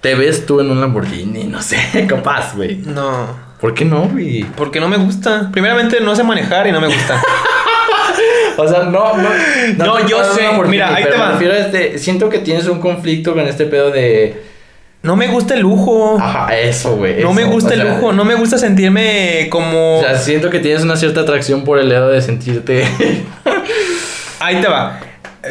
[0.01, 1.45] ¿Te ves tú en un Lamborghini?
[1.45, 1.77] No sé,
[2.09, 2.77] capaz, güey.
[2.77, 3.51] No.
[3.61, 4.45] ¿Por qué no, güey?
[4.57, 5.51] Porque no me gusta.
[5.53, 7.23] Primeramente, no sé manejar y no me gusta.
[8.57, 9.29] O sea, no, no.
[9.79, 10.43] No, te yo sé.
[10.69, 11.39] Mira, ahí te va.
[11.57, 14.43] este, siento que tienes un conflicto con este pedo de...
[15.03, 16.19] No me gusta el lujo.
[16.21, 17.23] Ajá, eso, güey.
[17.23, 18.13] no me gusta o el sea, lujo.
[18.13, 20.01] No me gusta sentirme como.
[20.01, 22.87] O sea, siento que tienes una cierta atracción por el hecho de sentirte...
[24.41, 25.01] Ahí te va.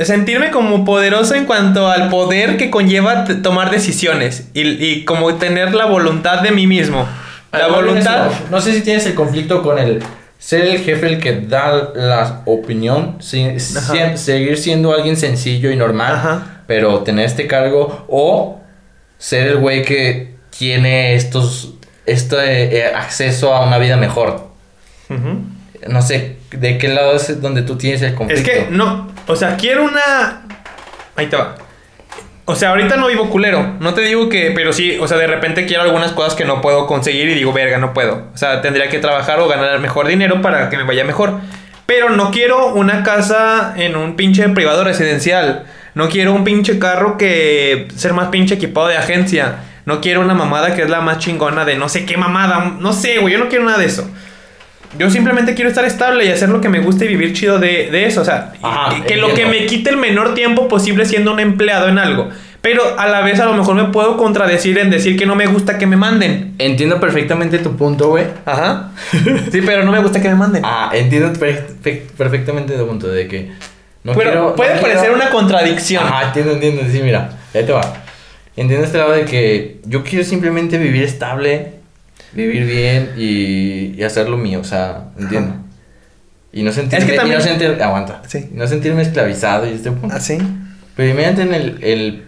[0.03, 5.73] Sentirme como poderoso en cuanto al poder que conlleva tomar decisiones y, y como tener
[5.73, 7.07] la voluntad de mí mismo.
[7.51, 8.27] La Ah, voluntad.
[8.27, 8.35] eso.
[8.51, 10.03] No sé si tienes el conflicto con el
[10.37, 13.77] ser el jefe el que da la opinión, si- si-
[14.17, 16.61] seguir siendo alguien sencillo y normal, Ajá.
[16.67, 18.59] pero tener este cargo o
[19.17, 21.73] ser el güey que tiene estos
[22.05, 24.47] este eh, acceso a una vida mejor.
[25.87, 28.43] No sé de qué lado es donde tú tienes el Es conflicto.
[28.49, 30.41] que no, o sea, quiero una.
[31.15, 31.55] Ahí te va.
[32.45, 33.75] O sea, ahorita no vivo culero.
[33.79, 36.61] No te digo que, pero sí, o sea, de repente quiero algunas cosas que no
[36.61, 38.29] puedo conseguir y digo, verga, no puedo.
[38.33, 41.39] O sea, tendría que trabajar o ganar mejor dinero para que me vaya mejor.
[41.85, 45.65] Pero no quiero una casa en un pinche privado residencial.
[45.93, 49.57] No quiero un pinche carro que ser más pinche equipado de agencia.
[49.85, 52.77] No quiero una mamada que es la más chingona de no sé qué mamada.
[52.79, 54.09] No sé, güey, yo no quiero nada de eso.
[54.97, 57.89] Yo simplemente quiero estar estable y hacer lo que me guste y vivir chido de,
[57.91, 58.21] de eso.
[58.21, 61.39] O sea, Ajá, y que lo que me quite el menor tiempo posible siendo un
[61.39, 62.29] empleado en algo.
[62.61, 65.45] Pero a la vez a lo mejor me puedo contradecir en decir que no me
[65.47, 66.55] gusta que me manden.
[66.57, 68.25] Entiendo perfectamente tu punto, güey.
[68.45, 68.91] Ajá.
[69.51, 70.63] Sí, pero no me gusta que me manden.
[70.65, 73.51] Ah, entiendo per- per- perfectamente tu punto de que
[74.03, 76.03] no pero quiero- puede no parecer quiero- una contradicción.
[76.05, 76.81] Ajá, entiendo, entiendo.
[76.91, 77.93] Sí, mira, ahí te va.
[78.57, 81.75] entiendo este lado de que yo quiero simplemente vivir estable,
[82.33, 85.51] vivir bien y, y hacer lo mío, o sea, entiendo.
[85.51, 85.61] Ajá.
[86.51, 88.49] Y no sentirme, Es que y también- no sentir- aguanta, Sí.
[88.53, 90.15] no sentirme esclavizado y este punto.
[90.15, 90.37] ¿Así?
[90.95, 92.23] Pero imagínate en el, el-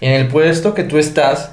[0.00, 1.50] en el puesto que tú estás,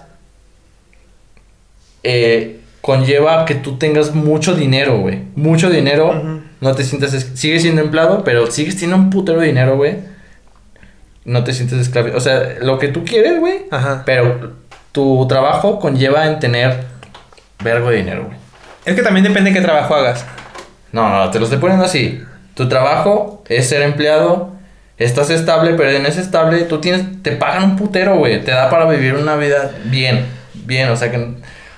[2.04, 5.24] eh, conlleva que tú tengas mucho dinero, güey.
[5.36, 6.42] Mucho dinero.
[6.62, 7.14] No te sientas...
[7.14, 9.96] es- Sigues siendo empleado, pero sigues teniendo un putero de dinero, güey.
[11.26, 12.10] No te sientes esclavo.
[12.16, 13.66] O sea, lo que tú quieres, güey.
[13.70, 14.04] Ajá.
[14.06, 14.54] Pero
[14.94, 16.86] tu trabajo conlleva en tener
[17.64, 18.38] vergo de dinero, güey.
[18.86, 20.26] Es que también depende de qué trabajo hagas.
[20.92, 22.24] No, no, te lo estoy poniendo así.
[22.54, 24.54] Tu trabajo es ser empleado,
[24.98, 28.44] estás estable, pero en ese estable tú tienes, te pagan un putero, güey.
[28.44, 31.36] Te da para vivir una vida bien, bien, o sea que, o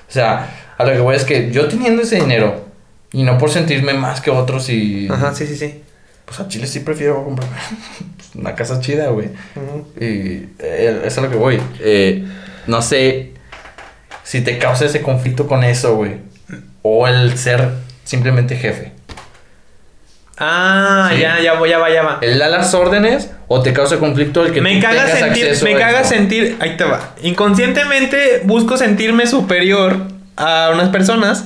[0.07, 2.65] sea, a lo que voy es que yo teniendo ese dinero
[3.11, 5.81] y no por sentirme más que otros y, Ajá, sí, sí, sí.
[6.25, 7.57] pues a Chile sí prefiero comprarme
[8.35, 9.29] una casa chida, güey.
[9.99, 11.59] Y eh, eso es a lo que voy.
[11.79, 12.23] Eh,
[12.67, 13.33] no sé
[14.29, 16.17] si te causa ese conflicto con eso, güey.
[16.83, 17.69] O el ser
[18.03, 18.91] simplemente jefe.
[20.37, 21.19] Ah, Sí.
[21.19, 22.19] ya, ya voy, ya va, ya va.
[22.21, 25.45] ¿El da las órdenes o te causa conflicto el que me tú caga tengas sentir,
[25.45, 26.13] acceso me a caga esto?
[26.13, 27.15] sentir, ahí te va.
[27.23, 29.97] Inconscientemente busco sentirme superior
[30.37, 31.45] a unas personas,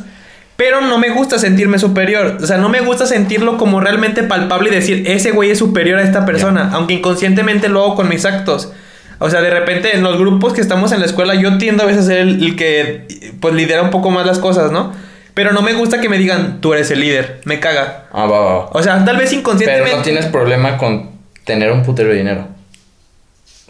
[0.57, 2.38] pero no me gusta sentirme superior.
[2.43, 5.99] O sea, no me gusta sentirlo como realmente palpable y decir, ese güey es superior
[5.99, 8.73] a esta persona, aunque inconscientemente lo hago con mis actos.
[9.20, 11.86] O sea, de repente en los grupos que estamos en la escuela, yo tiendo a
[11.86, 13.07] veces a ser el, el que
[13.39, 14.93] pues lidera un poco más las cosas, ¿no?
[15.34, 17.41] Pero no me gusta que me digan, tú eres el líder.
[17.45, 18.05] Me caga.
[18.11, 18.66] Ah, va, va.
[18.68, 19.86] O sea, tal vez inconscientemente.
[19.86, 21.09] Pero no tienes problema con
[21.43, 22.47] tener un putero de dinero.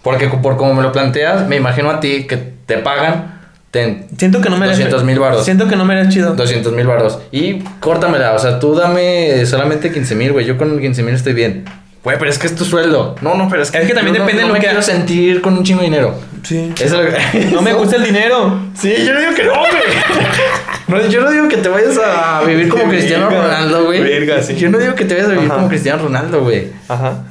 [0.01, 3.33] Porque por como me lo planteas, me imagino a ti que te pagan
[3.71, 5.45] ten Siento que no me 200,000 varos.
[5.45, 6.35] Siento que no me eres chido.
[6.35, 7.19] 200 mil baros.
[7.31, 10.45] Y córtamela, o sea, tú dame solamente 15 mil, güey.
[10.45, 11.65] Yo con 15 mil estoy bien.
[12.03, 13.15] Güey, pero es que es tu sueldo.
[13.21, 14.59] No, no, pero es que, Es que también yo no- depende de no lo me
[14.59, 16.15] que quiero sentir con un chingo de dinero.
[16.43, 16.73] Sí.
[16.77, 18.59] Eso es lo que- No me gusta el dinero.
[18.77, 19.71] Sí, yo no digo que no, güey.
[20.87, 23.29] No, yo no digo que te vayas a vivir como Cristiano.
[23.29, 24.01] Ronaldo, güey.
[24.03, 24.55] Verga, sí.
[24.57, 25.55] Yo no digo que te vayas a vivir Ajá.
[25.55, 26.67] como Cristiano Ronaldo, güey.
[26.89, 27.23] Ajá.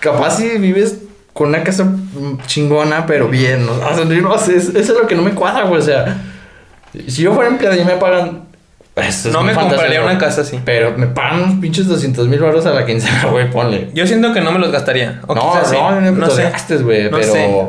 [0.00, 0.98] Capaz si vives
[1.32, 1.90] con una casa
[2.46, 3.64] chingona, pero bien.
[3.64, 3.72] ¿no?
[3.72, 5.80] O sea, no sé, es- eso es lo que no me cuadra, güey.
[5.80, 6.18] O sea,
[7.08, 8.43] si yo fuera empleado y me pagan.
[9.32, 10.60] No me compraría una casa así.
[10.64, 13.90] Pero me pagan unos pinches 200 mil baros a la quincena, güey, ponle.
[13.92, 15.20] Yo siento que no me los gastaría.
[15.26, 15.76] O no, quizás sí.
[15.76, 16.44] no, no, no sé.
[16.44, 17.32] gastes, güey, No pero...
[17.32, 17.68] sé.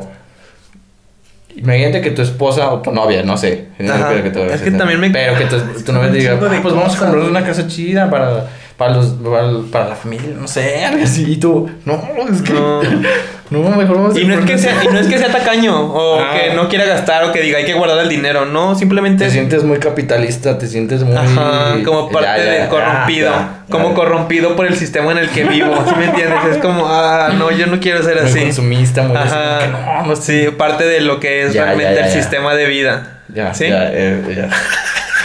[1.57, 3.67] Imagínate que tu esposa o tu novia, no sé.
[3.80, 4.09] no Ajá.
[4.21, 6.95] que Es que también me- Pero que tu, tu novia te diga, "Ah, pues vamos
[6.95, 7.30] a comprar güey".
[7.30, 8.47] una casa chida para,
[8.78, 11.23] para, los, para, para la familia, no sé, algo así.
[11.32, 11.93] Y tú, no,
[12.32, 12.53] es que...
[13.51, 13.59] No.
[13.75, 16.19] Mejor vamos a Y no, es que sea, y no es que sea tacaño o
[16.19, 16.33] Ah.
[16.33, 18.45] que no quiera gastar o que diga hay que guardar el dinero.
[18.45, 19.25] No, simplemente.
[19.25, 21.15] Te sientes muy capitalista, te sientes muy...
[21.15, 23.29] Ajá, como parte Ya, ya, de corrompido.
[23.31, 25.75] ya, como corrompido por el sistema en el que vivo.
[25.87, 26.39] ¿Sí me entiendes?
[26.53, 28.39] Es como, ah, no, yo no quiero ser Muy así.
[28.41, 29.59] consumista, muy así, Ajá.
[29.59, 33.21] que no, no Sí, parte de lo que es realmente el sistema de vida.
[33.33, 33.67] Ya, ¿Sí?
[33.69, 34.49] ya, eh, ya.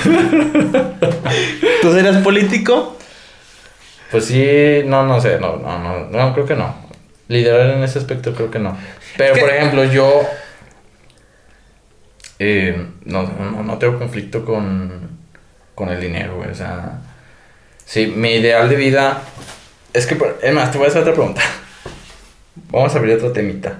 [1.82, 2.96] ¿Tú serás político?
[4.10, 6.74] Pues sí, no, no sé, no, no, no, no, creo que no.
[7.30, 8.76] Liderar en ese aspecto creo que no.
[9.16, 10.22] Pero, Es que- por ejemplo, yo
[12.40, 15.10] eh, no, no, no tengo conflicto con,
[15.76, 16.50] con el dinero, güey.
[16.50, 16.98] O sea,
[17.84, 19.22] sí, mi ideal de vida
[19.92, 21.40] es que, por- es más, te voy a hacer otra pregunta.
[22.72, 23.78] Vamos a abrir otro temita.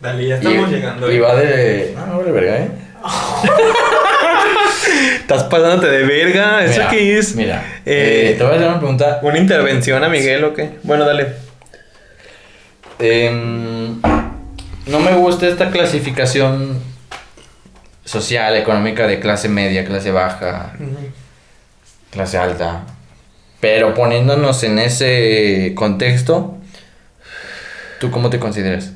[0.00, 1.92] Dale, ya y, Y va de...
[1.94, 2.70] No, no, vale verga, ¿eh?
[5.20, 6.64] Estás pasándote de verga.
[6.64, 7.34] ¿Eso Mira, qué es?
[7.34, 10.70] Mira, Eh, eh, te voy a hacer una pregunta ¿Una intervención a Miguel o qué?
[10.82, 11.45] Bueno, dale.
[12.98, 14.00] Em,
[14.86, 16.80] no me gusta esta clasificación
[18.04, 20.72] social, económica de clase media, clase baja,
[22.10, 22.82] clase alta.
[23.60, 26.56] Pero poniéndonos en ese contexto,
[28.00, 28.92] ¿tú cómo te consideras?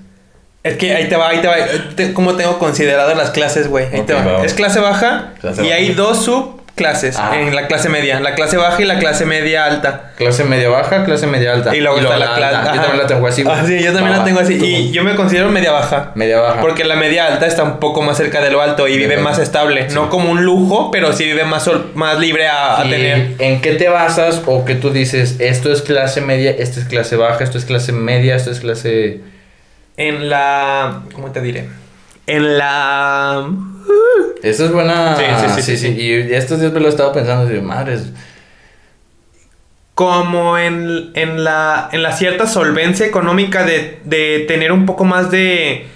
[0.63, 1.57] Es que ahí te va, ahí te va.
[1.97, 3.87] Te- ¿Cómo tengo considerado las clases, güey?
[3.93, 4.45] Ahí te va.
[4.45, 5.77] Es clase baja Clase y baja.
[5.77, 6.29] hay dos
[6.71, 7.39] subclases Ah.
[7.39, 8.21] en la clase media.
[8.21, 10.13] La clase baja y la clase media alta.
[10.17, 11.75] Clase media baja, clase media alta.
[11.77, 12.57] Y luego está la clase.
[12.75, 13.45] Yo también la tengo así.
[13.47, 14.59] Ah, sí, yo también la tengo así.
[14.59, 14.65] tú.
[14.65, 16.13] Y yo me considero media baja.
[16.15, 16.61] Media baja.
[16.61, 19.39] Porque la media alta está un poco más cerca de lo alto y vive más
[19.39, 19.89] estable.
[19.89, 19.95] Sí.
[19.95, 23.33] No como un lujo, pero sí vive más, sol- más libre a, a ¿Y tener.
[23.39, 27.17] ¿En qué te basas o que tú dices, esto es clase media, esto es clase
[27.17, 29.21] baja, esto es clase media, esto es clase...
[29.97, 31.01] En la.
[31.13, 31.69] ¿Cómo te diré?
[32.27, 33.49] En la.
[34.43, 35.17] Eso es buena...
[35.17, 36.01] Sí, sí, sí, sí, sí.
[36.01, 38.13] Y estos días me lo he estado pensando, y madres...
[39.95, 45.31] como en, en, la, en la cierta solvencia económica de, de tener un poco más
[45.31, 45.87] de,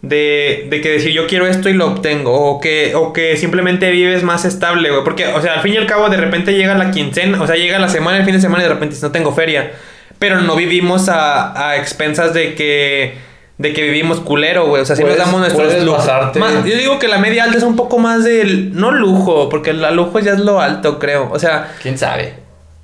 [0.00, 3.90] de, de que decir yo quiero esto y lo obtengo, o que, o que simplemente
[3.90, 6.74] vives más estable, güey, porque, o sea, al fin y al cabo de repente llega
[6.76, 9.12] la quincena, o sea, llega la semana, el fin de semana y de repente no
[9.12, 9.72] tengo feria,
[10.18, 13.31] pero no vivimos a, a expensas de que
[13.62, 14.82] de que vivimos culero, güey.
[14.82, 16.06] O sea, si nos damos nuestros lujos.
[16.36, 18.74] Más- yo digo que la media alta es un poco más del.
[18.74, 21.30] No lujo, porque el lujo ya es lo alto, creo.
[21.32, 22.34] O sea, ¿Quién sabe?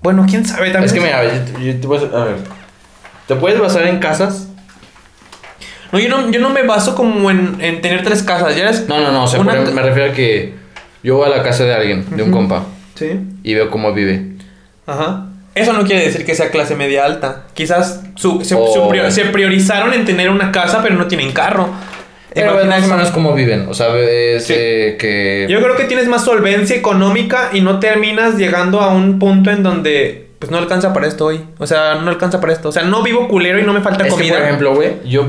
[0.01, 0.85] bueno, quién sabe también.
[0.85, 2.37] Es que mira, yo, yo te voy a, a ver.
[3.27, 4.49] ¿Te puedes basar en casas?
[5.93, 8.55] No, yo no, yo no me baso como en, en tener tres casas.
[8.57, 8.87] Ya eres.
[8.89, 9.25] No, no, no.
[9.25, 10.55] O sea, Una por me refiero a que
[11.03, 12.65] yo voy a la casa de alguien, de un compa,
[12.95, 13.19] Sí.
[13.43, 14.33] y veo cómo vive.
[14.87, 15.27] Ajá.
[15.59, 17.43] Eso no quiere decir que sea clase media alta.
[17.55, 21.33] Quizás su- se, O- su prior- se priorizaron en tener una casa, pero no tienen
[21.33, 21.69] carro.
[22.35, 23.67] Pero ves más o menos cómo viven.
[23.69, 24.55] O sea, ves Sí.
[24.57, 25.47] eh, que.
[25.49, 29.63] Yo creo que tienes más solvencia económica y no terminas llegando a un punto en
[29.63, 31.41] donde pues no alcanza para esto hoy.
[31.59, 32.69] O sea, no alcanza para esto.
[32.69, 34.35] O sea, no vivo culero y no me falta es que, comida.
[34.37, 35.27] por ejemplo, güey, yo.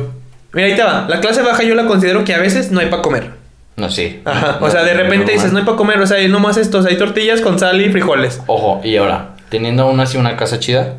[0.54, 1.06] Mira, ahí te va.
[1.10, 3.32] La clase baja yo la considero que a veces no hay para comer.
[3.76, 4.20] No, sí.
[4.26, 4.58] Ajá.
[4.60, 6.00] No, O sea, de repente dices, no hay para comer.
[6.02, 6.80] O sea, no más esto.
[6.80, 8.42] O sea, hay tortillas con sal y frijoles.
[8.46, 10.98] Ojo, y ahora, teniendo aún así una casa chida.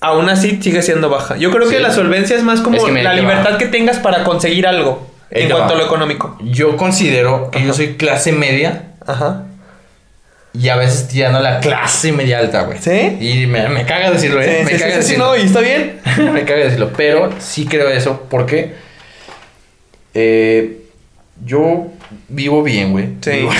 [0.00, 1.36] Aún así sigue siendo baja.
[1.36, 3.16] Yo creo que la solvencia es más como Es que mira, la va.
[3.20, 5.08] libertad que tengas para conseguir algo.
[5.34, 5.74] Ahí en cuanto va.
[5.74, 6.36] a lo económico.
[6.42, 9.44] Yo considero que yo soy clase media Ajá.
[10.52, 12.78] y a veces tirando la clase media alta, güey.
[12.78, 13.16] ¿Sí?
[13.20, 14.58] Y me, me caga decirlo, ¿eh?
[14.58, 15.26] Sí, me sí, caga sí, sí, decirlo.
[15.26, 16.00] no, y está bien.
[16.32, 18.74] me caga decirlo, pero sí creo eso porque
[20.14, 20.78] eh,
[21.44, 21.86] yo
[22.28, 23.08] vivo bien, güey.
[23.20, 23.30] Sí.
[23.30, 23.50] Vivo,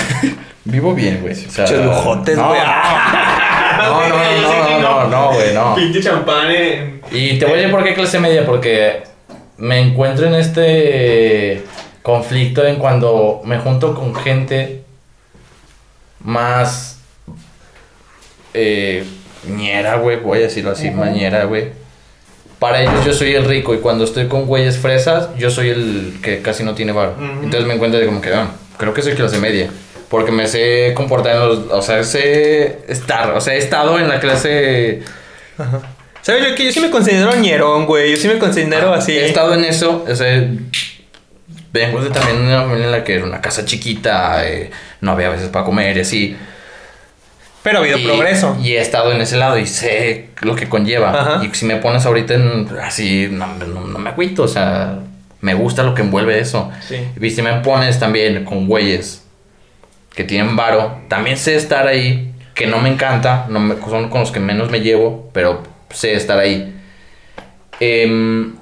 [0.65, 1.33] vivo bien, güey.
[1.33, 2.59] O sea, lujotes, no, güey.
[2.59, 5.75] No, no, no, no, no, no, güey, no.
[5.75, 7.01] Pinche champán.
[7.11, 9.03] Y te voy a decir por qué clase media, porque
[9.57, 11.63] me encuentro en este
[12.01, 14.83] conflicto en cuando me junto con gente
[16.19, 16.99] más
[18.53, 19.05] eh,
[19.47, 21.71] ñera, güey, voy a decirlo así, mañera, güey.
[22.59, 26.19] Para ellos yo soy el rico y cuando estoy con güeyes fresas, yo soy el
[26.21, 27.15] que casi no tiene bar.
[27.41, 29.69] Entonces me encuentro de como que, ah, creo que soy clase media.
[30.13, 31.57] Porque me sé comportar en los...
[31.71, 33.31] O sea, sé estar.
[33.31, 35.01] O sea, he estado en la clase...
[36.21, 36.47] ¿Sabes?
[36.47, 38.11] Yo que yo sí me considero ñerón, güey.
[38.11, 39.11] Yo sí me considero así.
[39.11, 40.47] He estado en eso, o sea,
[41.71, 44.69] vengo de también una familia en la que era una casa chiquita, eh,
[45.01, 46.37] no había veces para comer y así.
[47.63, 48.55] Pero ha habido y, progreso.
[48.61, 51.09] Y he estado en ese lado y sé lo que conlleva.
[51.09, 51.43] Ajá.
[51.43, 54.99] Y si me pones ahorita en, así, no, no, no me agüito, o sea,
[55.41, 56.69] me gusta lo que envuelve eso.
[56.87, 56.97] Sí.
[57.19, 59.22] Y si me pones también con güeyes
[60.15, 64.21] que tienen varo, también sé estar ahí, que no me encanta, no me- son con
[64.21, 66.75] los que menos me llevo, pero sé estar ahí.
[67.79, 68.55] Em,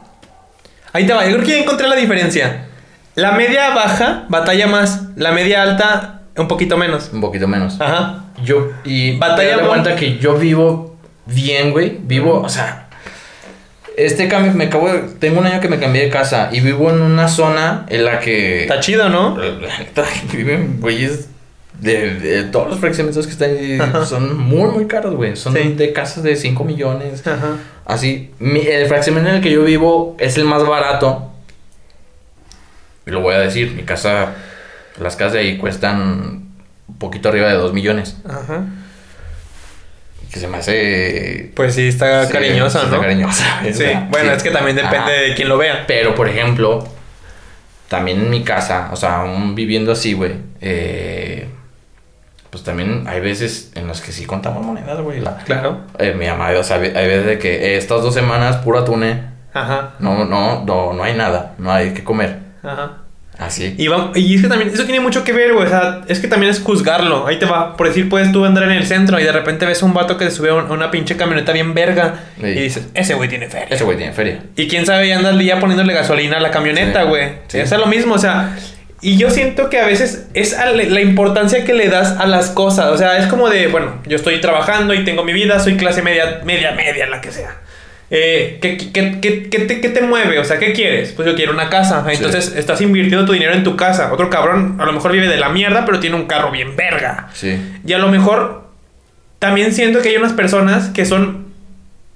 [0.94, 1.26] Ahí te va.
[1.26, 2.66] Yo creo que ya encontré la diferencia.
[3.16, 5.04] La media baja batalla más.
[5.16, 7.10] La media alta un poquito menos.
[7.14, 7.80] un poquito menos.
[7.80, 8.26] Ajá.
[8.44, 11.98] Yo, y Batalla te cuenta que yo vivo bien, güey.
[12.02, 12.88] Vivo, o sea,
[13.96, 16.90] este cambio, me acabo de, tengo un año que me cambié de casa y vivo
[16.90, 19.38] en una zona en la que Está chido, ¿no?
[20.34, 21.30] viven güeyes
[21.82, 24.06] de, de todos los fraccionamientos que están ahí Ajá.
[24.06, 25.36] son muy, muy caros, güey.
[25.36, 25.74] Son Sí.
[25.74, 27.26] de casas de 5 millones.
[27.28, 27.58] Ajá.
[27.86, 31.32] Así, mi- el fraccionamiento en el que yo vivo es el más barato.
[33.06, 34.34] Y lo voy a decir, mi casa,
[35.00, 36.00] las casas de ahí cuestan
[36.88, 38.16] un poquito arriba de 2 millones.
[38.30, 38.64] Ajá.
[40.32, 41.52] Que se me hace...
[41.56, 43.02] Pues sí, está sí, cariñosa, está ¿no?
[43.02, 43.62] cariñosa.
[43.74, 43.84] Sí.
[44.12, 44.38] Bueno, sí.
[44.38, 45.10] es que también depende Ajá.
[45.10, 45.86] de quién lo vea.
[45.88, 46.88] Pero, por ejemplo,
[47.90, 51.48] también en mi casa, o sea, aún viviendo así, güey, eh,
[52.52, 55.20] pues también hay veces en las que sí contamos monedas, güey.
[55.22, 55.80] La- Claro.
[55.98, 59.24] eh, mi mamá, o sea, hay veces de que eh, estas dos semanas puro atune,
[59.54, 59.94] Ajá.
[60.00, 62.38] no, no, no, no hay nada, no hay que comer.
[62.62, 62.98] Ajá.
[63.40, 63.74] Así.
[63.80, 65.66] Y, va- y es que también, eso tiene mucho que ver, güey.
[65.66, 67.26] O sea, es que también es juzgarlo.
[67.26, 67.76] Ahí te va.
[67.76, 70.26] Por decir, puedes tú andar en el centro y de repente ves un vato que
[70.26, 72.16] se sube a un- a una pinche camioneta bien verga.
[72.40, 72.46] Sí.
[72.48, 73.68] Y dices, ese güey tiene feria.
[73.72, 74.44] Ese güey tiene feria.
[74.58, 77.08] Y quién sabe, ya andas ya poniéndole gasolina a la camioneta, Sí.
[77.08, 77.30] güey.
[77.48, 77.60] Sí.
[77.60, 78.56] Es lo mismo, o sea.
[79.04, 80.56] Y yo siento que a veces es
[80.90, 82.88] la importancia que le das a las cosas.
[82.92, 86.02] O sea, es como de, bueno, yo estoy trabajando y tengo mi vida, soy clase
[86.04, 87.56] media, media, media, la que sea.
[88.14, 90.38] Eh, ¿qué, qué, qué- qué te, qué te mueve?
[90.38, 91.14] O sea, ¿qué quieres?
[91.14, 92.06] Pues yo quiero una casa.
[92.12, 94.12] Entonces estás invirtiendo tu dinero en tu casa.
[94.14, 97.30] Otro cabrón a lo mejor vive de la mierda, pero tiene un carro bien verga.
[97.34, 97.58] Sí.
[97.88, 98.66] Y a lo mejor
[99.40, 101.41] también siento que hay unas personas que son.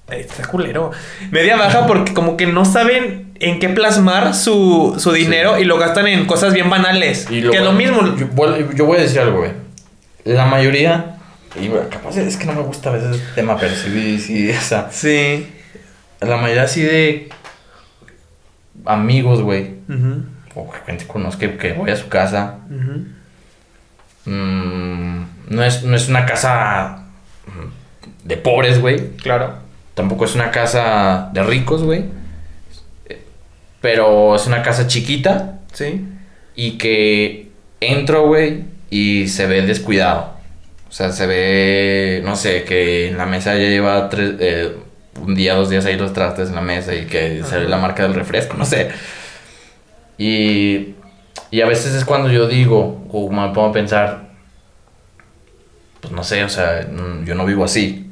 [0.09, 0.91] Está culero.
[1.31, 5.63] Media baja porque como que no saben en qué plasmar su, su dinero Sí.
[5.63, 7.27] y lo gastan en cosas bien banales.
[7.29, 8.15] Y que es lo mismo.
[8.15, 9.51] Yo, voy- yo voy a decir algo, güey.
[10.23, 11.17] La mayoría,
[11.59, 14.91] y capaz es que no me gusta a veces el tema, pero sí, sí, esa.
[14.91, 15.47] Sí.
[16.21, 17.29] La mayoría así de
[18.85, 19.75] amigos, güey.
[19.89, 20.23] Ujú,
[20.55, 22.59] O gente conozco que, que voy a su casa.
[24.25, 27.03] mm, no, es, no es una casa
[27.47, 29.15] mm, de pobres, güey.
[29.17, 29.64] Claro.
[29.95, 32.05] Tampoco es una casa de ricos, güey.
[33.81, 36.05] Pero es una casa chiquita Sí.
[36.55, 37.49] y que
[37.81, 40.33] entro, güey, y se ve descuidado.
[40.87, 44.75] O sea, se ve, no sé, que en la mesa ya lleva tres, eh,
[45.21, 47.77] un día, dos días ahí los trastes en la mesa y que se ve la
[47.77, 48.89] marca del refresco, no sé.
[50.17, 50.95] Y,
[51.51, 54.29] y a veces es cuando yo digo, o me pongo a pensar,
[55.99, 56.87] pues no sé, o sea,
[57.25, 58.04] yo no vivo así.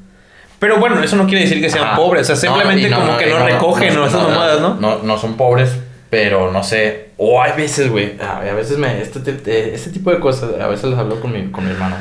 [0.64, 1.98] Pero bueno, eso no quiere decir que sean Ajá.
[1.98, 4.76] pobres, o sea, simplemente no, como no, que no, recogen esas mamadas, ¿no?
[4.76, 5.76] No, no son pobres,
[6.10, 7.10] pero no sé.
[7.18, 8.14] O hay veces, güey.
[8.22, 9.02] A veces me.
[9.02, 11.72] Este, te- te- este tipo de cosas, a veces les hablo con mi, con mi
[11.72, 11.98] hermano.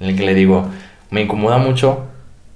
[0.00, 0.68] En el que le digo,
[1.08, 2.04] me incomoda mucho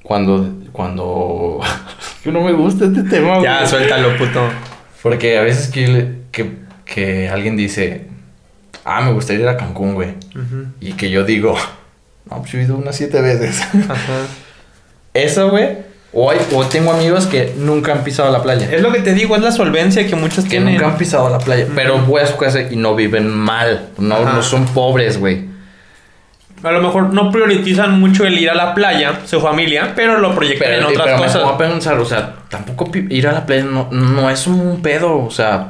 [0.02, 0.52] cuando.
[0.72, 1.60] Cuando.
[2.22, 3.68] que no me gusta este tema, Ya, güey.
[3.70, 4.42] suéltalo, puto.
[5.02, 8.06] Porque a veces que, yo que, que alguien dice,
[8.84, 10.10] ah, me gustaría ir a Cancún, güey.
[10.78, 11.56] Y que yo digo,
[12.30, 13.62] no, pues yo he ido unas siete veces.
[13.88, 13.94] Ajá.
[15.24, 15.86] Eso, güey.
[16.12, 18.68] O, hay- o tengo amigos que nunca han pisado la playa.
[18.72, 20.74] Es lo que te digo, es la solvencia que muchos Que tienen.
[20.74, 21.66] nunca han pisado la playa.
[21.74, 23.88] Pero voy a su casa y no viven mal.
[23.98, 25.46] No, no son pobres, güey.
[26.62, 30.34] A lo mejor no priorizan mucho el ir a la playa, su familia, pero lo
[30.34, 31.42] proyectan en otras pero me cosas.
[31.42, 35.18] pongo a pensar, o sea, tampoco ir a la playa no, no es un pedo.
[35.24, 35.68] O sea,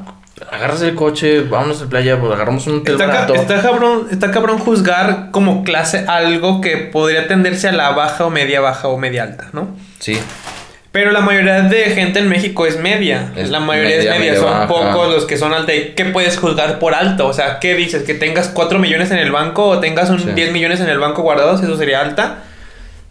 [0.50, 4.30] agarras el coche, vámonos a la playa, pues agarramos un Está, ca- está cabrón, está
[4.30, 8.98] cabrón juzgar como clase algo que podría tenderse a la baja o media baja o
[8.98, 9.68] media alta, ¿no?
[9.98, 10.18] Sí.
[10.90, 13.30] Pero la mayoría de gente en México es media.
[13.36, 14.32] Es la mayoría media, es media.
[14.32, 14.66] media Son baja.
[14.68, 15.74] pocos los que son alta.
[15.74, 17.26] ¿Y ¿Qué puedes juzgar por alto?
[17.26, 18.04] O sea, ¿qué dices?
[18.04, 20.30] ¿Que tengas 4 millones en el banco o tengas un Sí.
[20.34, 21.62] 10 millones en el banco guardados?
[21.62, 22.38] ¿Eso sería alta?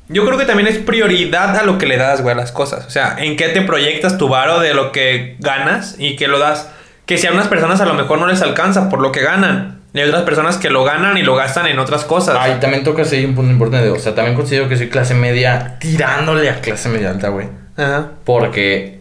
[0.10, 2.86] Yo creo que también es prioridad a lo que le das, güey, a las cosas.
[2.88, 6.40] O sea, en qué te proyectas tu varo de lo que ganas y que lo
[6.40, 6.70] das.
[7.08, 9.80] Que si a unas personas a lo mejor no les alcanza por lo que ganan.
[9.94, 12.38] Y hay otras personas que lo ganan y lo gastan en otras cosas.
[12.40, 13.90] Ay, también toca ahí un punto importante.
[13.90, 17.48] O sea, también considero que soy clase media tirándole a clase media alta, güey.
[17.78, 18.10] Ajá.
[18.26, 19.00] Porque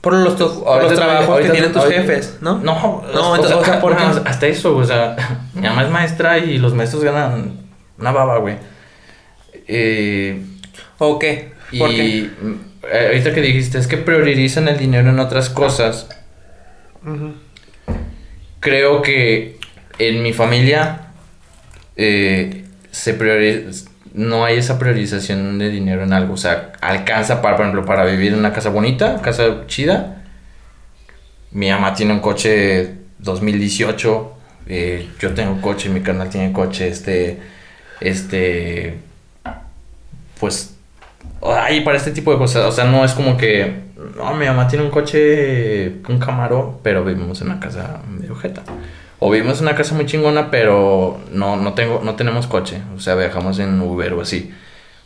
[0.00, 2.58] Por los, tu- por los trabajos que tienen tus jefes, ¿no?
[2.58, 5.16] No, No, entonces, o sea, hasta eso, o sea,
[5.54, 7.58] mi mamá es maestra y los maestros ganan
[7.98, 8.56] una baba, güey.
[9.68, 10.42] Eh,
[10.98, 11.52] ¿O qué?
[11.72, 16.08] y eh, ahorita que dijiste, es que priorizan el dinero en otras cosas.
[18.60, 19.58] Creo que
[19.98, 21.12] en mi familia
[21.96, 23.16] eh, se
[24.12, 26.34] no hay esa priorización de dinero en algo.
[26.34, 30.22] O sea, alcanza para, por ejemplo, para vivir en una casa bonita, casa chida.
[31.52, 34.36] Mi mamá tiene un coche 2018.
[34.66, 36.88] eh, yo tengo coche, mi carnal tiene coche.
[36.88, 37.38] Este,
[38.00, 38.98] este,
[40.38, 40.74] pues,
[41.42, 42.64] hay para este tipo de cosas.
[42.66, 47.04] O sea, no es como que, no, mi mamá tiene un coche, un Camaro, pero
[47.04, 48.62] vivimos en una casa medio jeta.
[49.18, 52.80] O vivimos en una casa muy chingona, pero no, no, tengo, no tenemos coche.
[52.96, 54.50] O sea, viajamos en Uber o así.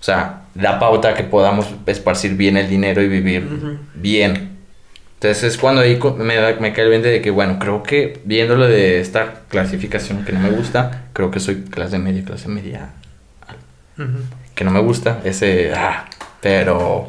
[0.01, 3.49] O sea, da pauta que podamos esparcir bien el dinero y vivir
[3.95, 4.51] bien.
[5.15, 8.21] Entonces es cuando ahí me, da- me cae el 20 de que, bueno, creo que
[8.25, 12.91] viéndolo de esta clasificación que no me gusta, creo que soy clase media, clase media.
[14.55, 15.73] Que no me gusta, ese...
[15.75, 16.05] Ah,
[16.41, 17.09] pero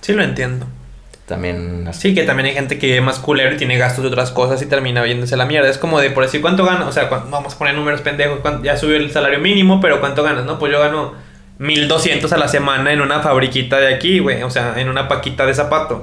[0.00, 0.66] Sí lo entiendo.
[1.28, 2.08] También así.
[2.08, 4.60] Sí, que también hay gente que vive más culero y tiene gastos de otras cosas
[4.62, 5.68] y termina viéndose la mierda.
[5.68, 6.88] Es como de por decir cuánto gana.
[6.88, 8.40] O sea, vamos a poner números pendejos.
[8.62, 10.44] Ya subió el salario mínimo, pero ¿cuánto ganas?
[10.44, 11.14] No, pues yo gano
[11.58, 14.42] 1200 a la semana en una fabriquita de aquí, güey.
[14.42, 16.02] O sea, en una paquita de zapato.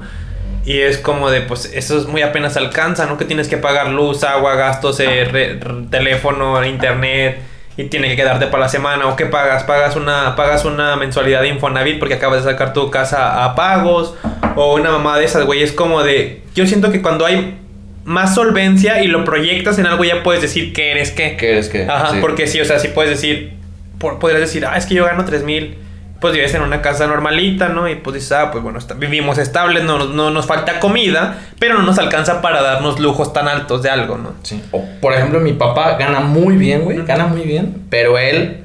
[0.63, 3.17] Y es como de, pues eso es muy apenas alcanza, ¿no?
[3.17, 5.59] Que tienes que pagar luz, agua, gastos, eh,
[5.89, 7.39] teléfono, internet.
[7.78, 9.07] Y tiene que quedarte para la semana.
[9.07, 9.63] ¿O qué pagas?
[9.63, 14.15] Pagas una, pagas una mensualidad de Infonavit porque acabas de sacar tu casa a pagos.
[14.55, 15.61] O una mamá de esas, güey.
[15.61, 16.41] Es como de.
[16.55, 17.57] Yo siento que cuando hay
[18.05, 21.36] más solvencia y lo proyectas en algo, ya puedes decir que eres qué.
[21.38, 21.84] ¿Qué es que?
[21.84, 22.17] Ajá, sí.
[22.21, 23.53] porque sí, o sea, sí puedes decir.
[23.99, 25.76] por- podrías decir, ah, es que yo gano 3 mil.
[26.20, 27.88] Pues vives en una casa normalita, ¿no?
[27.89, 31.76] Y pues dices, ah, pues bueno, vivimos estables, no, nos- no nos falta comida, pero
[31.76, 34.34] no nos alcanza para darnos lujos tan altos de algo, ¿no?
[34.41, 34.63] Sí.
[34.72, 37.03] O, por ejemplo, mi papá gana muy bien, güey.
[37.05, 37.84] Gana muy bien.
[37.89, 38.63] Pero él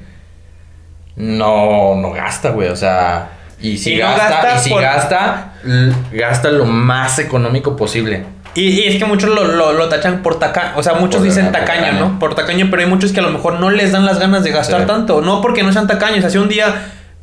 [1.16, 2.68] no, no gasta, güey.
[2.68, 3.30] O sea,
[3.60, 5.52] y si Y no gasta, gasta y si por- gasta,
[6.12, 8.24] gasta lo más económico posible.
[8.54, 11.24] Y, y es que muchos lo, lo, lo tachan por tacaño, o sea, muchos Por
[11.28, 11.82] dicen tacaño.
[11.82, 12.18] tacaño, ¿no?
[12.18, 14.50] Por tacaño, pero hay muchos que a lo mejor no les dan las ganas de
[14.50, 14.86] gastar Sí.
[14.86, 16.74] tanto, no porque no sean tacaños, si un día,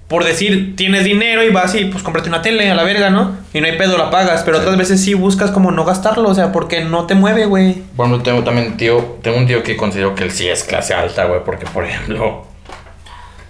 [0.08, 3.36] por decir, tienes dinero y vas y pues cómprate una tele a la verga, ¿no?
[3.54, 4.62] Y no hay pedo, la pagas, pero Sí.
[4.64, 7.84] otras veces sí buscas como no gastarlo, o sea, porque no te mueve, güey.
[7.96, 11.26] Bueno, tengo también tío, tengo un tío que considero que él sí es clase alta,
[11.26, 12.48] güey, porque por ejemplo,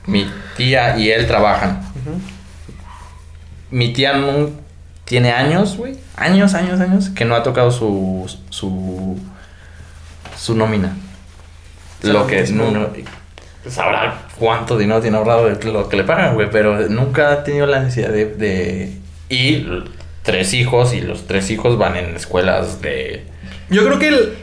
[0.08, 1.82] mi tía y él trabajan.
[3.70, 4.50] Mi tía no
[5.06, 9.20] tiene años, güey, años, años, años, que no ha tocado su su
[10.38, 10.96] su nómina.
[12.02, 12.88] Lo que no, no-
[13.70, 17.66] sabrá cuánto dinero tiene ahorrado de lo que le pagan, güey, pero nunca ha tenido
[17.66, 18.92] la necesidad de, de
[19.30, 19.68] y
[20.24, 23.24] tres hijos y los tres hijos van en escuelas de
[23.70, 24.34] Yo creo que el-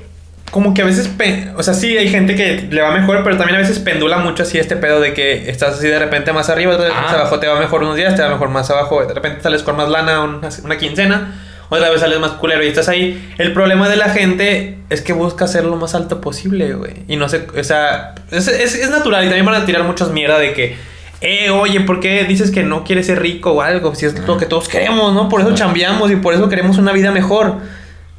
[0.51, 1.11] como que a veces,
[1.57, 4.45] o sea, sí hay gente que le va mejor, pero también a veces pendula mucho
[4.45, 7.01] así este pedo de que estás así de repente más arriba, Ah.
[7.03, 9.65] más abajo te va mejor unos días, te va mejor más abajo, de repente sales
[9.65, 13.33] con más lana una, una quincena, otra vez sales más culero y estás ahí.
[13.39, 16.93] El problema de la gente es que busca ser lo más alto posible, güey.
[17.09, 20.11] Y no sé, o sea, es, es, es natural y también van a tirar muchos
[20.13, 20.77] mierda de que,
[21.21, 23.95] eh, oye, ¿por qué dices que no quieres ser rico o algo?
[23.95, 25.29] Si es lo que todos queremos, ¿no?
[25.29, 27.57] Por eso chambeamos y por eso queremos una vida mejor.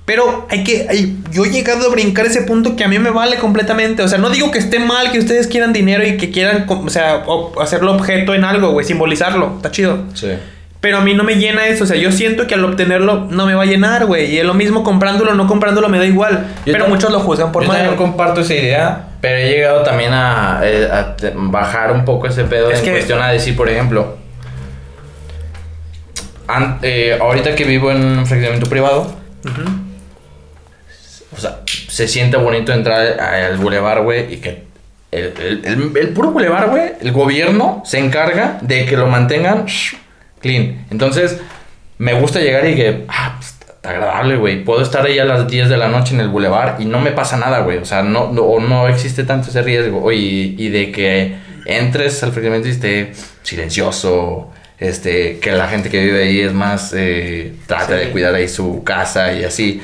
[0.05, 0.85] Pero hay que.
[0.87, 4.03] hay- yo he llegado a brincar ese punto que a mí me vale completamente.
[4.03, 6.89] O sea, no digo que esté mal que ustedes quieran dinero y que quieran, o
[6.89, 9.53] sea, o- hacerlo objeto en algo, güey, simbolizarlo.
[9.57, 10.03] Está chido.
[10.13, 10.27] Sí.
[10.85, 11.83] Pero a mí no me llena eso.
[11.83, 14.31] O sea, yo siento que al obtenerlo no me va a llenar, güey.
[14.31, 16.45] Y es lo mismo comprándolo o no comprándolo me da igual.
[16.63, 17.77] Yo pero muchos lo juzgan por Yo mal.
[17.77, 22.43] también comparto esa idea, pero he llegado también a, eh, a bajar un poco ese
[22.43, 24.15] pedo Es en que- cuestión a decir, por ejemplo,
[26.47, 29.11] an- eh, ahorita que vivo en un fraccionamiento privado,
[31.35, 34.65] o sea, se siente bonito entrar al bulevar, güey, y que
[35.11, 39.65] el, el, el- el puro bulevar, güey, el gobierno se encarga de que lo mantengan
[40.45, 40.85] clean.
[40.91, 41.39] Entonces,
[41.97, 44.63] me gusta llegar y que, ah, pues, está agradable, güey.
[44.63, 47.11] Puedo estar ahí a las 10 de la noche en el bulevar y no me
[47.11, 47.77] pasa nada, güey.
[47.79, 50.11] O sea, no, no, o no existe tanto ese riesgo.
[50.11, 51.35] Y, y de que
[51.65, 53.11] entres al fraccionamiento y esté
[53.43, 54.51] silencioso.
[54.77, 58.05] Este, que la gente que vive ahí es más, eh, trata Sí.
[58.05, 59.81] de cuidar ahí su casa y así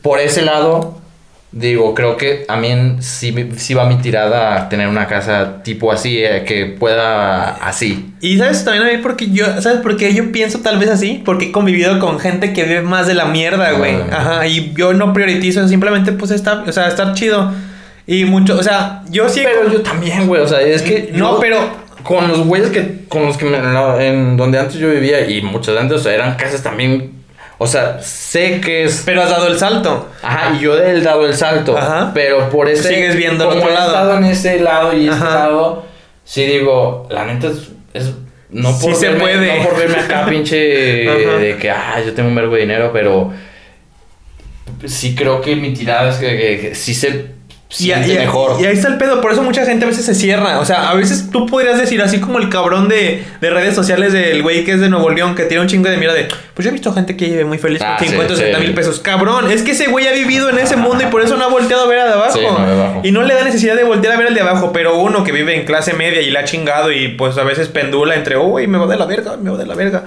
[0.00, 1.00] por ese lado,
[1.56, 5.92] digo, creo que a mí sí, sí va mi tirada a tener una casa tipo
[5.92, 8.12] así, eh, que pueda así.
[8.20, 11.22] Y sabes también a mí porque yo, ¿sabes por qué yo pienso tal vez así?
[11.24, 13.94] Porque he convivido con gente que vive más de la mierda, güey.
[14.10, 14.16] Ah.
[14.18, 17.52] Ajá, y yo no prioritizo, simplemente pues estar, o sea, estar chido.
[18.06, 21.10] Y mucho, o sea, yo sí Pero yo también, güey, o sea, es que...
[21.14, 23.04] No, yo- pero- Con los güeyes que...
[23.08, 23.46] Con los que...
[23.46, 23.56] me-
[24.06, 27.23] en, donde antes yo vivía y muchos de antes, o sea, eran casas también...
[27.58, 29.02] O sea, sé que es...
[29.06, 30.08] Pero has dado el salto.
[30.22, 31.78] Ajá, y yo he dado el salto.
[31.78, 32.10] Ajá.
[32.12, 32.88] Pero por ese.
[32.88, 33.88] Sigues viendo el otro he lado.
[33.92, 35.34] estado en ese lado y este Ajá.
[35.34, 35.84] lado.
[36.24, 37.70] Sí digo, la neta es.
[37.94, 38.12] es-
[38.50, 39.58] no Sí por se verme, puede.
[39.58, 41.08] No por verme acá, pinche.
[41.08, 41.38] Ajá.
[41.38, 43.32] de que, ah, yo tengo un verbo de dinero, pero.
[44.86, 47.33] Sí creo que mi tirada es que, que- que sí se
[47.78, 48.60] Y, y- mejor.
[48.60, 50.60] y ahí está el pedo, por eso mucha gente a veces se cierra.
[50.60, 54.12] O sea, a veces tú podrías decir, así como el cabrón de, de redes sociales
[54.12, 56.64] del güey que es de Nuevo León, que tiene un chingo de mierda de, pues
[56.64, 58.64] yo he visto gente que vive muy feliz Ah, con sí, 50 o 60 sí.
[58.66, 59.00] mil pesos.
[59.00, 61.48] Cabrón, es que ese güey ha vivido en ese mundo y por eso no ha
[61.48, 62.32] volteado a ver al de abajo.
[62.38, 63.00] Sí, no, de abajo.
[63.02, 65.32] Y no le da necesidad de voltear a ver al de abajo, pero uno que
[65.32, 68.66] vive en clase media y la ha chingado y pues a veces pendula entre, uy,
[68.66, 70.04] me va de la verga, me va de la verga.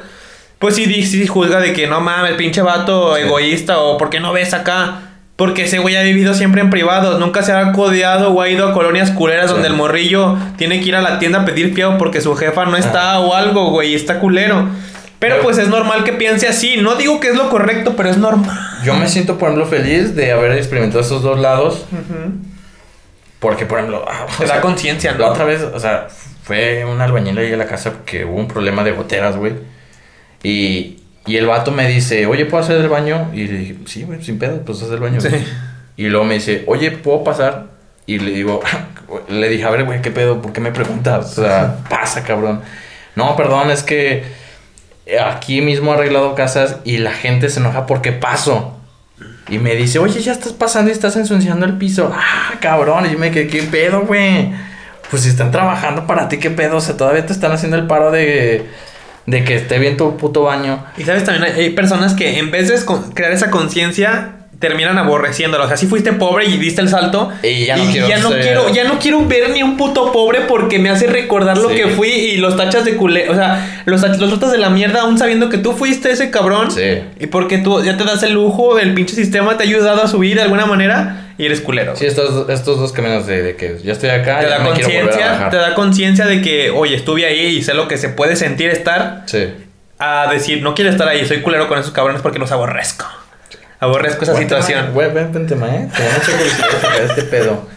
[0.59, 4.34] Pues sí, sí juzga de que no mames, pinche vato egoísta o ¿por qué no
[4.34, 5.01] ves acá?
[5.38, 8.68] Porque ese güey ha vivido siempre en privados, nunca se ha codeado o ha ido
[8.68, 9.54] a colonias culeras Sí.
[9.54, 12.66] donde el morrillo tiene que ir a la tienda a pedir fiado porque su jefa
[12.66, 14.68] no está o algo, güey, está culero.
[15.20, 16.78] Pero pues es normal que piense así.
[16.78, 18.56] No digo que es lo correcto, pero es normal.
[18.84, 21.86] Yo me siento, por ejemplo, feliz de haber experimentado esos dos lados.
[23.40, 25.28] Porque, por ejemplo, ah, Te sea, da conciencia, La ¿no?
[25.28, 26.08] otra vez, o sea,
[26.44, 29.54] fue un albañil ahí a la casa porque hubo un problema de goteras, güey.
[30.44, 30.98] Y,
[31.28, 33.30] y el vato me dice, oye, ¿puedo hacer el baño?
[33.34, 35.20] Y le dije, sí, güey, sin pedo, pues haz el baño.
[35.20, 35.28] Sí.
[35.28, 35.44] güey".
[35.98, 37.68] Y luego me dice, oye, ¿puedo pasar?
[38.06, 38.62] Y le digo,
[39.30, 40.42] le dije, a ver, güey, ¿qué pedo?
[40.42, 41.38] ¿Por qué me preguntas?
[41.38, 42.62] O sea, pasa, cabrón.
[43.16, 44.24] No, perdón, es que
[45.24, 48.80] aquí mismo he arreglado casas y la gente se enoja porque paso.
[49.50, 52.12] Y me dice, oye, ya estás pasando y estás ensuciando el piso.
[52.14, 53.06] Ah, cabrón.
[53.06, 54.52] Y yo me quedé, ¿qué pedo, güey?
[55.10, 56.78] Pues si están trabajando para ti, ¿qué pedo?
[56.78, 58.68] O sea, todavía te están haciendo el paro de,
[59.28, 60.84] de que esté bien tu puto baño.
[60.98, 62.80] Y sabes, también hay, personas que en vez de
[63.14, 65.66] crear esa conciencia, terminan aborreciéndolo.
[65.66, 67.30] O sea, si fuiste pobre y diste el salto.
[67.44, 70.42] Y ya no quiero ya no quiero, ya no quiero ver ni un puto pobre
[70.48, 73.30] porque me hace recordar lo que fui y los tachas de culé.
[73.30, 76.72] O sea, los, los tratas de la mierda aún sabiendo que tú fuiste ese cabrón.
[76.72, 77.02] Sí.
[77.20, 80.08] Y porque tú ya te das el lujo, el pinche sistema te ha ayudado a
[80.08, 81.95] subir de alguna manera y eres culero.
[81.95, 84.72] Sí, estos, estos dos caminos de, de que ya estoy acá te da ya me
[84.72, 85.49] quiero volver a conciencia, bajar.
[85.51, 88.69] te da conciencia de que, oye, estuve ahí y sé lo que se puede sentir
[88.69, 89.23] estar.
[89.27, 89.53] Sí.
[89.99, 93.05] a decir, no quiero estar ahí, soy culero con esos cabrones porque los aborrezco.
[93.80, 94.91] Aborrezco esa situación.
[94.93, 95.88] Güey, ven, ven tema, ¿eh?
[95.95, 97.68] Tengo mucha curiosidad este pedo.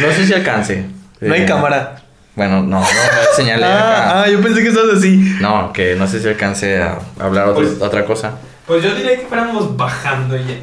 [0.00, 0.84] No sé si alcance.
[1.20, 1.96] No hay Eh, cámara.
[2.34, 4.10] Bueno, no, no voy a señalar acá.
[4.10, 5.36] Ah, ah, yo pensé que estabas así.
[5.40, 8.32] No, que no sé si alcance a hablar otro- Pues- otra cosa.
[8.66, 10.54] Pues yo diría que fuéramos bajando ya.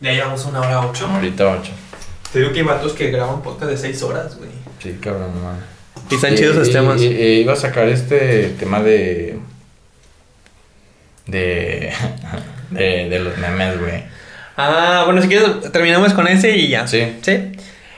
[0.00, 1.06] Ya llevamos una hora ocho.
[1.06, 1.72] Ahorita ocho.
[2.32, 4.50] Te digo que hay vatos que graban podcast de seis horas, güey.
[4.82, 5.64] Sí, cabrón, no mames.
[6.10, 7.00] Y están chidos y- temas.
[7.02, 9.38] iba a sacar este tema de.
[11.26, 11.92] De.
[12.70, 14.02] De, de los memes, güey.
[14.58, 16.86] Ah, bueno, si quieres terminamos con ese y ya.
[16.86, 17.16] Sí.
[17.22, 17.52] ¿Sí?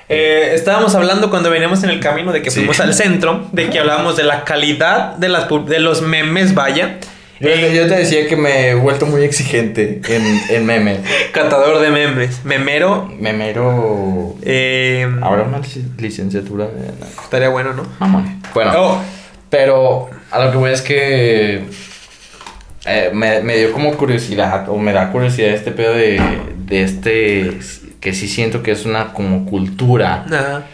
[0.09, 2.61] Eh, estábamos hablando cuando veníamos en el camino de que Sí.
[2.61, 6.99] fuimos al centro, de que hablábamos de la calidad de, las, de los memes, vaya.
[7.41, 10.99] Yo, yo te decía que me he vuelto muy exigente en, en memes.
[11.33, 12.45] Catador de memes.
[12.45, 13.11] Memero.
[13.19, 14.35] Memero.
[14.43, 16.69] Eh, Ahora una lic- licenciatura
[17.23, 17.87] estaría bueno, ¿no?
[17.99, 18.43] Mamón.
[18.53, 18.73] Bueno.
[18.77, 19.03] Oh,
[19.49, 21.63] Pero a lo que voy es que
[22.87, 26.21] eh, me, me dio como curiosidad, o me da curiosidad este pedo de,
[26.67, 27.59] de este,
[28.01, 30.65] que sí siento que es una como cultura, ajá.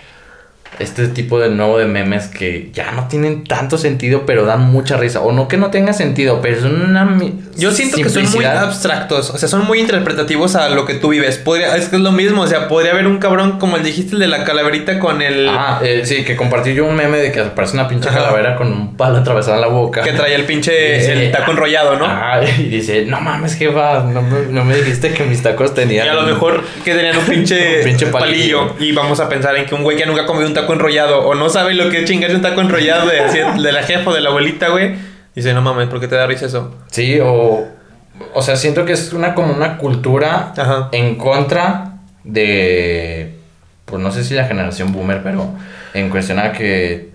[0.79, 4.97] Este tipo de nuevo de memes que ya no tienen tanto sentido, pero dan mucha
[4.97, 7.17] risa, o no que no tenga sentido, pero es una...
[7.57, 11.09] Yo siento que son muy abstractos, o sea, son muy interpretativos a lo que tú
[11.09, 11.39] vives.
[11.39, 14.15] Podría, es que es lo mismo, o sea, podría haber un cabrón como el dijiste,
[14.15, 15.49] el de la calaverita con el...
[15.49, 18.19] Ah, eh, sí, que compartí yo un meme de que aparece una pinche Ajá.
[18.19, 20.03] calavera con un palo atravesado en la boca.
[20.03, 22.05] Que traía el pinche Y dice, el taco enrollado, ¿no?
[22.07, 25.75] Ah, y dice, no mames, jefa, no me, no me dijiste que mis tacos Y
[25.75, 26.09] tenían...
[26.09, 28.69] a lo mejor que tenían un pinche, Un pinche palillo.
[28.69, 28.75] palillo.
[28.79, 31.27] Y vamos a pensar en que un güey que nunca ha comido un taco enrollado
[31.27, 34.11] o no sabe lo que es chingarse un taco enrollado de, así, de la jefa
[34.11, 34.97] o de la abuelita, güey.
[35.35, 36.75] Dice, no mames, ¿por qué te da risa eso?
[36.91, 37.67] Sí, o...
[38.33, 40.89] O sea, siento que es una como una cultura Ajá.
[40.93, 43.35] en contra de...
[43.85, 45.51] Pues no sé si la generación boomer, pero
[45.93, 47.11] en cuestión a que...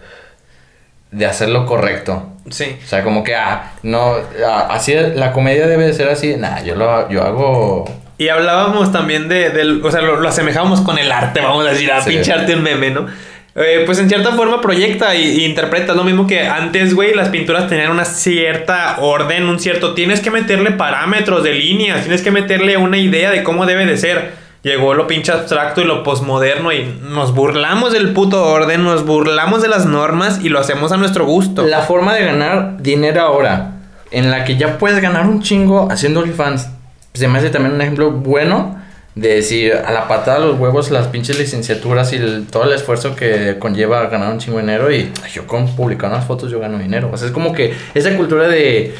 [1.09, 2.29] De hacer lo correcto.
[2.49, 2.77] Sí.
[2.83, 4.13] O sea, como que, ah, no,
[4.45, 6.37] ah, así, la comedia debe de ser así.
[6.37, 7.85] Nah, yo lo yo hago...
[8.21, 11.69] Y hablábamos también de, del, o sea, lo, lo asemejábamos con el arte, vamos a
[11.71, 12.11] decir, a Sí.
[12.11, 13.07] pincharte un meme, ¿no?
[13.55, 15.93] Eh, pues en cierta forma proyecta y, y interpreta.
[15.95, 19.95] Lo mismo que antes, güey, las pinturas tenían una cierta orden, un cierto...
[19.95, 23.97] Tienes que meterle parámetros de líneas, tienes que meterle una idea de cómo debe de
[23.97, 24.33] ser.
[24.61, 29.63] Llegó lo pinche abstracto y lo posmoderno y nos burlamos del puto orden, nos burlamos
[29.63, 31.63] de las normas y lo hacemos a nuestro gusto.
[31.65, 33.71] La forma de ganar dinero ahora,
[34.11, 36.69] en la que ya puedes ganar un chingo haciendo OnlyFans,
[37.13, 38.79] se me hace también un ejemplo bueno
[39.15, 43.15] de decir a la patada los huevos las pinches licenciaturas y el- todo el esfuerzo
[43.15, 46.59] que conlleva ganar un chingo de dinero y ay, yo con publicar unas fotos yo
[46.61, 47.09] gano dinero.
[47.11, 48.93] O sea, es como que esa cultura de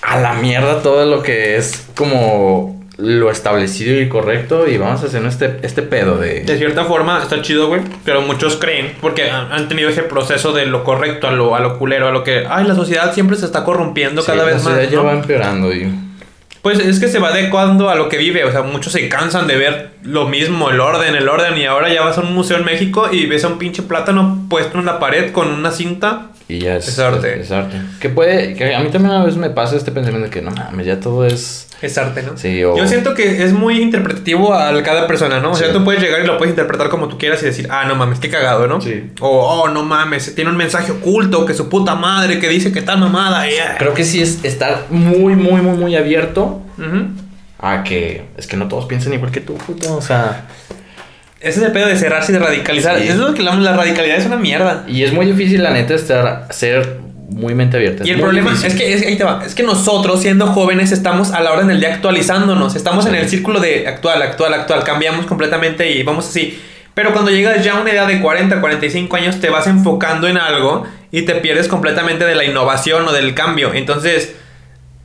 [0.00, 5.06] a la mierda todo lo que es como lo establecido y correcto y vamos a
[5.06, 6.40] hacer este, este pedo de...
[6.40, 10.66] De cierta forma está chido, güey, pero muchos creen, porque han tenido ese proceso de
[10.66, 13.44] lo correcto a lo, a lo culero, a lo que, ay, la sociedad siempre se
[13.46, 14.64] está corrompiendo Sí, cada la vez más.
[14.64, 15.04] sociedad ya ¿no?
[15.04, 15.92] va empeorando y...
[16.62, 19.46] Pues es que se va adecuando a lo que vive, o sea, muchos se cansan
[19.46, 22.56] de ver lo mismo, el orden, el orden, y ahora ya vas a un museo
[22.56, 26.28] en México y ves a un pinche plátano puesto en la pared con una cinta.
[26.48, 27.40] Y ya es, Es arte.
[27.40, 27.76] Es, arte.
[28.00, 30.50] Que puede, que a mí también a veces me pasa este pensamiento de que no
[30.50, 31.68] mames, ya todo es.
[31.82, 32.36] Es arte, ¿no?
[32.38, 32.76] Sí, o.
[32.76, 35.52] Yo siento que es muy interpretativo a cada persona, ¿no?
[35.52, 37.84] O sea, tú puedes llegar y lo puedes interpretar como tú quieras y decir, ah,
[37.84, 38.80] no mames, qué cagado, ¿no?
[38.80, 39.10] Sí.
[39.20, 42.80] O, oh, no mames, tiene un mensaje oculto, que su puta madre, que dice que
[42.80, 43.46] tal mamada.
[43.46, 43.76] yeah.
[43.78, 46.62] Creo que sí es estar muy, muy, muy, muy abierto
[47.58, 48.24] a que.
[48.38, 49.96] Es que no todos piensan igual que tú, puto.
[49.96, 50.46] O sea.
[51.40, 52.98] Ese es el pedo de cerrarse y de radicalizar.
[52.98, 53.04] Sí.
[53.04, 54.84] Eso es lo que la, la radicalidad es una mierda.
[54.88, 56.98] Y es muy difícil, la neta, estar, ser
[57.28, 58.04] muy mente abierta.
[58.04, 58.72] Y el problema difícil.
[58.72, 61.62] es que, es, ahí te va, es que nosotros siendo jóvenes estamos a la hora
[61.64, 66.28] del día actualizándonos, estamos en el círculo de actual, actual, actual, cambiamos completamente y vamos
[66.28, 66.60] así.
[66.94, 70.36] Pero cuando llegas ya a una edad de 40, 45 años te vas enfocando en
[70.36, 73.72] algo y te pierdes completamente de la innovación o del cambio.
[73.72, 74.34] Entonces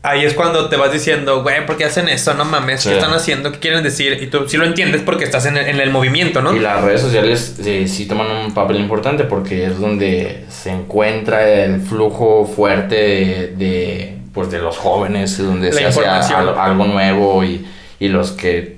[0.03, 2.33] ahí es cuando te vas diciendo, güey, ¿por qué hacen eso?
[2.33, 2.89] No mames, Sí.
[2.89, 3.51] ¿qué están haciendo?
[3.51, 4.19] ¿Qué quieren decir?
[4.21, 6.53] Y tú sí lo entiendes porque estás en el, en el movimiento, ¿no?
[6.55, 11.49] Y las redes sociales eh, sí toman un papel importante porque es donde se encuentra
[11.49, 16.85] el flujo fuerte de, de, pues de los jóvenes, donde La se hace a- algo
[16.85, 17.65] nuevo y,
[17.99, 18.72] y los que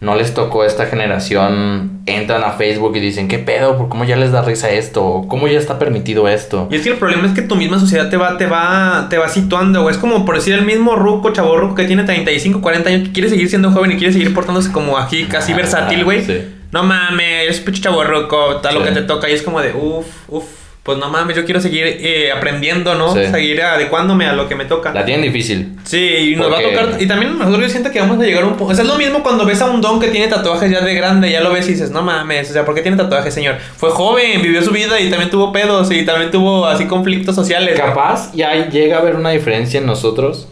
[0.00, 3.76] no les tocó esta generación entran a Facebook y dicen, ¿qué pedo?
[3.76, 5.24] ¿Por cómo ya les da risa esto?
[5.28, 6.68] ¿Cómo ya está permitido esto?
[6.70, 9.18] Y es que el problema es que tu misma sociedad te va, te va, te
[9.18, 9.92] va situando, güey.
[9.94, 13.12] Es como por decir el mismo ruco, chavo ruco que tiene 35, 40 años, que
[13.12, 16.24] quiere seguir siendo joven y quiere seguir portándose como aquí, casi Ah, versátil, güey.
[16.24, 16.54] sí.
[16.70, 19.28] No mames, eres pinche chavo ruco, tal lo que te toca.
[19.28, 20.44] Y es como de, uff, uff,
[20.88, 23.12] pues no mames, yo quiero seguir eh, aprendiendo, ¿no?
[23.14, 23.26] Sí.
[23.30, 24.90] Seguir adecuándome a lo que me toca.
[24.90, 25.76] La tienen difícil.
[25.84, 25.98] Sí,
[26.32, 26.96] y nos va a tocar.
[26.98, 28.72] Y también nosotros yo siento que vamos a llegar a un punto.
[28.72, 30.94] O sea, es lo mismo cuando ves a un don que tiene tatuajes ya de
[30.94, 33.56] grande, ya lo ves y dices, no mames, o sea, ¿por qué tiene tatuajes, señor?
[33.76, 37.78] Fue joven, vivió su vida y también tuvo pedos y también tuvo así conflictos sociales.
[37.78, 40.48] Capaz ya llega a haber una diferencia en nosotros.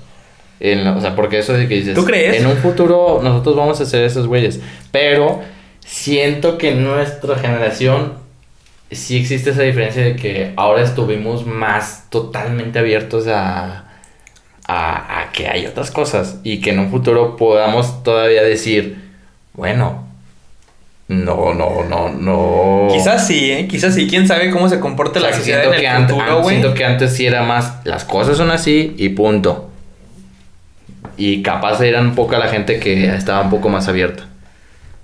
[0.60, 1.94] En, la- o sea, porque eso de que dices.
[1.94, 2.36] ¿Tú crees?
[2.36, 4.60] En un futuro nosotros vamos a ser esos güeyes.
[4.92, 5.40] Pero
[5.80, 8.25] siento que nuestra generación
[8.90, 13.84] sí existe esa diferencia de que ahora estuvimos más totalmente abiertos a,
[14.68, 16.38] a, a que hay otras cosas.
[16.44, 18.96] Y que en un futuro podamos todavía decir,
[19.54, 20.04] bueno,
[21.08, 22.88] no, no, no, no.
[22.92, 23.68] Quizás sí, ¿eh?
[23.68, 24.08] Quizás sí.
[24.08, 26.44] ¿Quién sabe cómo se comporta O sea, la sociedad siento en que el futuro, an-
[26.46, 29.70] siento que antes sí era más, las cosas son así y punto.
[31.16, 34.24] Y capaz era un poco la gente que estaba un poco más abierta.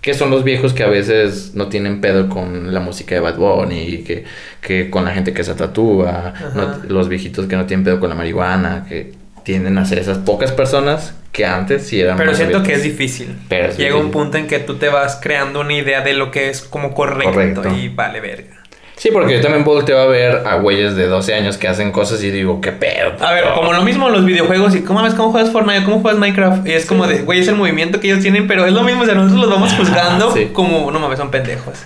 [0.02, 3.36] Que son los viejos que a veces no tienen pedo con la música de Bad
[3.36, 4.24] Bunny, que,
[4.60, 8.10] que con la gente que se tatúa, no- los viejitos que no tienen pedo con
[8.10, 9.12] la marihuana, que
[9.44, 12.82] tienden a ser esas pocas personas que antes sí eran Pero más siento que es
[12.82, 13.34] difícil.
[13.48, 16.30] Pero es Llega un punto en que tú te vas creando una idea de lo
[16.30, 17.74] que es como correcto, Correcto.
[17.74, 18.61] y vale verga.
[19.02, 22.22] Sí, porque yo también volteo a ver a güeyes de 12 años que hacen cosas
[22.22, 23.14] y digo, ¿qué pedo?
[23.18, 26.20] A ver, como lo mismo los videojuegos y cómo ves cómo juegas Fortnite, cómo juegas
[26.20, 26.64] Minecraft.
[26.68, 29.02] Y es como de, güey, es el movimiento que ellos tienen, pero es lo mismo,
[29.02, 30.50] o sea, nosotros los vamos juzgando Sí.
[30.52, 31.80] como, no mames, son pendejos.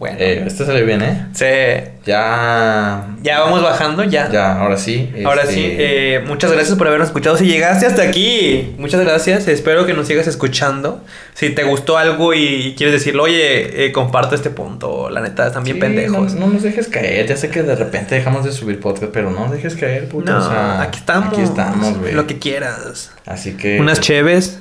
[0.00, 1.26] Bueno, Eh, este sale bien, ¿eh?
[1.34, 3.06] se- Ya.
[3.22, 4.30] ya vamos bajando, ya.
[4.32, 5.12] Ya, ahora sí.
[5.26, 7.36] Ahora este, sí, eh, muchas gracias por habernos escuchado.
[7.36, 9.46] Si llegaste hasta aquí, muchas gracias.
[9.46, 11.04] Espero que nos sigas escuchando.
[11.34, 15.10] Si te gustó algo y quieres decirlo, oye, eh, comparto este punto.
[15.10, 16.32] La neta, están bien sí, pendejos.
[16.32, 17.26] No, no nos dejes caer.
[17.26, 20.32] Ya sé que de repente dejamos de subir podcast, pero no nos dejes caer, puto.
[20.32, 21.34] No, o sea, aquí estamos.
[21.34, 22.14] Aquí estamos, güey.
[22.14, 23.10] Lo que quieras.
[23.26, 23.78] Así que.
[23.78, 24.60] Unas cheves.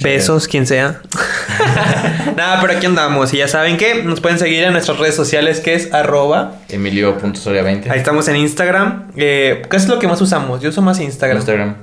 [0.00, 1.00] Besos, quien sea.
[2.36, 3.32] Nada, pero aquí andamos.
[3.34, 6.54] Y ya saben que nos pueden seguir en nuestras redes sociales, que es arroba.
[6.68, 7.90] Emilio.soria20.
[7.90, 9.12] Ahí estamos en Instagram.
[9.16, 10.60] Eh, ¿Qué es lo que más usamos?
[10.60, 11.38] Yo uso más Instagram.
[11.38, 11.74] Instagram.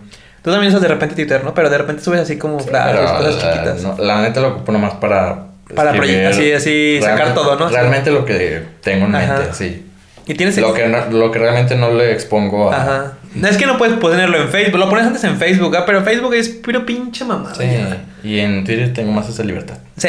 [0.42, 1.54] Tú también usas de repente Twitter, ¿no?
[1.54, 3.82] Pero de repente subes así como frases, Pero, cosas chiquitas.
[3.84, 5.46] no, la neta lo ocupo nomás para.
[5.74, 6.18] Para escribir.
[6.26, 7.70] proye- así- así sacar todo, ¿no?
[7.70, 9.38] Realmente lo que tengo en Ajá.
[9.38, 9.86] mente, sí.
[10.26, 12.76] Y tienes Lo que, no- lo que realmente no le expongo a.
[12.82, 13.14] Ajá.
[13.36, 14.80] No, es que no puedes ponerlo en Facebook.
[14.80, 15.84] Lo pones antes en Facebook, ¿ah?
[15.86, 17.56] pero Facebook es puro pinche mamada.
[17.56, 17.66] Sí.
[18.24, 19.78] Y en Twitter tengo más esa libertad.
[19.98, 20.08] Sí.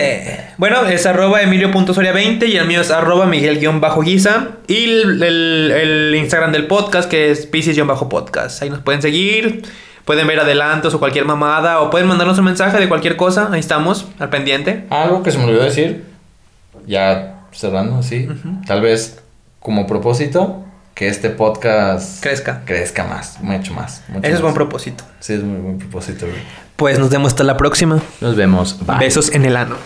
[0.59, 4.49] Bueno, es arroba emilio.soria20 y el mío es arroba miguel-guisa.
[4.69, 8.63] Y el, el- el Instagram del podcast que es pisces-podcast.
[8.63, 9.63] Ahí nos pueden seguir.
[10.05, 11.81] Pueden ver adelantos o cualquier mamada.
[11.81, 13.49] O pueden mandarnos un mensaje de cualquier cosa.
[13.53, 14.85] Ahí estamos, al pendiente.
[14.91, 16.05] Algo que se me olvidó decir,
[16.87, 18.29] ya cerrando así,
[18.67, 19.21] tal vez
[19.61, 20.64] como propósito,
[20.95, 22.63] que este podcast Crezca.
[22.65, 24.03] crezca más, mucho más.
[24.09, 24.43] mucho Ese es más.
[24.43, 25.05] buen propósito.
[25.21, 26.39] Sí, es muy buen propósito, güey.
[26.77, 28.01] Pues nos vemos hasta la próxima.
[28.21, 28.85] Nos vemos.
[28.87, 28.99] Bye.
[28.99, 29.77] Besos en el ano.